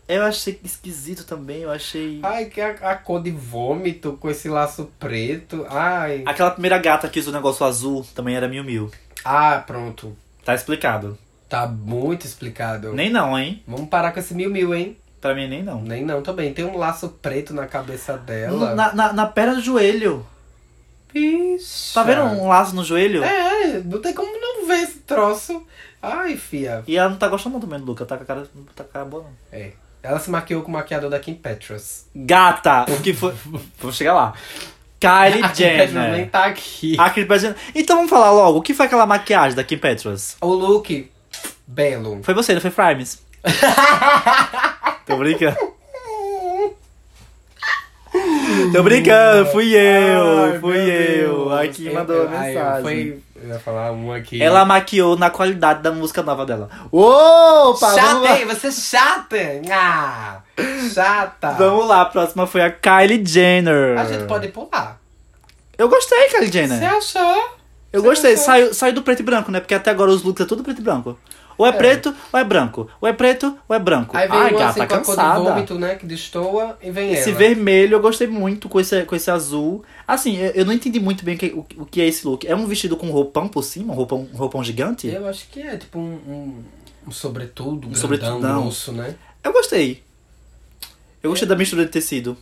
Eu 0.09 0.25
achei 0.25 0.61
esquisito 0.65 1.25
também, 1.25 1.63
eu 1.63 1.71
achei. 1.71 2.21
Ai, 2.23 2.47
que 2.47 2.61
a, 2.61 2.71
a 2.71 2.97
cor 2.97 3.23
de 3.23 3.31
vômito 3.31 4.19
com 4.21 4.29
esse 4.29 4.49
laço 4.49 4.91
preto. 4.99 5.65
Ai. 5.69 6.23
Aquela 6.27 6.51
primeira 6.51 6.79
gata 6.79 7.09
que 7.09 7.21
usou 7.21 7.33
o 7.33 7.37
negócio 7.37 7.65
azul 7.65 8.07
também 8.15 8.37
era 8.37 8.49
Mil 8.49 8.65
Mil. 8.65 8.91
Ah, 9.25 9.63
pronto. 9.67 10.17
Tá 10.45 10.55
explicado. 10.55 11.17
Tá 11.49 11.67
muito 11.67 12.27
explicado. 12.27 12.93
Nem 12.95 13.11
não, 13.11 13.39
hein? 13.39 13.63
Vamos 13.67 13.89
parar 13.89 14.13
com 14.13 14.19
esse 14.19 14.35
Miu 14.35 14.51
Miu, 14.51 14.75
hein? 14.75 14.97
Pra 15.21 15.35
mim, 15.35 15.47
nem 15.47 15.63
não. 15.63 15.81
Nem 15.81 16.05
não 16.05 16.21
também. 16.21 16.53
Tem 16.53 16.65
um 16.65 16.77
laço 16.77 17.09
preto 17.21 17.55
na 17.55 17.67
cabeça 17.67 18.17
dela. 18.17 18.75
Na, 18.75 18.93
na, 18.93 19.13
na 19.13 19.27
perna 19.27 19.55
do 19.55 19.61
joelho. 19.61 20.27
Bicha. 21.13 21.95
Tá 21.95 22.03
vendo 22.03 22.23
um 22.23 22.49
laço 22.49 22.75
no 22.75 22.85
joelho? 22.85 23.23
É, 23.23 23.81
não 23.85 24.01
tem 24.01 24.15
como 24.15 24.33
não 24.41 24.67
ver 24.67 24.83
esse 24.83 24.99
troço. 25.01 25.67
Ai, 26.01 26.37
fia. 26.37 26.83
E 26.87 26.97
ela 26.97 27.11
não 27.11 27.17
tá 27.17 27.29
gostando 27.29 27.53
muito 27.53 27.67
também 27.69 27.85
do 27.85 27.93
ela 27.93 28.07
tá 28.07 28.17
com 28.17 28.23
a 28.23 28.27
cara, 28.27 28.43
tá 28.75 28.85
com 28.85 28.91
a 28.91 28.93
cara 28.93 29.05
boa, 29.05 29.23
não. 29.25 29.31
É. 29.53 29.73
Ela 30.03 30.19
se 30.19 30.31
maquiou 30.31 30.63
com 30.63 30.69
o 30.69 30.75
maquiador 30.75 31.09
da 31.09 31.21
Kim 31.21 31.35
Petras. 31.35 32.07
Gata! 32.15 32.87
O 32.89 33.01
que 33.01 33.15
foi. 33.15 33.33
Vamos 33.79 33.97
chegar 33.97 34.15
lá. 34.15 34.33
Kylie 34.99 35.43
A 35.45 35.49
Kim 35.51 35.63
Petras 35.65 35.93
nem 35.93 36.11
Jenner. 36.11 36.31
tá 36.31 36.45
aqui. 36.47 36.97
A 36.99 37.11
Kylie 37.11 37.39
Jenner. 37.39 37.57
Então 37.75 37.97
vamos 37.97 38.11
falar 38.11 38.33
logo. 38.33 38.59
O 38.59 38.63
que 38.63 38.75
foi 38.75 38.87
aquela 38.87 39.07
maquiagem 39.07 39.55
da 39.55 39.63
Kim 39.63 39.79
Petras? 39.79 40.37
O 40.41 40.49
look, 40.49 41.09
belo. 41.67 42.21
Foi 42.25 42.35
você, 42.35 42.55
não 42.55 42.61
foi 42.61 42.71
Frames? 42.73 43.23
Tô 45.07 45.17
brincando. 45.17 45.72
Tô 48.73 48.83
brincando, 48.83 49.47
fui 49.51 49.75
eu, 49.75 50.45
Ai, 50.45 50.59
fui 50.59 50.77
eu. 50.79 51.49
Deus. 51.49 51.53
Aqui 51.53 51.87
Eu- 51.87 51.95
mandou 51.95 52.17
eu- 52.17 52.29
mensagem. 52.31 52.83
Foi, 52.83 53.19
eu 53.43 53.49
ia 53.49 53.59
falar 53.59 53.93
um 53.93 54.13
aqui. 54.13 54.43
Ela 54.43 54.65
maquiou 54.65 55.17
na 55.17 55.31
qualidade 55.31 55.83
da 55.83 55.91
música 55.91 56.23
nova 56.23 56.45
dela. 56.47 56.69
Opa! 56.91 57.87
vamos 57.89 57.95
Chata, 58.01 58.19
lá. 58.21 58.39
hein? 58.39 58.47
Você 58.47 58.67
é 58.69 58.71
chata! 58.71 59.37
Ah, 59.71 60.41
chata! 60.93 61.53
Vamos 61.53 61.87
lá, 61.89 62.03
a 62.03 62.07
próxima 62.07 62.47
foi 62.47 62.63
a 62.63 62.71
Kylie 62.71 63.25
Jenner. 63.25 63.99
A 63.99 64.05
gente 64.05 64.25
pode 64.25 64.49
pular. 64.49 64.99
Eu 65.77 65.89
gostei, 65.89 66.29
Kylie 66.29 66.47
Você 66.47 66.53
Jenner. 66.53 66.95
achou? 66.95 67.45
Eu 67.93 68.01
Você 68.01 68.09
gostei. 68.09 68.33
achou? 68.35 68.45
Saiu, 68.45 68.75
saiu 68.75 68.93
do 68.95 69.03
preto 69.03 69.21
e 69.21 69.23
branco, 69.23 69.51
né? 69.51 69.61
Porque 69.61 69.75
até 69.75 69.91
agora 69.91 70.11
os 70.11 70.23
looks 70.23 70.45
é 70.45 70.49
tudo 70.49 70.63
preto 70.63 70.81
e 70.81 70.85
branco. 70.85 71.19
Ou 71.63 71.67
é, 71.67 71.71
É. 71.71 71.73
preto, 71.73 72.15
ou 72.33 72.41
é 72.41 72.45
branco. 72.45 72.89
Ou 73.01 73.09
é 73.09 73.13
preto, 73.13 73.57
ou 73.69 73.77
é 73.77 73.79
branco. 73.79 74.17
Aí 74.17 74.27
vem 74.29 74.37
Ai, 74.39 74.51
gata, 74.53 74.65
assim 74.67 74.79
com 74.79 74.85
a 74.85 74.87
cor 74.89 74.99
de 74.99 75.07
cansada. 75.07 75.41
vômito, 75.41 75.79
né? 75.79 75.95
Que 75.95 76.05
destoa 76.07 76.77
e 76.83 76.91
vem 76.91 77.13
Esse 77.13 77.31
ela. 77.31 77.39
vermelho 77.39 77.95
eu 77.95 78.01
gostei 78.01 78.27
muito 78.27 78.69
com 78.69 78.81
esse, 78.81 79.05
com 79.05 79.15
esse 79.15 79.31
azul. 79.31 79.85
Assim, 80.07 80.37
eu, 80.39 80.51
eu 80.51 80.65
não 80.65 80.73
entendi 80.73 80.99
muito 80.99 81.25
bem 81.25 81.37
o 81.37 81.39
que, 81.39 81.47
o, 81.47 81.67
o 81.83 81.87
que 81.87 82.01
é 82.01 82.07
esse 82.07 82.27
look. 82.27 82.45
É 82.47 82.55
um 82.57 82.67
vestido 82.67 82.97
com 82.97 83.11
roupão 83.11 83.47
por 83.49 83.63
cima? 83.63 83.93
Um 83.93 83.97
roupão, 83.97 84.29
um 84.33 84.37
roupão 84.37 84.65
gigante? 84.65 85.07
Eu 85.07 85.27
acho 85.29 85.47
que 85.49 85.61
é 85.61 85.77
tipo 85.77 85.99
um, 85.99 86.03
um, 86.27 86.63
um 87.07 87.11
sobretudo, 87.13 87.87
um, 87.87 87.91
grandão, 87.93 87.95
sobretudão. 88.01 88.63
grosso, 88.63 88.93
né? 88.93 89.15
Eu 89.45 89.53
gostei. 89.53 90.03
Eu 91.23 91.31
gostei 91.31 91.47
da 91.47 91.55
mistura 91.55 91.85
de 91.85 91.91
tecido. 91.93 92.37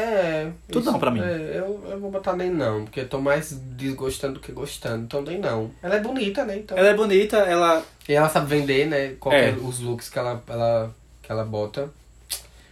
É. 0.00 0.48
Tudo 0.70 0.92
não 0.92 0.98
pra 1.00 1.10
mim. 1.10 1.20
é, 1.20 1.54
eu, 1.56 1.84
eu 1.90 1.98
vou 1.98 2.08
botar 2.10 2.36
nem 2.36 2.48
não, 2.50 2.84
porque 2.84 3.00
eu 3.00 3.08
tô 3.08 3.18
mais 3.20 3.50
desgostando 3.52 4.34
do 4.34 4.40
que 4.40 4.52
gostando, 4.52 5.02
então 5.04 5.22
nem 5.22 5.38
não. 5.38 5.72
Ela 5.82 5.96
é 5.96 6.00
bonita, 6.00 6.44
né? 6.44 6.56
Então. 6.58 6.78
Ela 6.78 6.88
é 6.90 6.94
bonita, 6.94 7.36
ela. 7.38 7.82
E 8.08 8.12
ela 8.12 8.28
sabe 8.28 8.46
vender, 8.46 8.86
né? 8.86 9.14
Qualquer, 9.18 9.54
É. 9.54 9.56
os 9.60 9.80
looks 9.80 10.08
que 10.08 10.18
ela, 10.18 10.40
ela, 10.46 10.94
que 11.20 11.32
ela 11.32 11.44
bota. 11.44 11.90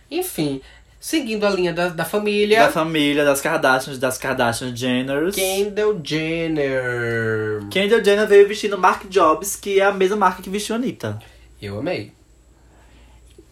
Enfim, 0.09 0.61
seguindo 1.01 1.45
a 1.45 1.51
linha 1.51 1.73
da, 1.73 1.89
da 1.89 2.05
família. 2.05 2.61
Da 2.61 2.71
família, 2.71 3.25
das 3.25 3.41
Kardashians, 3.41 3.99
das 3.99 4.19
Kardashian 4.19 4.75
Jenners. 4.75 5.35
Kendall 5.35 6.01
Jenner. 6.05 7.67
Kendall 7.71 8.05
Jenner 8.05 8.29
veio 8.29 8.47
vestindo 8.47 8.79
Mark 8.79 9.05
Jobs, 9.09 9.57
que 9.57 9.81
é 9.81 9.85
a 9.85 9.93
mesma 9.93 10.17
marca 10.17 10.43
que 10.43 10.49
vestiu 10.49 10.77
a 10.77 10.79
Anitta. 10.79 11.19
Eu 11.61 11.81
amei. 11.81 12.12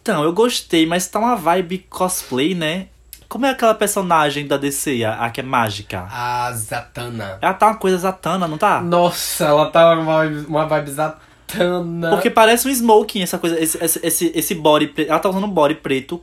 Então, 0.01 0.23
eu 0.23 0.31
gostei, 0.31 0.85
mas 0.85 1.07
tá 1.07 1.19
uma 1.19 1.35
vibe 1.35 1.79
cosplay, 1.89 2.53
né? 2.55 2.87
Como 3.27 3.45
é 3.45 3.49
aquela 3.49 3.73
personagem 3.73 4.47
da 4.47 4.57
DC, 4.57 5.03
a, 5.03 5.25
a 5.25 5.29
que 5.29 5.41
é 5.41 5.43
mágica? 5.43 6.07
A 6.09 6.51
Zatanna. 6.53 7.37
Ela 7.41 7.53
tá 7.53 7.67
uma 7.67 7.77
coisa 7.77 7.97
zatana, 7.97 8.47
não 8.47 8.57
tá? 8.57 8.81
Nossa, 8.81 9.45
ela 9.45 9.69
tá 9.69 9.93
uma 9.93 10.17
vibe, 10.17 10.45
uma 10.47 10.65
vibe 10.65 10.91
Zatanna. 10.91 12.09
Porque 12.11 12.29
parece 12.29 12.67
um 12.67 12.71
smoking, 12.71 13.21
essa 13.21 13.37
coisa, 13.37 13.59
esse, 13.59 13.77
esse, 14.03 14.31
esse, 14.33 14.55
body 14.55 14.87
preto. 14.87 15.09
Ela 15.09 15.19
tá 15.19 15.29
usando 15.29 15.45
um 15.45 15.49
body 15.49 15.75
preto 15.75 16.21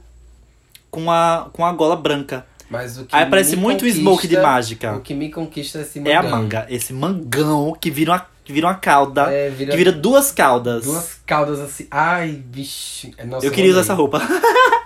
com 0.91 1.11
a, 1.11 1.49
com 1.53 1.65
a 1.65 1.73
gola 1.73 1.97
branca. 1.97 2.47
Mas 2.73 2.97
o 2.99 3.05
que 3.05 3.15
Aí 3.15 3.27
parece 3.27 3.55
muito 3.55 3.85
um 3.85 3.89
smoke 3.89 4.27
de 4.27 4.39
mágica. 4.39 4.95
O 4.95 5.01
que 5.01 5.13
me 5.13 5.31
conquista 5.31 5.79
é 5.79 5.83
esse 5.83 6.09
É 6.09 6.17
a 6.17 6.23
mangão. 6.23 6.39
manga, 6.39 6.67
esse 6.71 6.93
mangão 6.93 7.77
que 7.79 7.91
vira 7.91 8.13
uma, 8.13 8.27
que 8.45 8.53
vira 8.53 8.67
uma 8.67 8.75
cauda. 8.75 9.33
É, 9.33 9.49
vira- 9.51 9.71
Que 9.71 9.77
vira 9.77 9.93
duas 9.93 10.31
caudas. 10.33 10.85
Duas 10.85 11.21
caudas 11.27 11.61
assim. 11.61 11.87
Ai, 11.91 12.43
vixe. 12.51 13.13
É, 13.17 13.25
Nossa, 13.25 13.47
eu 13.47 13.51
queria 13.53 13.71
usar 13.71 13.81
essa 13.81 13.95
roupa. 13.95 14.21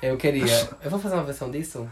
Eu 0.02 0.16
queria. 0.16 0.44
Eu 0.84 0.90
vou 0.90 0.98
fazer 1.00 1.14
uma 1.14 1.24
versão 1.24 1.50
disso? 1.50 1.88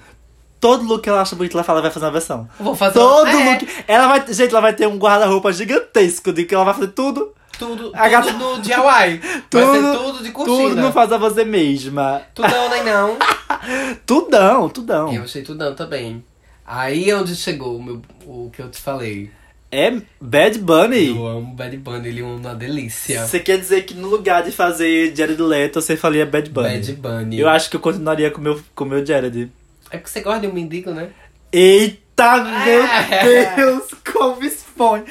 Todo 0.61 0.85
look 0.85 1.03
que 1.03 1.09
ela 1.11 1.21
acha 1.21 1.37
bonito, 1.37 1.55
ela 1.57 1.65
fala, 1.65 1.83
vai 1.83 1.91
fazer 1.91 2.07
uma 2.07 2.13
versão. 2.13 2.49
Eu 2.59 2.65
vou 2.65 2.75
fazer 2.75 2.95
Todo 2.95 3.29
uma... 3.31 3.41
É, 3.43 3.53
look. 3.53 3.69
Ela 3.87 4.07
vai. 4.09 4.33
Gente, 4.33 4.51
ela 4.51 4.61
vai 4.61 4.73
ter 4.75 4.87
um 4.87 4.97
guarda-roupa 4.99 5.53
gigantesco 5.53 6.33
de 6.33 6.45
que 6.45 6.55
ela 6.55 6.65
vai 6.65 6.75
fazer 6.75 6.89
tudo. 6.89 7.33
Tudo, 7.59 7.93
A 7.95 8.09
gata- 8.09 8.33
tudo 8.33 8.61
de 8.63 8.73
Hawaii. 8.73 9.19
Vai 9.23 9.43
Tudo- 9.49 9.73
ser 9.75 9.97
tudo 9.99 10.23
de 10.25 10.33
cortina. 10.33 10.69
Tudo 10.71 10.81
não 10.81 10.93
faz 10.93 11.13
a 11.13 11.19
você 11.19 11.45
mesma. 11.45 12.23
Tudão, 12.35 12.69
nem 12.69 12.83
não. 12.83 13.17
Tudão, 14.05 14.69
tudão. 14.69 15.13
Eu 15.13 15.23
achei 15.23 15.43
tudão 15.43 15.73
também. 15.75 16.25
Aí 16.67 17.09
é 17.11 17.17
onde 17.17 17.37
chegou 17.37 17.77
o, 17.77 17.83
meu, 17.83 18.03
o 18.27 18.51
que 18.51 18.61
eu 18.63 18.69
te 18.71 18.81
falei. 18.81 19.31
É 19.77 19.93
Bad 20.21 20.59
Bunny. 20.59 21.09
Eu 21.09 21.27
amo 21.27 21.55
Bad 21.55 21.77
Bunny, 21.79 22.09
ele 22.09 22.21
é 22.21 22.25
uma 22.25 22.55
delícia. 22.55 23.27
Você 23.27 23.41
quer 23.41 23.59
dizer 23.59 23.83
que 23.83 23.93
no 23.95 24.09
lugar 24.09 24.43
de 24.45 24.53
fazer 24.53 25.15
Jared 25.17 25.41
Leto, 25.43 25.81
você 25.81 25.97
faria 25.97 26.25
Bad 26.25 26.49
Bunny? 26.51 26.69
Bad 26.69 26.93
Bunny. 26.93 27.39
Eu 27.41 27.49
acho 27.49 27.69
que 27.69 27.77
eu 27.77 27.81
continuaria 27.81 28.31
com 28.31 28.41
meu, 28.41 28.61
com 28.75 28.85
o 28.85 28.87
meu 28.87 29.05
Jared. 29.05 29.51
É 29.91 29.97
porque 29.99 30.09
você 30.11 30.21
gosta 30.21 30.41
de 30.41 30.47
um 30.47 30.53
mendigo, 30.53 30.91
né? 30.93 31.09
Eita, 31.53 32.37
meu 32.45 32.85
É. 32.85 33.55
Deus, 33.57 33.85
como 34.13 34.45
expõe. 34.45 35.03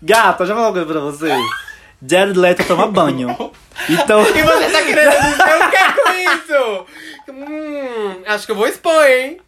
Gata, 0.00 0.46
já 0.46 0.54
vou 0.54 0.62
falar 0.62 0.68
uma 0.68 0.72
coisa 0.72 0.86
pra 0.86 1.00
você. 1.00 1.46
Jared 2.06 2.38
Leto 2.38 2.64
toma 2.64 2.86
banho. 2.88 3.28
Então, 3.88 4.20
E 4.26 4.42
você 4.42 4.70
tá 4.70 4.82
querendo 4.82 5.10
dizer 5.10 5.56
o 5.66 5.70
que 5.70 5.76
é 5.76 5.92
com 5.92 6.34
isso? 6.36 6.86
Hum, 7.32 8.22
acho 8.26 8.44
que 8.46 8.52
eu 8.52 8.56
vou 8.56 8.66
expor, 8.68 9.06
hein? 9.06 9.38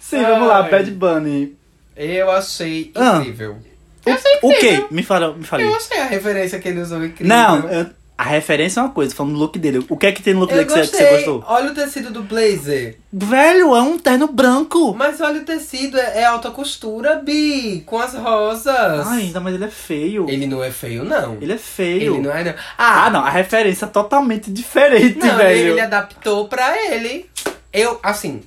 sim, 0.00 0.20
vamos 0.22 0.48
lá, 0.48 0.64
Ai. 0.64 0.70
Bad 0.70 0.90
Bunny. 0.90 1.56
Eu 2.04 2.30
achei 2.30 2.90
Ah. 2.94 3.18
incrível. 3.20 3.56
Eu 4.04 4.14
achei 4.14 4.38
O 4.42 4.50
incrível. 4.52 4.88
quê? 4.88 4.94
Me 4.94 5.02
fala, 5.02 5.32
me 5.34 5.44
fale. 5.44 5.62
Eu 5.64 5.74
achei 5.74 5.98
a 6.00 6.06
referência 6.06 6.58
que 6.58 6.68
ele 6.68 6.80
usou 6.80 7.04
incrível. 7.04 7.28
Não, 7.36 7.68
eu- 7.70 7.86
a 8.18 8.24
referência 8.24 8.80
é 8.80 8.82
uma 8.82 8.90
coisa, 8.90 9.14
falando 9.14 9.32
do 9.34 9.38
look 9.38 9.58
dele. 9.58 9.84
O 9.88 9.96
que 9.96 10.06
é 10.06 10.12
que 10.12 10.22
tem 10.22 10.34
no 10.34 10.40
look 10.40 10.50
Eu 10.52 10.58
dele 10.58 10.68
que 10.68 10.72
você, 10.86 10.90
que 10.90 10.96
você 10.96 11.14
gostou? 11.16 11.44
Olha 11.46 11.70
o 11.70 11.74
tecido 11.74 12.10
do 12.10 12.22
blazer. 12.22 12.98
Velho, 13.12 13.74
é 13.76 13.80
um 13.82 13.98
terno 13.98 14.26
branco. 14.28 14.94
Mas 14.94 15.20
olha 15.20 15.40
o 15.40 15.44
tecido, 15.44 15.98
é, 15.98 16.20
é 16.20 16.24
alta 16.24 16.50
costura, 16.50 17.16
Bi, 17.16 17.82
com 17.86 17.98
as 17.98 18.14
rosas. 18.14 19.06
Ai, 19.06 19.22
ainda, 19.22 19.40
mas 19.40 19.54
ele 19.54 19.64
é 19.64 19.68
feio. 19.70 20.28
Ele 20.28 20.46
não 20.46 20.62
é 20.62 20.70
feio, 20.70 21.04
não. 21.04 21.36
Ele 21.40 21.52
é 21.52 21.58
feio. 21.58 22.14
Ele 22.14 22.22
não 22.22 22.32
é, 22.32 22.44
não. 22.44 22.54
Ah, 22.78 23.08
não, 23.10 23.24
a 23.24 23.30
referência 23.30 23.84
é 23.86 23.88
totalmente 23.88 24.50
diferente, 24.52 25.18
Não, 25.18 25.36
velho. 25.36 25.58
ele, 25.58 25.70
ele 25.70 25.80
adaptou 25.80 26.48
pra 26.48 26.76
ele. 26.92 27.26
Eu, 27.72 27.98
assim, 28.02 28.42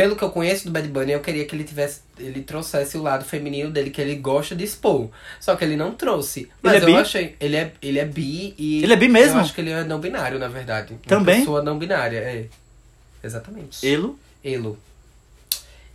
pelo 0.00 0.16
que 0.16 0.22
eu 0.24 0.30
conheço 0.30 0.64
do 0.64 0.70
Bad 0.70 0.88
Bunny, 0.88 1.12
eu 1.12 1.20
queria 1.20 1.44
que 1.44 1.54
ele 1.54 1.64
tivesse. 1.64 2.00
Ele 2.18 2.40
trouxesse 2.42 2.96
o 2.96 3.02
lado 3.02 3.22
feminino 3.24 3.70
dele, 3.70 3.90
que 3.90 4.00
ele 4.00 4.14
gosta 4.14 4.56
de 4.56 4.64
expor. 4.64 5.10
Só 5.38 5.54
que 5.56 5.64
ele 5.64 5.76
não 5.76 5.92
trouxe. 5.92 6.48
Mas 6.62 6.74
Ele 6.74 6.84
é 6.84 6.88
eu 6.88 6.94
bi? 6.94 7.00
achei. 7.00 7.36
Ele 7.38 7.56
é, 7.56 7.72
ele 7.82 7.98
é 7.98 8.04
bi 8.06 8.54
e. 8.56 8.82
Ele 8.82 8.92
é 8.92 8.96
bi 8.96 9.08
mesmo? 9.08 9.36
Eu 9.36 9.42
acho 9.42 9.54
que 9.54 9.60
ele 9.60 9.70
é 9.70 9.84
não 9.84 10.00
binário, 10.00 10.38
na 10.38 10.48
verdade. 10.48 10.94
Uma 10.94 11.00
Também? 11.06 11.40
pessoa 11.40 11.62
não 11.62 11.78
binária, 11.78 12.18
é. 12.18 12.46
Exatamente. 13.22 13.86
Elo? 13.86 14.18
Elo. 14.42 14.78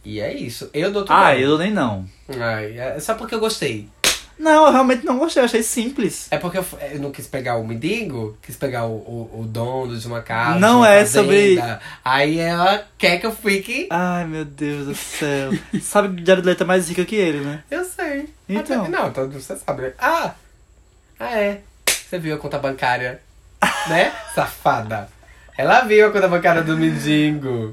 E 0.03 0.19
é 0.19 0.31
isso. 0.31 0.69
Eu 0.71 0.91
dou. 0.91 1.03
Ah, 1.09 1.35
eu 1.35 1.57
nem 1.57 1.71
não. 1.71 2.05
Ai, 2.29 2.77
é 2.77 2.99
só 2.99 3.15
porque 3.15 3.33
eu 3.33 3.39
gostei. 3.39 3.89
Não, 4.37 4.65
eu 4.67 4.71
realmente 4.71 5.05
não 5.05 5.17
gostei, 5.17 5.41
eu 5.41 5.45
achei 5.45 5.63
simples. 5.63 6.27
É 6.29 6.37
porque 6.37 6.57
eu, 6.57 6.65
eu 6.91 6.99
não 6.99 7.11
quis 7.11 7.25
pegar 7.27 7.55
o 7.55 7.65
mendigo, 7.65 8.37
quis 8.41 8.55
pegar 8.55 8.85
o, 8.85 8.95
o, 8.95 9.39
o 9.41 9.45
dono 9.45 9.97
de 9.97 10.05
uma 10.07 10.21
casa. 10.21 10.59
Não 10.59 10.79
uma 10.79 10.89
é 10.93 11.05
fazenda. 11.05 11.79
Aí 12.03 12.37
ela 12.39 12.85
quer 12.97 13.17
que 13.19 13.25
eu 13.25 13.31
fique. 13.31 13.87
Ai, 13.89 14.25
meu 14.25 14.43
Deus 14.45 14.87
do 14.87 14.95
céu. 14.95 15.51
Sabe 15.81 16.15
que 16.21 16.25
Jared 16.27 16.45
Leto 16.45 16.63
é 16.63 16.65
mais 16.65 16.89
rica 16.89 17.05
que 17.05 17.15
ele, 17.15 17.39
né? 17.39 17.63
Eu 17.71 17.85
sei. 17.85 18.29
Então. 18.47 18.81
Até- 18.83 18.89
não, 18.91 19.07
então 19.07 19.29
você 19.29 19.55
sabe. 19.55 19.81
né? 19.83 19.93
Ah! 19.97 20.33
Ah, 21.19 21.37
é. 21.39 21.61
Você 21.87 22.19
viu 22.19 22.35
a 22.35 22.37
conta 22.37 22.59
bancária, 22.59 23.21
né? 23.87 24.11
Safada. 24.35 25.07
Ela 25.57 25.81
viu 25.81 26.07
a 26.07 26.11
conta 26.11 26.27
bancária 26.27 26.61
do 26.61 26.75
mendigo. 26.77 27.71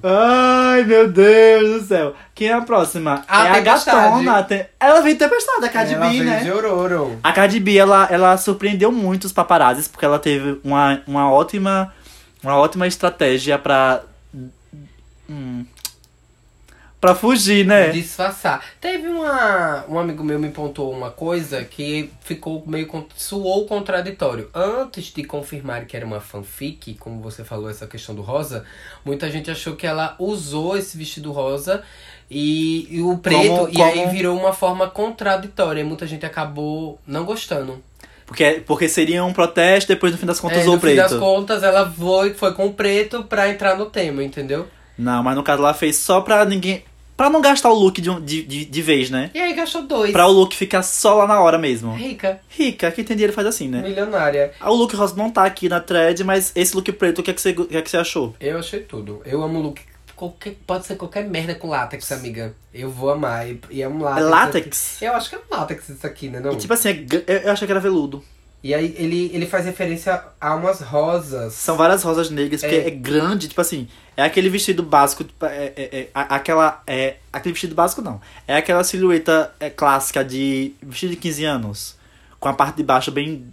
Ai, 0.72 0.84
meu 0.84 1.08
Deus 1.10 1.82
do 1.82 1.86
céu. 1.86 2.14
Quem 2.34 2.48
é 2.48 2.52
a 2.52 2.60
próxima? 2.62 3.22
Ah, 3.28 3.46
é 3.46 3.50
a 3.50 3.54
Tempestade. 3.54 3.96
gatona. 4.24 4.42
Tem- 4.44 4.66
Ela 4.80 5.00
veio 5.00 5.16
tempestade, 5.18 5.64
a 5.64 5.68
Cardi 5.68 5.94
ela 5.94 6.06
B, 6.06 6.10
veio 6.12 6.24
né? 6.24 6.40
de 6.44 6.50
Ororo. 6.50 7.18
A 7.22 7.32
Cardi 7.32 7.60
B, 7.60 7.76
ela, 7.76 8.08
ela 8.10 8.36
surpreendeu 8.36 8.90
muito 8.90 9.24
os 9.24 9.32
paparazzis, 9.32 9.86
porque 9.88 10.04
ela 10.04 10.18
teve 10.18 10.58
uma, 10.64 11.00
uma 11.06 11.30
ótima 11.30 11.92
Uma 12.42 12.56
ótima 12.56 12.86
estratégia 12.86 13.58
pra. 13.58 14.02
Hum, 15.28 15.64
pra 17.02 17.14
fugir, 17.16 17.66
né? 17.66 17.88
Disfarçar. 17.90 18.64
Teve 18.80 19.08
uma. 19.08 19.84
Um 19.88 19.98
amigo 19.98 20.22
meu 20.22 20.38
me 20.38 20.48
pontuou 20.50 20.92
uma 20.92 21.10
coisa 21.10 21.64
que 21.64 22.08
ficou 22.20 22.62
meio. 22.66 22.88
suou 23.16 23.66
contraditório. 23.66 24.48
Antes 24.54 25.06
de 25.12 25.24
confirmar 25.24 25.84
que 25.84 25.96
era 25.96 26.06
uma 26.06 26.20
fanfic, 26.20 26.94
como 26.94 27.20
você 27.20 27.42
falou, 27.44 27.68
essa 27.68 27.86
questão 27.88 28.14
do 28.14 28.22
rosa, 28.22 28.64
muita 29.04 29.28
gente 29.30 29.50
achou 29.50 29.74
que 29.74 29.86
ela 29.86 30.14
usou 30.18 30.76
esse 30.78 30.96
vestido 30.96 31.32
rosa 31.32 31.82
e, 32.30 32.86
e 32.88 33.02
o 33.02 33.18
preto, 33.18 33.48
Como- 33.48 33.68
e 33.70 33.82
aí 33.82 34.06
virou 34.08 34.38
uma 34.38 34.52
forma 34.52 34.88
contraditória. 34.88 35.80
E 35.80 35.84
muita 35.84 36.06
gente 36.06 36.24
acabou 36.24 36.98
não 37.06 37.24
gostando. 37.24 37.82
Porque, 38.24 38.62
porque 38.64 38.88
seria 38.88 39.24
um 39.24 39.32
protesto, 39.32 39.88
depois 39.92 40.12
no 40.12 40.18
fim 40.18 40.24
das 40.26 40.38
contas 40.40 40.58
É, 40.58 40.60
usou 40.62 40.74
no 40.74 40.78
o 40.78 40.80
fim 40.80 40.94
das 40.94 41.08
preto. 41.08 41.20
contas, 41.20 41.62
ela 41.64 41.90
foi, 41.90 42.32
foi 42.32 42.54
com 42.54 42.66
o 42.68 42.72
preto 42.72 43.24
pra 43.24 43.50
entrar 43.50 43.76
no 43.76 43.86
tema, 43.86 44.22
entendeu? 44.22 44.68
Não, 44.96 45.22
mas 45.22 45.34
no 45.34 45.42
caso 45.42 45.60
ela 45.62 45.74
fez 45.74 45.96
só 45.96 46.20
pra 46.20 46.44
ninguém. 46.44 46.84
Pra 47.16 47.28
não 47.30 47.40
gastar 47.40 47.70
o 47.70 47.74
look 47.74 48.00
de, 48.00 48.10
um- 48.10 48.20
de, 48.20 48.42
de, 48.42 48.64
de 48.64 48.82
vez, 48.82 49.10
né? 49.10 49.30
E 49.34 49.38
aí 49.38 49.52
gastou 49.54 49.82
dois. 49.82 50.12
Pra 50.12 50.26
o 50.26 50.32
look 50.32 50.54
ficar 50.56 50.82
só 50.82 51.14
lá 51.14 51.26
na 51.26 51.40
hora 51.40 51.58
mesmo. 51.58 51.92
Rica, 51.94 52.40
Rica, 52.48 52.90
quem 52.90 53.04
tem 53.04 53.16
dinheiro 53.16 53.32
faz 53.32 53.46
assim, 53.46 53.68
né? 53.68 53.82
milionária. 53.82 54.52
Ah, 54.60 54.70
O 54.70 54.74
look 54.74 54.94
rosa 54.96 55.14
não 55.16 55.30
tá 55.30 55.44
aqui 55.44 55.68
na 55.68 55.78
thread, 55.80 56.24
mas 56.24 56.50
esse 56.56 56.74
look 56.74 56.90
preto, 56.92 57.20
o 57.20 57.22
que, 57.22 57.30
é 57.30 57.34
que, 57.34 57.40
você, 57.40 57.50
o 57.50 57.66
que, 57.66 57.76
é 57.76 57.82
que 57.82 57.90
você 57.90 57.96
achou? 57.98 58.34
Eu 58.40 58.58
achei 58.58 58.80
tudo. 58.80 59.20
Eu 59.24 59.42
amo 59.42 59.60
look. 59.60 59.80
Qualquer, 60.16 60.56
pode 60.66 60.86
ser 60.86 60.94
qualquer 60.96 61.24
merda 61.28 61.54
com 61.54 61.68
látex, 61.68 62.10
amiga. 62.12 62.54
Eu 62.72 62.90
vou 62.90 63.10
amar. 63.10 63.48
E, 63.48 63.60
e 63.70 63.82
é 63.82 63.88
um 63.88 64.00
É 64.00 64.20
látex. 64.20 64.30
látex? 64.30 65.02
Eu 65.02 65.12
acho 65.14 65.28
que 65.28 65.34
é 65.34 65.38
um 65.38 65.56
látex 65.56 65.88
isso 65.88 66.06
aqui, 66.06 66.28
né? 66.28 66.38
Não? 66.40 66.52
E, 66.52 66.56
tipo 66.56 66.72
assim, 66.72 66.88
é 66.90 67.06
eu, 67.26 67.38
eu 67.38 67.52
achei 67.52 67.66
que 67.66 67.72
era 67.72 67.80
veludo. 67.80 68.22
E 68.64 68.72
aí 68.72 68.94
ele, 68.96 69.30
ele 69.34 69.46
faz 69.46 69.64
referência 69.64 70.22
a 70.40 70.54
umas 70.54 70.80
rosas. 70.80 71.52
São 71.54 71.76
várias 71.76 72.02
rosas 72.04 72.30
negras, 72.30 72.60
porque 72.60 72.76
É. 72.76 72.86
é, 72.86 72.90
grande, 72.90 73.48
tipo 73.48 73.60
assim, 73.60 73.88
é 74.16 74.22
aquele 74.22 74.48
vestido 74.48 74.84
básico, 74.84 75.24
tipo, 75.24 75.44
é, 75.46 75.72
é- 75.76 75.98
é- 76.00 76.08
aquela, 76.14 76.80
é, 76.86 77.16
aquele 77.32 77.54
vestido 77.54 77.74
básico 77.74 78.00
não, 78.02 78.20
é 78.46 78.56
aquela 78.56 78.84
silhueta 78.84 79.52
é, 79.58 79.68
clássica 79.68 80.24
de 80.24 80.74
vestido 80.80 81.10
de 81.10 81.16
15 81.16 81.44
anos, 81.44 81.96
com 82.38 82.48
a 82.48 82.52
parte 82.54 82.76
de 82.76 82.84
baixo 82.84 83.10
bem 83.10 83.52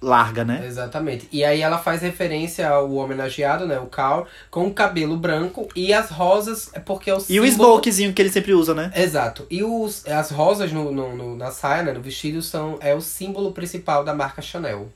larga, 0.00 0.44
né? 0.44 0.62
Exatamente. 0.66 1.28
E 1.32 1.44
aí 1.44 1.60
ela 1.62 1.78
faz 1.78 2.02
referência 2.02 2.68
ao 2.68 2.92
homenageado, 2.94 3.66
né? 3.66 3.78
O 3.78 3.86
Carl, 3.86 4.26
com 4.50 4.66
o 4.66 4.74
cabelo 4.74 5.16
branco 5.16 5.68
e 5.74 5.92
as 5.92 6.10
rosas, 6.10 6.70
é 6.74 6.80
porque 6.80 7.10
é 7.10 7.14
o 7.14 7.16
E 7.16 7.20
o 7.40 7.44
símbolo... 7.44 7.48
smokezinho 7.50 8.12
que 8.12 8.20
ele 8.22 8.30
sempre 8.30 8.52
usa, 8.52 8.74
né? 8.74 8.92
Exato. 8.94 9.46
E 9.50 9.64
os, 9.64 10.06
as 10.06 10.30
rosas 10.30 10.70
no, 10.72 10.92
no, 10.92 11.16
no- 11.16 11.36
na 11.36 11.50
saia, 11.50 11.82
né, 11.82 11.92
no 11.92 12.00
vestido, 12.02 12.42
são, 12.42 12.78
é 12.80 12.94
o 12.94 13.00
símbolo 13.00 13.52
principal 13.52 14.04
da 14.04 14.14
marca 14.14 14.42
Chanel. 14.42 14.88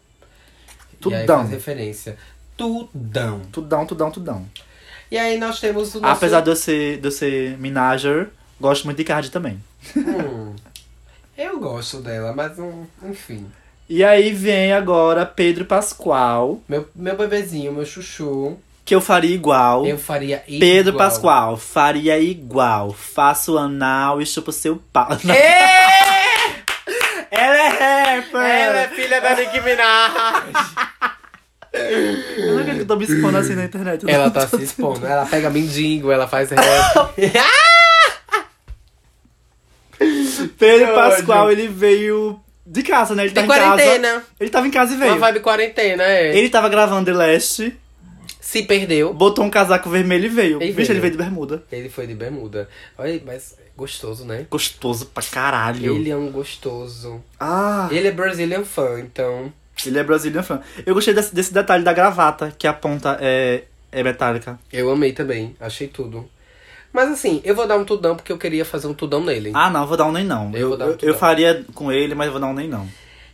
E 1.06 1.14
aí 1.14 1.20
Tudão. 1.22 1.38
faz 1.38 1.50
referência. 1.50 2.16
Tudão. 2.56 3.40
Tudão, 3.50 3.86
tudão, 3.86 4.10
tudão. 4.10 4.46
E 5.10 5.16
aí 5.18 5.38
nós 5.38 5.58
temos 5.58 5.94
o 5.94 6.00
nosso... 6.00 6.12
Apesar 6.14 6.40
de 6.42 6.50
eu 6.50 6.56
ser, 6.56 7.00
de 7.00 7.08
eu 7.08 7.10
ser 7.10 7.56
minager, 7.58 8.28
gosto 8.60 8.84
muito 8.84 8.98
de 8.98 9.04
Cardi 9.04 9.30
também. 9.30 9.58
Hum, 9.96 10.54
eu 11.36 11.58
gosto 11.58 12.00
dela, 12.02 12.32
mas 12.34 12.52
enfim. 13.02 13.50
E 13.92 14.04
aí 14.04 14.32
vem 14.32 14.72
agora 14.72 15.26
Pedro 15.26 15.64
Pascoal, 15.64 16.62
Meu, 16.68 16.88
meu 16.94 17.16
bebezinho, 17.16 17.72
meu 17.72 17.84
chuchu, 17.84 18.56
que 18.84 18.94
eu 18.94 19.00
faria 19.00 19.34
igual. 19.34 19.84
eu 19.84 19.98
faria 19.98 20.44
igual. 20.46 20.60
Pedro 20.60 20.96
Pascoal, 20.96 21.56
faria 21.56 22.16
igual. 22.16 22.92
Faço 22.92 23.58
anal 23.58 24.22
e 24.22 24.26
chupo 24.26 24.52
seu 24.52 24.80
pau. 24.92 25.08
Ela 27.32 27.56
é 27.56 27.68
rapper! 28.14 28.40
Ela 28.40 28.80
é 28.82 28.88
filha 28.90 29.20
da 29.20 29.34
Nicki 29.34 29.60
Minaj! 29.60 30.52
Eu 31.72 32.54
não 32.54 32.60
acredito 32.60 32.76
que 32.76 32.82
eu 32.82 32.86
tô 32.86 32.94
me 32.96 33.04
expondo 33.04 33.38
assim 33.38 33.56
na 33.56 33.64
internet. 33.64 34.08
ela 34.08 34.30
tá 34.30 34.46
se 34.46 34.62
expondo. 34.62 35.04
Ela 35.04 35.26
pega 35.26 35.50
mendigo, 35.50 36.12
ela 36.12 36.28
faz 36.28 36.50
rap. 36.50 36.62
Pedro 40.56 40.94
Pascoal, 40.94 41.50
ele 41.50 41.66
veio 41.66 42.40
de 42.70 42.82
casa, 42.82 43.14
né? 43.14 43.22
Ele 43.24 43.30
De 43.30 43.34
tava 43.34 43.46
em 43.46 43.50
casa. 43.50 43.68
quarentena. 43.82 44.22
Ele 44.38 44.50
tava 44.50 44.66
em 44.66 44.70
casa 44.70 44.92
e 44.92 44.96
Uma 44.96 45.06
veio. 45.06 45.18
vibe 45.18 45.40
quarentena, 45.40 46.02
é. 46.04 46.36
Ele 46.36 46.48
tava 46.48 46.68
gravando 46.68 47.06
The 47.06 47.12
Last, 47.16 47.76
Se 48.40 48.62
perdeu. 48.62 49.12
botou 49.12 49.44
um 49.44 49.50
casaco 49.50 49.90
vermelho 49.90 50.26
e 50.26 50.28
veio. 50.28 50.62
Ele 50.62 50.72
Vixe, 50.72 50.92
ele 50.92 51.00
veio 51.00 51.12
de 51.12 51.18
bermuda. 51.18 51.62
Ele 51.72 51.88
foi 51.88 52.06
de 52.06 52.14
bermuda. 52.14 52.68
Olha, 52.96 53.20
mas 53.26 53.56
gostoso, 53.76 54.24
né? 54.24 54.46
Gostoso 54.50 55.06
pra 55.06 55.22
caralho. 55.22 55.96
Ele 55.96 56.10
é 56.10 56.16
um 56.16 56.30
gostoso. 56.30 57.22
Ah, 57.38 57.88
Ele 57.90 58.08
é 58.08 58.10
Brazilian 58.12 58.64
fã, 58.64 59.00
então. 59.00 59.52
ele 59.86 59.98
é 59.98 60.04
brasileiro 60.04 60.46
fã. 60.46 60.60
Eu 60.84 60.94
gostei 60.94 61.14
desse, 61.14 61.34
desse 61.34 61.52
detalhe 61.54 61.82
da 61.82 61.92
gravata, 61.92 62.54
que 62.58 62.66
a 62.66 62.72
ponta 62.72 63.16
é, 63.20 63.62
é 63.90 64.02
metálica. 64.02 64.58
Eu 64.72 64.90
amei 64.90 65.12
também. 65.12 65.56
Achei 65.58 65.88
tudo. 65.88 66.28
Mas 66.92 67.10
assim, 67.10 67.40
eu 67.44 67.54
vou 67.54 67.66
dar 67.66 67.76
um 67.78 67.84
tudão 67.84 68.16
porque 68.16 68.32
eu 68.32 68.38
queria 68.38 68.64
fazer 68.64 68.86
um 68.88 68.94
tudão 68.94 69.24
nele. 69.24 69.52
Ah, 69.54 69.70
não, 69.70 69.86
vou 69.86 69.96
dar 69.96 70.06
um 70.06 70.12
nem 70.12 70.24
não. 70.24 70.50
Eu 70.54 70.72
Eu, 70.72 70.76
um 70.76 70.90
eu, 70.90 70.98
eu 71.02 71.14
faria 71.14 71.64
com 71.74 71.92
ele, 71.92 72.14
mas 72.14 72.26
eu 72.26 72.32
vou 72.32 72.40
dar 72.40 72.48
um 72.48 72.54
nem 72.54 72.68
não. 72.68 72.88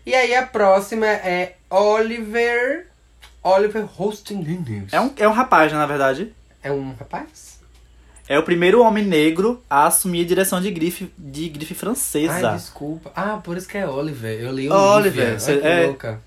E 0.04 0.14
aí 0.14 0.34
a 0.34 0.46
próxima 0.46 1.06
é 1.06 1.56
Oliver. 1.70 2.86
Oliver 3.42 3.86
Hosting 3.98 4.36
News. 4.42 4.92
É 4.92 5.00
um, 5.00 5.10
é 5.16 5.28
um 5.28 5.32
rapaz, 5.32 5.72
né, 5.72 5.78
na 5.78 5.86
verdade. 5.86 6.32
É 6.62 6.70
um 6.70 6.94
rapaz? 6.98 7.56
É 8.28 8.36
o 8.38 8.42
primeiro 8.42 8.82
homem 8.82 9.04
negro 9.04 9.62
a 9.70 9.86
assumir 9.86 10.22
a 10.24 10.26
direção 10.26 10.60
de 10.60 10.70
grife, 10.70 11.12
de 11.16 11.48
grife 11.48 11.72
Ai, 11.74 11.78
francesa. 11.78 12.52
desculpa. 12.52 13.12
Ah, 13.14 13.38
por 13.42 13.56
isso 13.56 13.68
que 13.68 13.78
é 13.78 13.88
Oliver. 13.88 14.40
Eu 14.40 14.52
li 14.52 14.68
Oliver, 14.68 15.36
Olivia. 15.36 15.36
Ai, 15.54 15.60
que 15.60 15.66
é. 15.66 15.86
louca. 15.86 16.20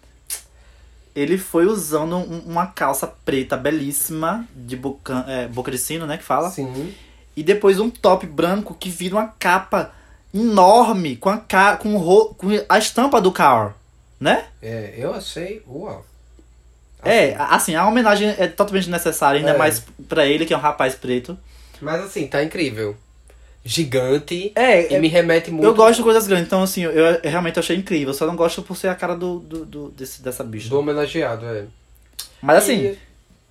Ele 1.15 1.37
foi 1.37 1.65
usando 1.65 2.15
um- 2.15 2.39
uma 2.45 2.67
calça 2.67 3.05
preta 3.05 3.57
belíssima, 3.57 4.47
de 4.55 4.77
boca, 4.77 5.25
é, 5.27 5.47
boca 5.47 5.69
de 5.71 5.77
sino, 5.77 6.05
né, 6.07 6.17
que 6.17 6.23
fala. 6.23 6.49
Sim. 6.49 6.93
E 7.39 7.43
depois 7.43 7.79
um 7.79 7.89
top 7.89 8.25
branco 8.27 8.75
que 8.77 8.89
vira 8.89 9.15
uma 9.15 9.27
capa 9.39 9.93
enorme 10.33 11.15
com 11.15 11.29
a, 11.29 11.37
ca 11.37 11.77
com, 11.77 11.95
o 11.95 11.97
ro 11.97 12.35
com 12.37 12.47
a 12.67 12.77
estampa 12.77 13.21
do 13.21 13.31
Carl, 13.31 13.71
né? 14.19 14.45
É, 14.61 14.93
eu 14.97 15.13
achei. 15.13 15.61
Uau. 15.65 16.05
É, 17.03 17.33
a- 17.35 17.55
assim, 17.55 17.75
a 17.75 17.87
homenagem 17.87 18.27
é 18.37 18.45
totalmente 18.47 18.89
necessária, 18.89 19.39
ainda 19.39 19.51
É. 19.51 19.57
mais 19.57 19.81
pra 20.09 20.25
ele, 20.25 20.45
que 20.45 20.53
é 20.53 20.57
um 20.57 20.59
rapaz 20.59 20.95
preto. 20.95 21.37
Mas 21.81 22.01
assim, 22.03 22.27
tá 22.27 22.43
incrível. 22.43 22.97
Gigante. 23.63 24.51
É, 24.55 24.93
E 24.93 24.99
me 24.99 25.07
remete 25.07 25.49
muito. 25.49 25.65
eu 25.65 25.73
gosto 25.73 25.97
de 25.97 26.03
coisas 26.03 26.27
grandes, 26.27 26.47
então 26.47 26.61
assim, 26.63 26.83
eu, 26.83 26.91
eu 26.91 27.19
realmente 27.23 27.57
achei 27.57 27.77
incrível. 27.77 28.13
Só 28.13 28.25
não 28.27 28.35
gosto 28.35 28.61
por 28.61 28.75
ser 28.75 28.89
a 28.89 28.95
cara 28.95 29.15
do, 29.15 29.39
do, 29.39 29.65
do- 29.65 29.89
desse, 29.91 30.21
dessa 30.21 30.43
bicha. 30.43 30.69
do 30.69 30.77
homenageado, 30.77 31.45
é. 31.45 31.65
Mas 32.41 32.57
assim, 32.57 32.79
E, 32.87 32.97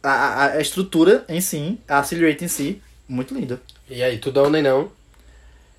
a, 0.03 0.11
a- 0.11 0.53
a 0.53 0.61
estrutura 0.61 1.25
em 1.29 1.41
si, 1.41 1.79
a 1.89 2.03
silhueta 2.03 2.45
em 2.45 2.49
si, 2.49 2.83
muito 3.09 3.33
linda. 3.35 3.61
E 3.89 4.03
aí, 4.03 4.19
tu 4.19 4.31
dá 4.31 4.43
um 4.43 4.51
nem 4.51 4.63
não? 4.63 4.91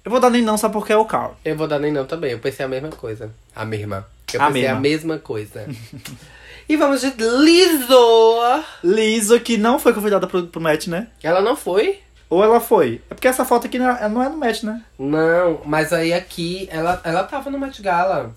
Eu 0.03 0.11
vou 0.11 0.19
dar 0.19 0.29
nem 0.29 0.41
não 0.41 0.57
só 0.57 0.69
porque 0.69 0.93
é 0.93 0.97
o 0.97 1.05
Carl. 1.05 1.35
Eu 1.43 1.55
vou 1.55 1.67
dar 1.67 1.77
nem 1.79 1.91
não 1.91 2.05
também. 2.05 2.31
Eu 2.31 2.39
pensei 2.39 2.65
a 2.65 2.69
mesma 2.69 2.89
coisa. 2.89 3.31
A 3.55 3.65
mesma. 3.65 4.07
Eu 4.33 4.41
A 4.41 4.47
pensei 4.47 4.67
a 4.67 4.75
mesma. 4.75 4.79
mesma 4.79 5.19
coisa. 5.19 5.67
e 6.67 6.75
vamos 6.77 7.01
de 7.01 7.11
Lizzo. 7.19 8.63
Liso, 8.83 9.39
que 9.41 9.57
não 9.57 9.77
foi 9.79 9.93
convidada 9.93 10.25
pro, 10.25 10.47
pro 10.47 10.61
match, 10.61 10.87
né? 10.87 11.07
Ela 11.21 11.41
não 11.41 11.55
foi? 11.55 11.99
Ou 12.29 12.43
ela 12.43 12.59
foi? 12.59 13.01
É 13.09 13.13
porque 13.13 13.27
essa 13.27 13.43
foto 13.43 13.67
aqui 13.67 13.77
não 13.79 13.89
é, 13.89 14.07
não 14.07 14.23
é 14.23 14.29
no 14.29 14.37
match, 14.37 14.63
né? 14.63 14.81
Não, 14.97 15.61
mas 15.65 15.91
aí 15.91 16.13
aqui 16.13 16.67
ela, 16.71 17.01
ela 17.03 17.23
tava 17.23 17.49
no 17.49 17.59
Met 17.59 17.81
Gala. 17.81 18.33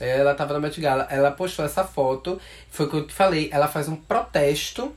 Ela 0.00 0.34
tava 0.34 0.54
no 0.54 0.60
Met 0.60 0.80
Gala. 0.80 1.06
Ela 1.10 1.30
postou 1.30 1.64
essa 1.64 1.84
foto. 1.84 2.40
Foi 2.70 2.86
o 2.86 2.88
que 2.90 2.96
eu 2.96 3.06
te 3.06 3.12
falei. 3.14 3.48
Ela 3.52 3.68
faz 3.68 3.88
um 3.88 3.96
protesto 3.96 4.94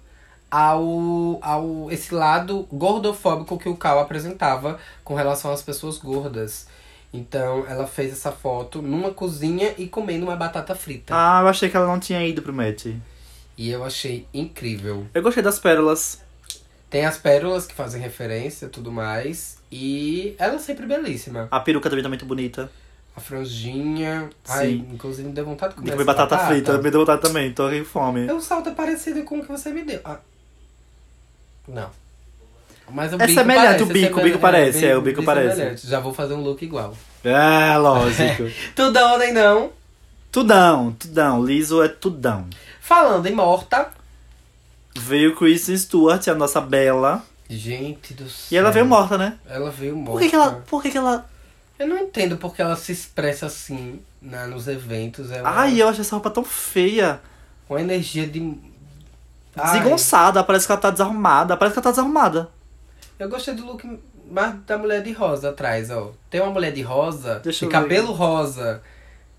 ao, 0.53 1.39
ao 1.41 1.91
esse 1.91 2.13
lado 2.13 2.67
gordofóbico 2.71 3.57
que 3.57 3.67
o 3.67 3.75
Cal 3.75 3.97
apresentava 3.97 4.77
com 5.03 5.15
relação 5.15 5.51
às 5.51 5.63
pessoas 5.63 5.97
gordas. 5.97 6.67
Então 7.11 7.65
ela 7.67 7.87
fez 7.87 8.11
essa 8.11 8.31
foto 8.31 8.79
numa 8.79 9.09
cozinha 9.11 9.73
e 9.79 9.87
comendo 9.87 10.27
uma 10.27 10.35
batata 10.35 10.75
frita. 10.75 11.11
Ah, 11.15 11.41
eu 11.41 11.47
achei 11.47 11.69
que 11.69 11.75
ela 11.75 11.87
não 11.87 11.99
tinha 11.99 12.23
ido 12.23 12.43
pro 12.43 12.53
match. 12.53 12.85
E 13.57 13.71
eu 13.71 13.83
achei 13.83 14.27
incrível. 14.31 15.07
Eu 15.11 15.23
gostei 15.23 15.41
das 15.41 15.57
pérolas. 15.57 16.21
Tem 16.87 17.03
as 17.03 17.17
pérolas 17.17 17.65
que 17.65 17.73
fazem 17.73 17.99
referência 17.99 18.67
e 18.67 18.69
tudo 18.69 18.91
mais. 18.91 19.57
E 19.71 20.35
ela 20.37 20.55
é 20.55 20.59
sempre 20.59 20.85
belíssima. 20.85 21.47
A 21.49 21.59
peruca 21.59 21.89
também 21.89 22.03
tá 22.03 22.09
muito 22.09 22.27
bonita. 22.27 22.69
A 23.15 23.19
franjinha. 23.19 24.29
Ai, 24.47 24.67
Sim. 24.67 24.87
inclusive 24.93 25.27
me 25.27 25.33
deu 25.33 25.45
vontade 25.45 25.73
de 25.73 25.79
comer. 25.79 25.85
De 25.85 25.91
comer 25.97 26.03
essa 26.03 26.25
batata, 26.25 26.45
frita, 26.45 26.77
me 26.77 26.91
deu 26.91 26.99
vontade 26.99 27.21
também, 27.23 27.51
tô 27.51 27.67
com 27.69 27.85
fome. 27.85 28.31
O 28.31 28.39
salto 28.39 28.69
é 28.69 28.71
parecido 28.71 29.23
com 29.23 29.39
o 29.39 29.41
que 29.41 29.51
você 29.51 29.71
me 29.71 29.83
deu. 29.83 29.99
Ah. 30.05 30.19
Não. 31.67 31.89
Mas 32.89 33.11
o 33.13 33.15
É 33.15 33.25
bico 33.27 33.39
semelhante, 33.39 33.65
parece, 33.65 33.83
o 33.83 33.85
bico, 33.85 33.95
o 33.95 33.99
bico 34.07 34.15
semelhante, 34.15 34.39
parece, 34.41 34.79
bem- 34.81 34.89
é, 34.89 34.97
o 34.97 35.01
bico 35.01 35.17
bem 35.17 35.25
parece. 35.25 35.55
semelhante. 35.55 35.87
Já 35.87 35.99
vou 35.99 36.13
fazer 36.13 36.33
um 36.33 36.41
look 36.41 36.61
igual. 36.63 36.95
É, 37.23 37.77
lógico. 37.77 38.43
Tudão 38.75 39.17
nem 39.17 39.31
não. 39.33 39.71
tudão, 40.31 40.91
tudão. 40.93 41.43
Liso 41.43 41.81
é 41.81 41.87
tudão. 41.87 42.45
Falando 42.81 43.25
em 43.27 43.33
morta. 43.33 43.89
Veio 44.95 45.35
Kristen 45.35 45.77
Stewart, 45.77 46.27
a 46.27 46.35
nossa 46.35 46.59
bela. 46.61 47.23
Gente 47.49 48.13
do 48.13 48.29
céu. 48.29 48.47
E 48.51 48.57
ela 48.57 48.71
veio 48.71 48.85
morta, 48.85 49.17
né? 49.17 49.37
Ela 49.47 49.71
veio 49.71 49.95
morta. 49.95 50.11
Por 50.11 50.21
que, 50.21 50.29
que 50.29 50.35
ela. 50.35 50.63
Por 50.67 50.81
que, 50.83 50.91
que 50.91 50.97
ela. 50.97 51.29
Eu 51.79 51.87
não 51.87 51.97
entendo 51.97 52.37
porque 52.37 52.61
ela 52.61 52.75
se 52.75 52.91
expressa 52.91 53.47
assim 53.47 53.99
na, 54.21 54.45
nos 54.45 54.67
eventos. 54.67 55.31
Ela 55.31 55.49
Ai, 55.49 55.81
eu 55.81 55.87
acho 55.87 56.01
essa 56.01 56.15
roupa 56.15 56.29
tão 56.29 56.43
feia. 56.43 57.19
com 57.67 57.79
energia 57.79 58.27
de. 58.27 58.53
Desengonçada, 59.55 60.43
parece 60.43 60.65
que 60.65 60.71
ela 60.71 60.81
tá 60.81 60.89
desarrumada, 60.89 61.55
parece 61.55 61.73
que 61.73 61.79
ela 61.79 61.83
tá 61.83 61.89
desarrumada. 61.91 62.49
Eu 63.19 63.29
gostei 63.29 63.53
do 63.53 63.65
look 63.65 63.85
mais 64.29 64.55
da 64.65 64.77
mulher 64.77 65.03
de 65.03 65.11
rosa 65.11 65.49
atrás, 65.49 65.91
ó. 65.91 66.11
Tem 66.29 66.41
uma 66.41 66.51
mulher 66.51 66.71
de 66.71 66.81
rosa, 66.81 67.39
Deixa 67.39 67.59
de 67.59 67.65
eu 67.65 67.69
ver 67.69 67.73
cabelo 67.73 68.11
rosa. 68.13 68.81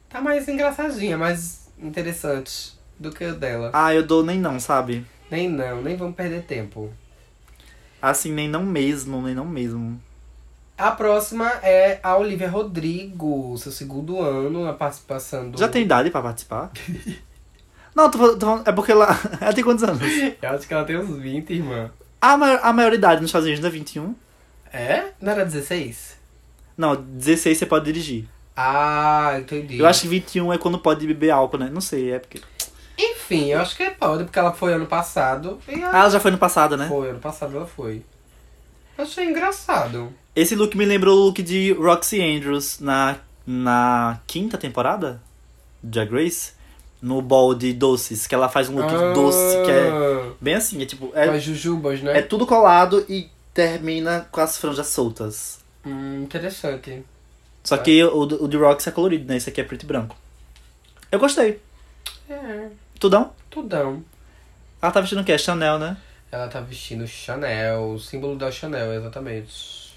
Tá 0.09 0.21
mais 0.21 0.47
engraçadinha, 0.47 1.19
mais 1.19 1.69
interessante 1.79 2.73
do 2.99 3.11
que 3.11 3.25
o 3.25 3.35
dela. 3.35 3.71
Ah, 3.73 3.93
eu 3.93 4.07
dou 4.07 4.23
nem 4.23 4.39
não, 4.39 4.61
sabe? 4.61 5.05
Nem 5.31 5.49
não, 5.49 5.83
nem 5.83 5.97
vamos 5.97 6.15
perder 6.15 6.43
tempo. 6.45 6.93
Assim, 8.01 8.33
nem 8.33 8.49
não 8.49 8.62
mesmo, 8.62 9.21
nem 9.23 9.35
não 9.35 9.47
mesmo. 9.47 10.01
A 10.77 10.91
próxima 10.91 11.49
é 11.62 11.99
a 12.03 12.17
Olivia 12.17 12.51
Rodrigo, 12.51 13.57
seu 13.59 13.73
segundo 13.73 14.21
ano, 14.21 14.69
a 14.69 14.73
participação 14.73 15.51
do. 15.51 15.59
Já 15.59 15.69
tem 15.69 15.83
idade 15.83 16.11
pra 16.11 16.23
participar? 16.23 16.71
não, 17.95 18.11
tô 18.11 18.19
falando, 18.19 18.39
tô 18.39 18.47
falando- 18.47 18.69
é 18.69 18.73
porque 18.73 18.93
ela, 18.93 19.09
ela 19.41 19.53
tem 19.53 19.65
quantos 19.65 19.85
anos? 19.85 20.01
Eu 20.43 20.51
acho 20.51 20.67
que 20.67 20.75
ela 20.75 20.85
tem 20.85 20.97
uns 20.99 21.17
20, 21.19 21.51
irmã. 21.53 21.91
A, 22.21 22.37
ma- 22.37 22.57
a 22.63 22.73
maioridade 22.73 23.21
nos 23.21 23.29
Estados 23.29 23.47
Unidos 23.47 23.65
é 23.65 23.71
21? 23.71 24.15
É? 24.73 25.05
Não 25.21 25.33
era 25.33 25.45
16? 25.45 26.17
Não, 26.77 26.97
16 26.97 27.57
você 27.59 27.67
pode 27.67 27.85
dirigir. 27.85 28.27
Ah, 28.57 29.37
entendi. 29.39 29.79
Eu 29.79 29.87
acho 29.87 30.03
que 30.03 30.09
21 30.09 30.53
é 30.53 30.59
quando 30.59 30.79
pode 30.79 31.07
beber 31.07 31.31
álcool, 31.31 31.59
né? 31.59 31.71
Não 31.73 31.81
sei, 31.81 32.13
é 32.13 32.19
porque... 32.19 32.41
Enfim, 32.97 33.47
eu 33.51 33.61
acho 33.61 33.77
que 33.77 33.91
pode, 33.91 34.25
porque 34.25 34.39
ela 34.39 34.53
foi 34.53 34.73
ano 34.73 34.87
passado. 34.87 35.59
E 35.69 35.83
Ah, 35.83 35.91
ela 36.01 36.11
já 36.11 36.21
foi 36.21 36.31
no 36.31 36.39
passado, 36.39 36.77
né? 36.77 36.87
Foi, 36.89 37.11
ano 37.11 37.19
passado 37.19 37.57
ela 37.57 37.67
foi. 37.67 38.03
Eu 38.97 39.05
achei 39.05 39.25
engraçado. 39.25 40.13
Esse 40.35 40.55
look 40.55 40.77
me 40.77 40.85
lembrou 40.85 41.17
o 41.19 41.25
look 41.27 41.43
de 41.43 41.73
Roxy 41.73 42.21
Andrews 42.23 42.79
na, 42.81 43.17
na 43.47 44.21
quinta 44.27 44.57
temporada 44.57 45.21
de 45.83 45.91
Drag 45.91 46.13
Race. 46.13 46.53
No 47.05 47.21
ball 47.21 47.55
de 47.55 47.73
doces, 47.75 48.27
que 48.27 48.35
ela 48.35 48.49
faz 48.49 48.71
um 48.71 48.77
look 48.77 48.91
doce, 49.15 49.63
que 49.65 49.71
é 49.71 50.33
bem 50.41 50.55
assim, 50.55 50.81
é 50.83 50.87
tipo... 50.87 51.13
Ah, 51.15 51.27
É, 51.27 51.29
as 51.29 51.43
jujubas, 51.43 52.01
é 52.01 52.03
né? 52.03 52.23
tudo 52.23 52.47
colado 52.47 53.05
e 53.09 53.29
termina 53.53 54.27
com 54.33 54.41
as 54.41 54.57
franjas 54.57 54.87
soltas. 54.87 55.59
Hum, 55.85 56.23
interessante. 56.23 57.05
Só 57.63 57.77
que 57.77 58.03
o, 58.03 58.23
o 58.23 58.49
de 58.49 58.57
Roxy 58.57 58.89
é 58.89 58.93
colorido, 58.93 59.27
né? 59.29 59.37
Esse 59.37 59.51
aqui 59.51 59.61
é 59.61 59.65
preto 59.65 59.83
e 59.83 59.87
branco. 59.87 60.17
Eu 61.13 61.19
gostei. 61.19 61.61
É, 62.29 62.69
Tudão? 62.99 63.33
tudão. 63.51 64.03
Ela 64.81 64.91
tá 64.91 65.01
vestindo 65.01 65.21
o 65.21 65.25
quê? 65.25 65.33
É 65.33 65.39
Chanel, 65.39 65.79
né? 65.79 65.99
Ela 66.33 66.49
tá 66.49 66.61
vestindo 66.61 67.07
Chanel, 67.07 67.91
o 67.91 67.99
símbolo 68.01 68.35
da 68.37 68.51
Chanel, 68.51 68.95
exatamente. 68.95 69.93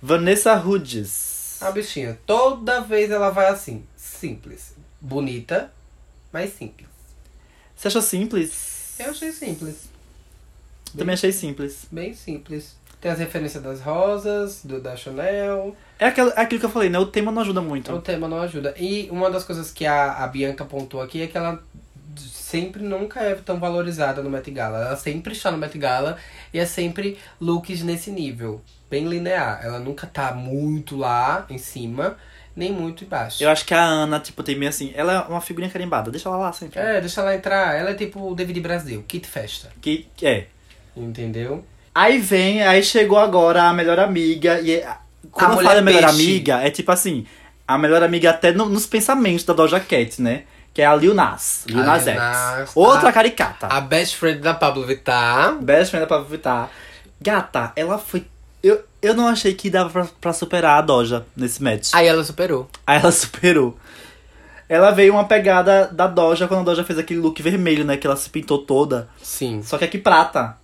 Vanessa 0.00 0.54
Hudges. 0.60 1.58
A 1.62 1.70
bichinha, 1.70 2.18
toda 2.26 2.80
vez 2.80 3.10
ela 3.10 3.30
vai 3.30 3.46
assim, 3.48 3.84
simples. 3.96 4.74
Bonita, 5.00 5.72
mas 6.32 6.52
simples. 6.52 6.88
Você 7.74 7.88
achou 7.88 8.02
simples? 8.02 8.94
Eu 8.98 9.10
achei 9.10 9.32
simples. 9.32 9.88
Também 10.96 11.14
achei 11.14 11.32
simples. 11.32 11.86
Bem 11.90 12.12
simples. 12.14 12.76
Tem 13.00 13.10
as 13.10 13.18
referências 13.18 13.62
das 13.62 13.80
rosas, 13.80 14.60
do, 14.62 14.80
da 14.80 14.94
Chanel. 14.94 15.74
É 15.98 16.06
aquilo, 16.06 16.30
é 16.30 16.40
aquilo 16.42 16.60
que 16.60 16.66
eu 16.66 16.70
falei, 16.70 16.90
né? 16.90 16.98
O 16.98 17.06
tema 17.06 17.32
não 17.32 17.40
ajuda 17.40 17.62
muito. 17.62 17.90
O 17.92 18.00
tema 18.00 18.28
não 18.28 18.40
ajuda. 18.40 18.74
E 18.78 19.08
uma 19.10 19.30
das 19.30 19.44
coisas 19.44 19.70
que 19.70 19.86
a, 19.86 20.22
a 20.22 20.26
Bianca 20.26 20.64
pontuou 20.64 21.02
aqui 21.02 21.22
é 21.22 21.26
que 21.26 21.38
ela 21.38 21.62
sempre 22.14 22.82
nunca 22.82 23.20
é 23.20 23.34
tão 23.36 23.58
valorizada 23.58 24.22
no 24.22 24.28
Met 24.28 24.50
Gala. 24.50 24.84
Ela 24.84 24.96
sempre 24.96 25.32
está 25.32 25.50
no 25.50 25.56
Met 25.56 25.78
Gala 25.78 26.18
e 26.52 26.58
é 26.58 26.66
sempre 26.66 27.16
looks 27.40 27.82
nesse 27.82 28.10
nível. 28.10 28.60
Bem 28.90 29.08
linear. 29.08 29.60
Ela 29.64 29.78
nunca 29.78 30.06
tá 30.06 30.32
muito 30.34 30.96
lá 30.96 31.46
em 31.48 31.58
cima, 31.58 32.18
nem 32.60 32.72
muito 32.72 33.02
embaixo. 33.04 33.42
Eu 33.42 33.48
acho 33.50 33.64
que 33.64 33.72
a 33.74 33.82
Ana, 33.82 34.20
tipo, 34.20 34.42
tem 34.42 34.54
meio 34.56 34.68
assim. 34.68 34.92
Ela 34.94 35.12
é 35.14 35.18
uma 35.30 35.40
figurinha 35.40 35.72
carimbada. 35.72 36.10
Deixa 36.10 36.28
ela 36.28 36.36
lá 36.38 36.52
sempre. 36.52 36.78
É, 36.78 37.00
deixa 37.00 37.20
ela 37.22 37.34
entrar. 37.34 37.74
Ela 37.74 37.90
é 37.90 37.94
tipo 37.94 38.30
o 38.30 38.34
David 38.34 38.60
Brasil, 38.60 39.02
Kit 39.08 39.26
Festa. 39.26 39.70
Que, 39.80 40.06
é. 40.22 40.44
Entendeu? 40.96 41.64
Aí 41.94 42.18
vem, 42.18 42.62
aí 42.62 42.82
chegou 42.82 43.18
agora 43.18 43.64
a 43.64 43.72
melhor 43.72 43.98
amiga. 43.98 44.60
E 44.60 44.72
é- 44.76 44.88
quando 45.32 45.50
eu 45.50 45.54
mulher 45.56 45.68
falo 45.68 45.78
a 45.80 45.82
melhor 45.82 46.02
peixe. 46.04 46.14
amiga, 46.14 46.60
é 46.62 46.70
tipo 46.70 46.92
assim. 46.92 47.26
A 47.66 47.78
melhor 47.78 48.02
amiga 48.02 48.30
até 48.30 48.52
no- 48.52 48.68
nos 48.68 48.84
pensamentos 48.86 49.44
da 49.44 49.52
Doja 49.54 49.80
Cat, 49.80 50.20
né? 50.20 50.42
Que 50.74 50.82
é 50.82 50.86
a 50.86 50.94
Lil 50.94 51.14
Nas. 51.14 51.64
Lil 51.66 51.80
A 51.80 51.84
Nas 51.86 52.04
Lil 52.04 52.14
X. 52.14 52.20
Nas. 52.20 52.70
Outra 52.76 53.08
A- 53.08 53.12
caricata. 53.12 53.66
A 53.68 53.80
best 53.80 54.16
friend 54.16 54.40
da 54.40 54.54
Pablo 54.54 54.84
Vittar. 54.86 55.54
Best 55.56 55.90
friend 55.90 56.02
da 56.04 56.08
Pablo 56.08 56.28
Vittar. 56.28 56.68
Gata, 57.20 57.72
ela 57.76 57.98
foi. 57.98 58.24
Eu, 58.62 58.82
eu 59.02 59.14
não 59.14 59.26
achei 59.28 59.54
que 59.54 59.70
dava 59.70 59.90
pra, 59.90 60.06
pra 60.20 60.32
superar 60.32 60.78
a 60.78 60.82
Doja 60.82 61.24
nesse 61.36 61.62
match. 61.62 61.90
Aí 61.92 62.06
ela 62.06 62.22
superou. 62.24 62.68
Aí 62.86 62.98
ela 63.00 63.10
superou. 63.12 63.76
Ela 64.68 64.90
veio 64.92 65.12
uma 65.14 65.24
pegada 65.24 65.88
da 65.92 66.06
Doja 66.06 66.46
quando 66.46 66.60
a 66.60 66.64
Doja 66.64 66.84
fez 66.84 66.98
aquele 66.98 67.18
look 67.20 67.42
vermelho, 67.42 67.84
né? 67.84 67.96
Que 67.96 68.06
ela 68.06 68.16
se 68.16 68.30
pintou 68.30 68.58
toda. 68.58 69.08
Sim. 69.22 69.62
Só 69.64 69.76
que 69.78 69.84
aqui 69.84 69.98
prata. 69.98 70.56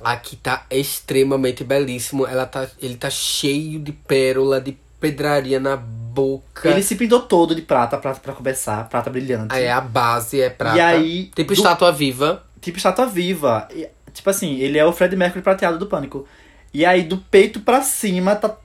Aqui 0.00 0.36
tá 0.36 0.64
extremamente 0.70 1.62
belíssimo. 1.64 2.26
Ela 2.26 2.46
tá, 2.46 2.66
ele 2.80 2.96
tá 2.96 3.08
cheio 3.10 3.78
de 3.80 3.92
pérola, 3.92 4.60
de 4.60 4.76
pedraria 5.00 5.60
na 5.60 5.76
boca. 5.76 6.68
Ele 6.68 6.82
se 6.82 6.96
pintou 6.96 7.20
todo 7.20 7.54
de 7.54 7.62
prata, 7.62 7.96
prata 7.96 8.18
pra 8.20 8.32
começar, 8.32 8.88
prata 8.88 9.08
brilhante. 9.10 9.54
Aí 9.54 9.68
a 9.68 9.80
base 9.80 10.40
é 10.40 10.50
prata. 10.50 10.76
E 10.76 10.80
aí, 10.80 11.24
Tipo 11.34 11.52
do- 11.52 11.56
estátua 11.56 11.92
viva. 11.92 12.42
Tipo 12.60 12.76
estátua 12.78 13.06
viva. 13.06 13.68
E, 13.72 13.88
tipo 14.12 14.28
assim, 14.30 14.56
ele 14.58 14.78
é 14.78 14.84
o 14.84 14.92
Fred 14.92 15.14
Mercury 15.14 15.42
prateado 15.42 15.78
do 15.78 15.86
pânico. 15.86 16.26
E 16.72 16.84
aí, 16.84 17.02
do 17.02 17.16
peito 17.18 17.60
pra 17.60 17.82
cima, 17.82 18.36
tá 18.36 18.56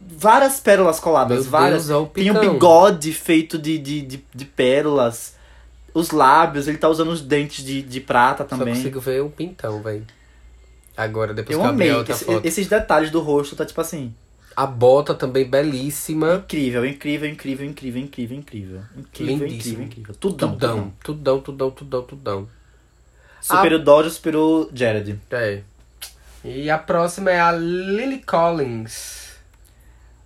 várias 0.00 0.58
pérolas 0.60 0.98
coladas. 0.98 1.42
Meu 1.42 1.50
várias. 1.50 1.86
Deus, 1.88 2.08
é 2.08 2.10
Tem 2.14 2.30
um 2.30 2.40
bigode 2.40 3.12
feito 3.12 3.58
de, 3.58 3.78
de, 3.78 4.02
de, 4.02 4.24
de 4.34 4.44
pérolas. 4.44 5.36
Os 5.94 6.10
lábios, 6.10 6.66
ele 6.68 6.78
tá 6.78 6.88
usando 6.88 7.10
os 7.10 7.20
dentes 7.20 7.64
de, 7.64 7.82
de 7.82 8.00
prata 8.00 8.44
Só 8.48 8.56
também. 8.56 8.74
consigo 8.74 8.98
ver 9.00 9.22
o 9.22 9.28
pintão, 9.30 9.82
velho. 9.82 10.06
Agora, 10.96 11.32
depois 11.34 11.56
Eu 11.56 11.62
que 11.62 11.68
amei. 11.68 11.90
a 11.90 11.98
outra 11.98 12.14
Esse- 12.14 12.24
foto. 12.24 12.46
esses 12.46 12.66
detalhes 12.66 13.10
do 13.10 13.20
rosto 13.20 13.54
tá 13.56 13.64
tipo 13.64 13.80
assim. 13.80 14.14
A 14.54 14.66
bota 14.66 15.14
também 15.14 15.48
belíssima. 15.48 16.36
Incrível, 16.44 16.84
incrível, 16.84 17.28
incrível, 17.28 17.66
incrível, 17.66 18.02
incrível, 18.02 18.36
incrível. 18.38 18.80
Incrível, 18.96 19.46
Lindíssimo. 19.46 19.82
incrível, 19.82 19.84
incrível. 19.84 20.14
Tudão, 20.16 20.50
Tudão. 20.52 20.92
tudão. 21.02 21.40
Tudão, 21.40 21.70
tudão, 21.70 22.02
tudão. 22.02 22.48
Superou 23.40 23.78
Doja, 23.78 24.10
superou 24.10 24.70
Jared. 24.72 25.18
É. 25.30 25.62
E 26.44 26.68
a 26.70 26.78
próxima 26.78 27.30
é 27.30 27.40
a 27.40 27.52
Lily 27.52 28.18
Collins. 28.22 29.32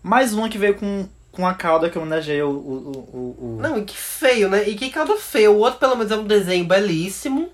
Mais 0.02 0.32
uma 0.32 0.48
que 0.48 0.56
veio 0.56 0.74
com, 0.76 1.08
com 1.30 1.46
a 1.46 1.54
cauda 1.54 1.90
que 1.90 1.98
homenageia 1.98 2.46
o, 2.46 2.50
o, 2.50 2.90
o, 3.12 3.56
o- 3.56 3.58
Não, 3.60 3.76
e 3.78 3.84
que 3.84 3.96
feio, 3.96 4.48
né? 4.48 4.66
E 4.68 4.74
que 4.74 4.90
caldo 4.90 5.16
feio. 5.18 5.52
O 5.52 5.58
outro, 5.58 5.78
pelo 5.78 5.96
menos, 5.96 6.10
é 6.12 6.16
um 6.16 6.24
desenho 6.24 6.64
belíssimo, 6.64 7.50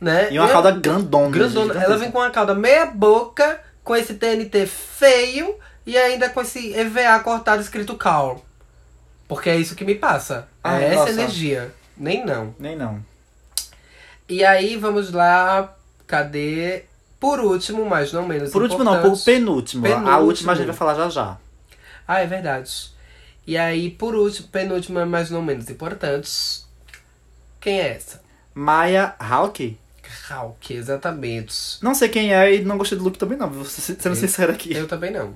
né? 0.00 0.28
E 0.32 0.38
uma 0.38 0.46
Eu- 0.48 0.52
cauda 0.52 0.70
grandona. 0.70 1.30
grandona. 1.30 1.48
gigantesca. 1.72 1.84
Ela 1.84 1.98
vem 1.98 2.10
com 2.10 2.18
uma 2.18 2.30
cauda 2.30 2.54
meia 2.54 2.86
boca, 2.86 3.60
com 3.82 3.96
esse 3.96 4.14
TNT 4.14 4.66
feio 4.66 5.56
e 5.84 5.96
ainda 5.96 6.28
com 6.28 6.40
esse 6.40 6.72
EVA 6.74 7.18
cortado 7.20 7.60
escrito 7.62 7.96
Carl. 7.96 8.36
Porque 9.26 9.50
é 9.50 9.56
isso 9.56 9.74
que 9.74 9.84
me 9.84 9.94
passa. 9.96 10.46
Ai, 10.62 10.84
é 10.84 10.86
essa 10.88 10.96
nossa. 11.00 11.10
energia. 11.12 11.74
Nem 11.96 12.24
não. 12.24 12.54
Nem 12.58 12.76
não. 12.76 13.02
E 14.28 14.44
aí, 14.44 14.76
vamos 14.76 15.10
lá. 15.12 15.74
Cadê? 16.06 16.84
Por 17.18 17.40
último, 17.40 17.84
mas 17.86 18.12
não 18.12 18.26
menos 18.26 18.50
Por 18.50 18.62
último, 18.62 18.84
não, 18.84 18.92
por 18.92 18.98
importante. 19.08 19.24
penúltimo. 19.24 19.86
A 19.86 19.88
Penúltimo. 19.90 20.18
última 20.20 20.52
a 20.52 20.54
gente 20.54 20.66
vai 20.66 20.76
falar 20.76 20.94
já 20.94 21.08
já. 21.08 21.38
Ah, 22.06 22.20
é 22.20 22.26
verdade. 22.26 22.90
E 23.46 23.56
aí, 23.56 23.90
por 23.90 24.14
último, 24.14 24.48
penúltima, 24.48 25.06
mas 25.06 25.30
não 25.30 25.42
menos 25.42 25.68
importante. 25.70 26.30
Quem 27.60 27.80
é 27.80 27.94
essa? 27.96 28.20
Maya 28.54 29.14
Hawke. 29.18 29.78
Hawk, 30.30 30.72
exatamente. 30.74 31.78
Não 31.82 31.94
sei 31.94 32.08
quem 32.08 32.34
é 32.34 32.54
e 32.54 32.64
não 32.64 32.78
gostei 32.78 32.96
do 32.98 33.04
look 33.04 33.18
também, 33.18 33.36
não. 33.38 33.48
Vou 33.50 33.64
ser- 33.64 33.96
sendo 34.00 34.14
sincero 34.16 34.52
aqui. 34.52 34.72
Eu 34.74 34.86
também 34.86 35.10
não. 35.10 35.34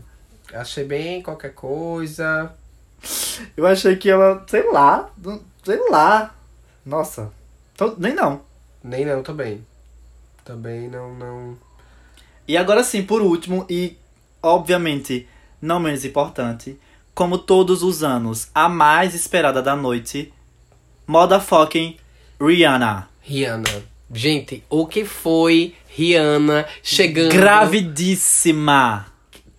Achei 0.53 0.85
bem 0.85 1.23
qualquer 1.23 1.55
coisa. 1.55 2.53
Eu 3.57 3.67
achei 3.67 3.97
que 3.97 4.11
ela, 4.11 4.45
sei 4.49 4.71
lá, 4.71 5.09
sei 5.65 5.79
lá. 5.91 6.35
Nossa. 6.85 7.31
Então, 7.75 7.95
nem 7.99 8.15
não. 8.15 8.43
Nem 8.83 9.05
não, 9.05 9.23
também. 9.23 9.65
Também 10.45 10.89
não, 10.89 11.15
não. 11.15 11.57
E 12.51 12.57
agora 12.57 12.83
sim, 12.83 13.05
por 13.05 13.23
último, 13.23 13.65
e 13.71 13.97
obviamente 14.43 15.25
não 15.63 15.79
menos 15.79 16.05
importante, 16.05 16.77
como 17.15 17.39
todos 17.39 17.85
os 17.85 18.03
anos, 18.03 18.49
a 18.53 18.69
mais 18.69 19.15
esperada 19.15 19.63
da 19.63 19.77
noite, 19.77 20.33
motherfucking 21.07 21.97
Rihanna. 22.41 23.09
Rihanna. 23.21 23.85
Gente, 24.13 24.65
o 24.69 24.85
que 24.85 25.05
foi 25.05 25.77
Rihanna 25.91 26.67
chegando? 26.83 27.31
Gravidíssima. 27.31 29.07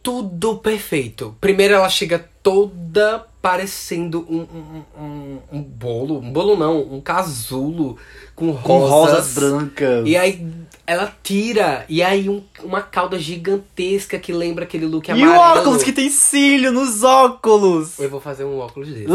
Tudo 0.04 0.58
perfeito. 0.58 1.34
Primeiro 1.40 1.76
ela 1.76 1.88
chega 1.88 2.30
toda 2.44 3.26
parecendo 3.42 4.28
um, 4.30 4.42
um, 4.42 4.84
um, 5.02 5.40
um 5.54 5.64
bolo. 5.64 6.20
Um 6.20 6.34
bolo 6.34 6.58
não, 6.58 6.82
um 6.82 7.00
casulo 7.00 7.98
com 8.36 8.54
Com 8.54 8.80
rosas. 8.80 8.90
rosas 8.90 9.34
brancas. 9.36 10.06
E 10.06 10.18
aí 10.18 10.46
ela 10.92 11.12
tira, 11.24 11.86
e 11.88 12.04
aí 12.04 12.28
um- 12.30 12.44
uma 12.64 12.82
cauda 12.82 13.18
gigantesca 13.18 14.20
que 14.20 14.34
lembra 14.34 14.64
aquele 14.66 14.86
look 14.86 15.08
E 15.08 15.12
amarelo. 15.12 15.34
o 15.34 15.60
óculos 15.60 15.84
que 15.84 15.92
tem 15.94 16.10
cílio 16.10 16.72
nos 16.72 17.04
óculos. 17.04 17.98
Eu 18.00 18.10
vou 18.10 18.20
fazer 18.20 18.44
um 18.44 18.58
óculos 18.60 18.90
desse. 18.90 19.08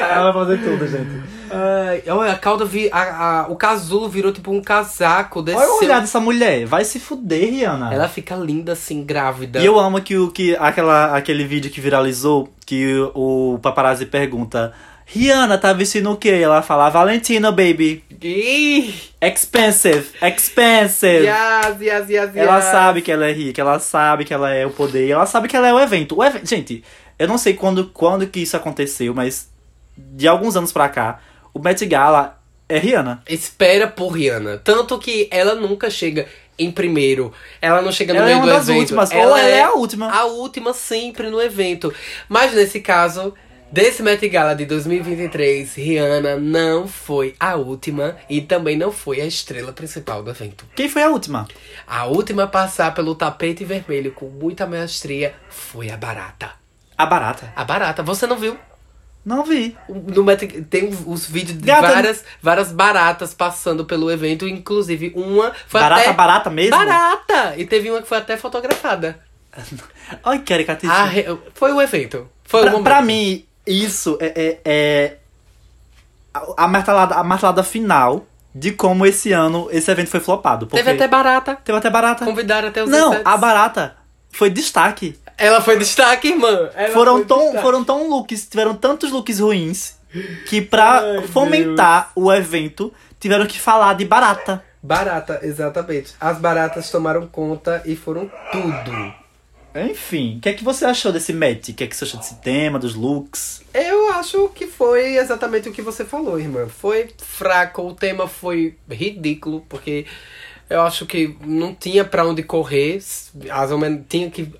Ela 0.00 0.32
vai 0.32 0.44
fazer 0.44 0.58
tudo, 0.62 0.86
gente. 0.88 1.22
Ai, 1.50 2.02
olha, 2.08 2.32
a 2.32 2.38
cauda 2.38 2.64
vi, 2.64 2.88
a, 2.90 3.40
a- 3.42 3.46
o 3.48 3.56
casulo 3.56 4.08
virou 4.08 4.32
tipo 4.32 4.50
um 4.50 4.62
casaco, 4.62 5.42
desceu. 5.42 5.60
Olha 5.62 5.72
o 5.72 5.84
olhar 5.84 6.00
dessa 6.00 6.18
mulher. 6.20 6.64
Vai 6.64 6.84
se 6.84 6.98
fuder, 6.98 7.50
Rihanna. 7.50 7.92
Ela 7.92 8.08
fica 8.08 8.34
linda 8.34 8.72
assim, 8.72 9.02
grávida. 9.04 9.60
E 9.60 9.66
eu 9.66 9.78
amo 9.78 10.00
que, 10.00 10.16
o, 10.16 10.30
que 10.30 10.56
aquela, 10.56 11.16
aquele 11.16 11.44
vídeo 11.44 11.70
que 11.70 11.80
viralizou, 11.80 12.48
que 12.64 12.94
o, 13.14 13.54
o 13.54 13.58
paparazzi 13.58 14.06
pergunta: 14.06 14.72
Rihanna 15.12 15.58
tá 15.58 15.72
vestindo 15.72 16.10
o 16.10 16.16
quê? 16.16 16.36
E 16.36 16.42
ela 16.42 16.62
fala: 16.62 16.88
Valentino, 16.90 17.50
baby. 17.50 18.04
Ih, 18.22 18.94
Expensive, 19.20 20.06
expensive. 20.22 21.26
yes, 21.26 21.80
yes, 21.80 22.08
yes, 22.08 22.36
Ela 22.36 22.56
yes. 22.56 22.64
sabe 22.66 23.02
que 23.02 23.10
ela 23.10 23.26
é 23.26 23.32
rica, 23.32 23.60
ela 23.60 23.78
sabe 23.78 24.24
que 24.24 24.32
ela 24.32 24.50
é 24.50 24.64
o 24.66 24.70
poder, 24.70 25.08
ela 25.10 25.26
sabe 25.26 25.48
que 25.48 25.56
ela 25.56 25.68
é 25.68 25.72
o 25.74 25.80
evento. 25.80 26.16
O 26.18 26.24
evento, 26.24 26.46
gente, 26.46 26.84
eu 27.18 27.26
não 27.26 27.38
sei 27.38 27.54
quando, 27.54 27.86
quando 27.88 28.26
que 28.26 28.40
isso 28.40 28.56
aconteceu, 28.56 29.12
mas 29.14 29.48
de 29.96 30.28
alguns 30.28 30.54
anos 30.56 30.72
pra 30.72 30.88
cá, 30.88 31.20
o 31.52 31.58
Met 31.58 31.84
Gala 31.86 32.38
é 32.68 32.78
Rihanna. 32.78 33.22
Espera 33.28 33.88
por 33.88 34.10
Rihanna. 34.10 34.58
Tanto 34.58 34.98
que 34.98 35.28
ela 35.30 35.54
nunca 35.54 35.90
chega 35.90 36.26
em 36.58 36.70
primeiro. 36.70 37.32
Ela 37.60 37.82
não 37.82 37.90
chega 37.90 38.12
no 38.14 38.20
Ela 38.20 38.30
é 38.30 38.34
meio 38.34 38.44
uma 38.44 38.52
do 38.52 38.56
das 38.58 38.68
evento. 38.68 38.80
últimas, 38.80 39.10
ou 39.10 39.16
ela 39.18 39.40
é 39.40 39.62
a 39.62 39.72
última. 39.72 40.10
A 40.10 40.24
última 40.26 40.72
sempre 40.72 41.28
no 41.30 41.40
evento. 41.42 41.92
Mas 42.28 42.54
nesse 42.54 42.80
caso, 42.80 43.34
desse 43.72 44.02
Met 44.02 44.26
Gala 44.28 44.54
de 44.54 44.64
2023, 44.66 45.74
Rihanna 45.74 46.36
não 46.36 46.86
foi 46.88 47.34
a 47.38 47.54
última 47.56 48.16
e 48.28 48.40
também 48.40 48.76
não 48.76 48.90
foi 48.92 49.20
a 49.20 49.26
estrela 49.26 49.72
principal 49.72 50.22
do 50.22 50.30
evento. 50.30 50.64
Quem 50.74 50.88
foi 50.88 51.02
a 51.02 51.08
última? 51.08 51.46
A 51.86 52.06
última 52.06 52.44
a 52.44 52.46
passar 52.48 52.92
pelo 52.94 53.14
tapete 53.14 53.64
vermelho 53.64 54.12
com 54.12 54.26
muita 54.26 54.66
maestria 54.66 55.34
foi 55.48 55.90
a 55.90 55.96
Barata. 55.96 56.50
A 56.96 57.06
Barata. 57.06 57.52
A 57.56 57.64
Barata, 57.64 58.02
você 58.02 58.26
não 58.26 58.36
viu? 58.36 58.56
Não 59.24 59.44
vi. 59.44 59.76
No 59.88 60.24
Met, 60.24 60.46
tem 60.62 60.88
os 61.06 61.26
vídeos 61.26 61.58
de 61.58 61.64
Gata- 61.66 61.88
várias, 61.92 62.24
várias 62.42 62.72
baratas 62.72 63.34
passando 63.34 63.84
pelo 63.84 64.10
evento, 64.10 64.48
inclusive 64.48 65.12
uma 65.14 65.52
foi 65.66 65.80
barata, 65.80 66.02
até 66.02 66.12
barata 66.12 66.50
mesmo? 66.50 66.76
barata 66.76 67.54
e 67.58 67.66
teve 67.66 67.90
uma 67.90 68.00
que 68.00 68.08
foi 68.08 68.16
até 68.18 68.36
fotografada. 68.38 69.20
Ai, 70.24 70.38
quero 70.40 70.64
A 70.88 71.04
re- 71.04 71.26
Foi 71.54 71.72
o 71.72 71.82
evento. 71.82 72.28
Foi 72.44 72.60
o 72.60 72.62
Pra, 72.64 72.72
momento. 72.72 72.84
pra 72.84 73.02
mim, 73.02 73.44
isso 73.72 74.18
é, 74.20 74.32
é, 74.36 74.58
é 74.64 75.16
a, 76.56 76.68
martelada, 76.68 77.14
a 77.14 77.24
martelada 77.24 77.62
final 77.62 78.26
de 78.54 78.72
como 78.72 79.06
esse 79.06 79.32
ano 79.32 79.68
esse 79.70 79.90
evento 79.90 80.10
foi 80.10 80.20
flopado. 80.20 80.66
Porque 80.66 80.82
teve 80.82 80.96
até 80.96 81.08
barata. 81.08 81.56
teve 81.64 81.78
até 81.78 81.90
barata. 81.90 82.24
Convidaram 82.24 82.68
até 82.68 82.82
os 82.82 82.90
Não, 82.90 83.10
17. 83.10 83.28
a 83.28 83.36
barata 83.36 83.96
foi 84.30 84.50
destaque. 84.50 85.18
Ela 85.36 85.60
foi 85.60 85.78
destaque, 85.78 86.28
irmã. 86.28 86.68
Ela 86.74 86.92
foram 86.92 87.16
foi 87.18 87.24
tão, 87.24 87.38
destaque. 87.38 87.62
foram 87.62 87.84
tão 87.84 88.08
looks, 88.08 88.46
tiveram 88.46 88.74
tantos 88.74 89.10
looks 89.10 89.38
ruins 89.38 89.94
que 90.48 90.60
pra 90.60 91.00
Ai, 91.00 91.22
fomentar 91.28 92.10
o 92.14 92.32
evento 92.32 92.92
tiveram 93.18 93.46
que 93.46 93.60
falar 93.60 93.94
de 93.94 94.04
barata. 94.04 94.62
Barata, 94.82 95.40
exatamente. 95.42 96.14
As 96.20 96.38
baratas 96.38 96.90
tomaram 96.90 97.26
conta 97.26 97.82
e 97.84 97.94
foram 97.94 98.30
tudo. 98.50 99.14
Enfim, 99.74 100.36
o 100.38 100.40
que 100.40 100.48
é 100.48 100.52
que 100.52 100.64
você 100.64 100.84
achou 100.84 101.12
desse 101.12 101.32
match? 101.32 101.68
O 101.68 101.74
que 101.74 101.84
é 101.84 101.86
que 101.86 101.96
você 101.96 102.04
achou 102.04 102.18
desse 102.18 102.36
tema, 102.40 102.78
dos 102.78 102.94
looks? 102.94 103.62
Eu 103.72 104.12
acho 104.12 104.48
que 104.48 104.66
foi 104.66 105.16
exatamente 105.16 105.68
o 105.68 105.72
que 105.72 105.82
você 105.82 106.04
falou, 106.04 106.38
irmã. 106.40 106.66
Foi 106.68 107.08
fraco, 107.18 107.82
o 107.82 107.94
tema 107.94 108.26
foi 108.26 108.76
ridículo, 108.90 109.64
porque 109.68 110.06
eu 110.68 110.82
acho 110.82 111.06
que 111.06 111.36
não 111.44 111.74
tinha 111.74 112.04
pra 112.04 112.26
onde 112.26 112.42
correr. 112.42 113.00
As 113.50 113.70
homen- 113.70 114.04
tinha 114.08 114.28
que 114.30 114.52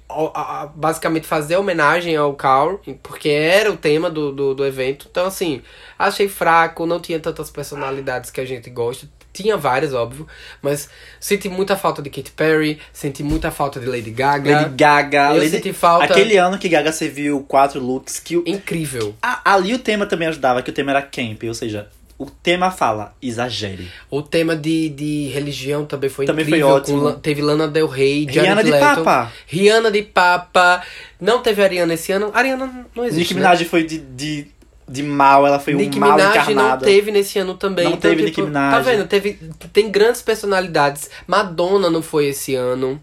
basicamente 0.75 1.27
fazer 1.27 1.57
homenagem 1.57 2.17
ao 2.17 2.35
Carl, 2.35 2.81
porque 3.03 3.29
era 3.29 3.71
o 3.71 3.77
tema 3.77 4.09
do, 4.11 4.33
do, 4.33 4.55
do 4.55 4.65
evento. 4.67 5.07
Então, 5.11 5.27
assim, 5.27 5.61
achei 5.99 6.29
fraco, 6.29 6.87
não 6.87 7.01
tinha 7.01 7.19
tantas 7.19 7.51
personalidades 7.51 8.31
que 8.31 8.41
a 8.41 8.45
gente 8.45 8.71
gosta. 8.71 9.09
Tinha 9.33 9.57
várias, 9.57 9.95
óbvio, 9.95 10.27
mas 10.61 10.89
senti 11.21 11.49
muita 11.49 11.77
falta 11.77 12.03
de 12.03 12.11
Katy 12.11 12.33
Perry, 12.33 12.79
senti 12.93 13.23
muita 13.23 13.51
falta 13.51 13.79
de 13.79 13.87
Lady 13.87 14.11
Gaga. 14.11 14.63
Lady 14.63 14.75
Gaga. 14.75 15.29
Eu 15.31 15.37
Lady... 15.39 15.51
senti 15.51 15.73
falta- 15.73 16.05
Aquele 16.07 16.37
ano 16.37 16.59
que 16.59 16.69
Gaga 16.69 16.91
serviu 16.93 17.41
quatro 17.47 17.81
looks 17.81 18.19
que 18.19 18.37
o- 18.37 18.43
Incrível. 18.47 19.15
A- 19.23 19.41
ali 19.55 19.73
o 19.75 19.79
tema 19.79 20.05
também 20.07 20.27
ajudava, 20.29 20.63
que 20.63 20.71
o 20.71 20.73
tema 20.73 20.91
era 20.91 21.03
camp, 21.03 21.43
ou 21.45 21.55
seja, 21.55 21.89
o 22.19 22.27
tema 22.27 22.71
fala 22.71 23.15
exagere. 23.23 23.89
O 24.11 24.21
tema 24.21 24.55
de, 24.57 24.89
de 24.91 25.29
religião 25.33 25.87
também 25.87 26.11
foi 26.11 26.27
Também 26.27 26.45
foi 26.45 26.59
incrível. 26.59 26.75
ótimo. 26.77 27.01
com 27.01 27.13
teve 27.21 27.41
Lana 27.41 27.67
Del 27.69 27.87
Rey, 27.87 28.27
Rihanna 28.29 28.63
de 28.65 28.71
Leto, 28.73 28.81
Papa. 29.05 29.33
Rihanna 29.47 29.91
de 29.91 30.03
Papa. 30.03 30.83
Não 31.21 31.41
teve 31.41 31.63
Ariana 31.63 31.95
esse 31.95 32.13
ano. 32.13 32.31
Ariana 32.35 32.87
não 32.95 33.05
existe, 33.05 33.21
Nicki 33.21 33.35
né? 33.35 33.41
Minaj 33.41 33.65
foi 33.65 33.85
de, 33.85 33.99
de, 33.99 34.49
de 34.91 35.05
mal, 35.05 35.47
ela 35.47 35.61
foi 35.61 35.75
um 35.77 35.91
mal 36.01 36.17
Minaj 36.17 36.53
não 36.53 36.77
teve 36.79 37.13
nesse 37.13 37.39
ano 37.39 37.55
também. 37.55 37.85
Não 37.85 37.93
então, 37.93 38.11
teve 38.11 38.25
tipo, 38.25 38.41
Nicki 38.41 38.43
Minaj. 38.43 38.75
Tá 38.75 38.81
vendo? 38.91 39.07
Teve, 39.07 39.39
tem 39.73 39.89
grandes 39.89 40.21
personalidades. 40.21 41.09
Madonna 41.29 41.89
não 41.89 42.03
foi 42.03 42.27
esse 42.27 42.57
ano. 42.57 43.01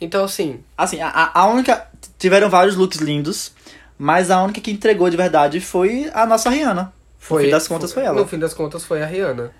Então, 0.00 0.24
assim, 0.24 0.60
Assim, 0.78 1.00
a- 1.00 1.32
a, 1.34 1.46
única... 1.46 1.88
Tiveram 2.18 2.48
vários 2.48 2.76
looks 2.76 3.00
lindos, 3.00 3.52
mas 3.98 4.30
a 4.30 4.40
única 4.42 4.60
que 4.60 4.70
entregou 4.70 5.10
de 5.10 5.16
verdade 5.16 5.60
foi 5.60 6.08
a 6.14 6.24
nossa 6.24 6.48
Rihanna. 6.48 6.92
foi. 7.18 7.42
no 7.42 7.48
fim 7.48 7.52
das 7.52 7.68
contas 7.68 7.92
foi 7.92 8.04
ela. 8.04 8.20
No 8.20 8.26
fim 8.26 8.38
das 8.38 8.54
contas 8.54 8.84
foi 8.84 9.02
a 9.02 9.06
Rihanna. 9.06 9.50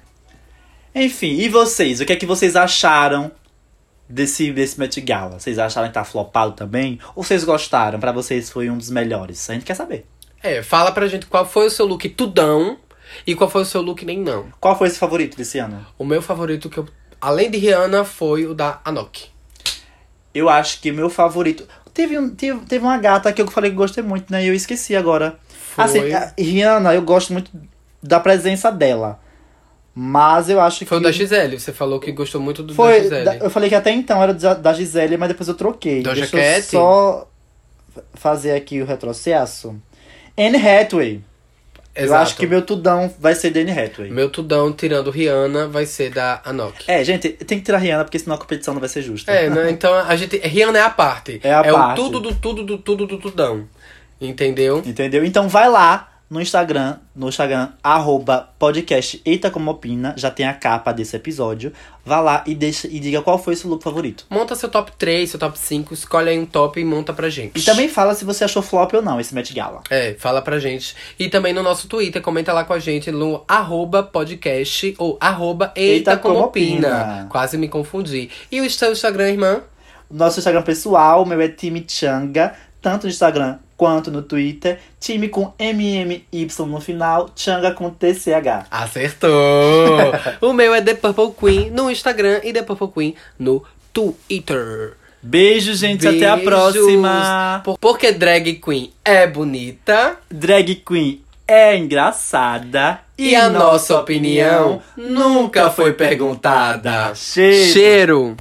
Enfim, 0.95 1.33
e 1.41 1.49
vocês? 1.49 2.01
O 2.01 2.07
que 2.07 2.13
é 2.13 2.17
que 2.17 2.25
vocês 2.27 2.55
acharam 2.55 3.33
desse, 4.09 4.53
desse 4.53 4.79
Met 4.79 5.01
Gala? 5.01 5.41
Vocês 5.41 5.59
acharam 5.59 5.89
que 5.89 5.95
tá 5.95 6.05
flopado 6.05 6.53
também? 6.53 7.01
Ou 7.17 7.25
vocês 7.25 7.43
gostaram? 7.43 7.99
Pra 7.99 8.13
vocês 8.13 8.49
foi 8.49 8.71
um 8.71 8.79
dos 8.79 8.91
melhores? 8.91 9.51
A 9.51 9.55
gente 9.55 9.65
quer 9.65 9.75
saber. 9.75 10.07
É, 10.45 10.63
fala 10.63 10.93
pra 10.93 11.09
gente 11.09 11.25
qual 11.27 11.47
foi 11.47 11.67
o 11.67 11.71
seu 11.71 11.87
look 11.87 12.07
tudão 12.11 12.77
e 13.27 13.35
qual 13.35 13.49
foi 13.49 13.63
o 13.63 13.65
seu 13.65 13.81
look 13.81 14.05
nem 14.05 14.21
não. 14.21 14.47
Qual 14.61 14.77
foi 14.77 14.89
esse 14.89 14.99
favorito 14.99 15.37
desse 15.39 15.59
ano? 15.59 15.85
O 15.99 16.05
meu 16.05 16.21
favorito 16.21 16.69
que 16.69 16.77
eu. 16.77 16.87
Além 17.19 17.51
de 17.51 17.57
Rihanna, 17.57 18.05
foi 18.05 18.45
o 18.47 18.55
da 18.55 18.79
Anok. 18.85 19.25
Eu 20.35 20.51
acho 20.51 20.81
que 20.83 20.91
o 20.91 20.95
meu 20.95 21.09
favorito. 21.09 21.67
Teve, 21.95 22.19
um- 22.19 22.29
teve, 22.29 22.61
teve 22.67 22.85
uma 22.85 22.99
gata 22.99 23.33
que 23.33 23.41
eu 23.41 23.51
falei 23.51 23.71
que 23.71 23.77
gostei 23.77 24.03
muito, 24.05 24.31
né? 24.31 24.45
E 24.45 24.49
eu 24.49 24.55
esqueci 24.55 24.95
agora. 24.95 25.39
Foi. 25.49 25.85
Assim, 25.85 26.01
Rihanna, 26.39 26.93
eu 26.95 27.01
gosto 27.03 27.33
muito 27.33 27.51
da 28.03 28.21
presença 28.21 28.71
dela. 28.71 29.19
Mas 29.95 30.51
eu 30.51 30.61
acho 30.61 30.85
Foi 30.85 30.99
o 30.99 31.01
que. 31.01 31.07
da 31.07 31.13
Gisele. 31.13 31.59
Você 31.59 31.73
falou 31.73 32.01
que 32.01 32.11
gostou 32.13 32.41
muito 32.41 32.63
do 32.63 32.69
da 32.71 32.75
Foi, 32.75 33.01
Gisele. 33.03 33.25
da- 33.25 33.37
eu 33.37 33.49
falei 33.49 33.69
que 33.71 33.77
até 33.77 33.93
então 33.93 34.21
era 34.23 34.35
da 34.35 34.53
da 34.55 34.73
Gisele, 34.75 35.17
mas 35.17 35.29
depois 35.29 35.49
eu 35.49 35.55
troquei. 35.55 36.03
Doja 36.03 36.27
Deixa 36.27 36.37
eu 36.37 36.63
só 36.63 37.31
fazer 38.15 38.53
aqui 38.57 38.83
o 38.83 38.85
retrocesso. 38.85 39.81
Anne 40.37 40.57
Hathaway. 40.57 41.21
Eu 41.95 42.07
Exato. 42.07 42.23
acho 42.23 42.37
que 42.37 42.47
meu 42.47 42.61
tudão 42.61 43.13
vai 43.21 43.37
ser 43.37 43.51
da 43.51 43.61
Anne 43.61 43.71
Hathaway. 43.71 44.11
Meu 44.11 44.29
tudão, 44.29 44.73
tirando 44.73 45.11
Rihanna, 45.11 45.69
vai 45.69 45.87
ser 45.87 46.11
da 46.11 46.43
Anok. 46.45 46.85
É, 46.89 47.05
gente, 47.05 47.29
tem 47.29 47.59
que 47.59 47.65
tirar 47.65 47.79
Rihanna, 47.79 48.05
porque 48.05 48.19
senão 48.19 48.35
a 48.35 48.39
competição 48.39 48.75
não 48.75 48.81
vai 48.81 48.89
ser 48.89 49.03
justa. 49.03 49.31
É, 49.31 49.49
né? 49.49 49.71
Então 49.71 49.95
a 49.95 50.17
gente. 50.17 50.37
Rihanna 50.39 50.79
é 50.79 50.83
a 50.83 50.91
parte. 50.91 51.41
É 51.43 51.55
a 51.55 51.63
parte. 51.63 52.01
o 52.01 52.05
tudo 52.05 52.21
do 52.21 52.35
tudo 52.35 52.65
do 52.65 52.79
tudo 52.79 53.07
do 53.07 53.19
tudão. 53.19 53.69
Entendeu? 54.21 54.83
Entendeu? 54.85 55.25
Então 55.25 55.49
vai 55.49 55.69
lá 55.69 56.14
no 56.35 56.41
Instagram, 56.41 56.97
no 57.15 57.29
Instagram, 57.29 57.69
arroba 57.81 58.49
podcast 58.59 59.23
Eita 59.25 59.53
Como 59.53 59.71
Opina, 59.71 60.15
já 60.17 60.33
tem 60.33 60.45
a 60.45 60.53
capa 60.53 60.91
desse 60.91 61.15
episódio. 61.15 61.73
Vá 62.05 62.19
lá 62.19 62.43
e, 62.45 62.57
deixa, 62.57 62.89
e 62.89 62.99
diga 62.99 63.23
qual 63.23 63.39
foi 63.39 63.55
o 63.55 63.57
seu 63.57 63.71
look 63.71 63.85
favorito. 63.85 64.27
Monta 64.29 64.57
seu 64.57 64.69
top 64.69 64.91
3, 64.99 65.31
seu 65.31 65.39
top 65.39 65.57
5, 65.57 65.95
escolhe 65.95 66.31
aí 66.31 66.37
um 66.37 66.45
top 66.45 66.81
e 66.81 66.85
monta 66.85 67.13
pra 67.13 67.31
gente. 67.31 67.57
E 67.57 67.63
também 67.63 67.89
fala 67.89 68.17
se 68.17 68.25
você 68.25 68.43
achou 68.43 68.63
flop 68.63 68.93
ou 68.95 69.01
não 69.01 69.21
esse 69.21 69.33
Met 69.33 69.55
Gala. 69.55 69.83
É, 69.89 70.17
fala 70.19 70.43
pra 70.43 70.59
gente. 70.59 70.97
E 71.21 71.29
também 71.29 71.53
no 71.53 71.63
nosso 71.63 71.87
Twitter, 71.87 72.21
comenta 72.21 72.53
lá 72.53 72.65
com 72.65 72.73
a 72.73 72.81
gente 72.81 73.13
no 73.13 73.45
arroba 73.47 74.03
podcast 74.03 74.93
ou 74.99 75.17
arroba 75.21 75.73
eita, 75.77 76.11
Eita 76.11 76.17
como 76.17 76.35
como 76.35 76.47
opina. 76.49 76.89
opina. 76.89 77.27
Quase 77.31 77.57
me 77.57 77.69
confundi. 77.69 78.29
E 78.51 78.61
o 78.61 78.69
seu 78.69 78.91
Instagram, 78.91 79.29
irmã? 79.29 79.63
Nosso 80.11 80.41
Instagram 80.41 80.63
pessoal, 80.63 81.23
o 81.23 81.27
meu 81.27 81.41
é 81.41 81.47
time 81.47 81.85
Changa, 81.87 82.57
tanto 82.83 83.05
no 83.05 83.11
Instagram 83.11 83.59
quanto 83.77 84.11
no 84.11 84.23
Twitter. 84.23 84.79
Time 85.01 85.29
com 85.29 85.53
MMY 85.59 86.49
no 86.67 86.81
final, 86.81 87.31
Changa 87.37 87.73
com 87.73 87.91
TCH. 87.91 88.67
Acertou! 88.71 90.13
o 90.41 90.53
meu 90.53 90.75
é 90.75 90.81
The 90.83 90.95
Purple 90.95 91.33
Queen 91.39 91.71
no 91.71 91.91
Instagram 91.91 92.41
e 92.43 92.53
The 92.53 92.63
Purple 92.63 92.89
Queen 92.89 93.15
no 93.39 93.63
Twitter. 93.93 94.95
Beijo, 95.23 95.75
gente, 95.75 96.07
até 96.07 96.27
a 96.27 96.37
Beijos. 96.37 96.53
próxima. 96.53 97.61
Por- 97.65 97.79
Porque 97.79 98.13
drag 98.13 98.55
queen 98.57 98.93
é 99.03 99.27
bonita 99.27 100.19
Drag 100.31 100.75
Queen 100.87 101.23
é 101.49 101.77
engraçada 101.77 103.01
e, 103.19 103.35
a 103.37 103.49
nossa 103.49 103.99
opinião 103.99 104.83
nunca 104.97 105.71
foi 105.71 105.93
perguntada. 105.93 107.15
Cheiro. 107.15 107.73
Cheiro. 107.73 108.33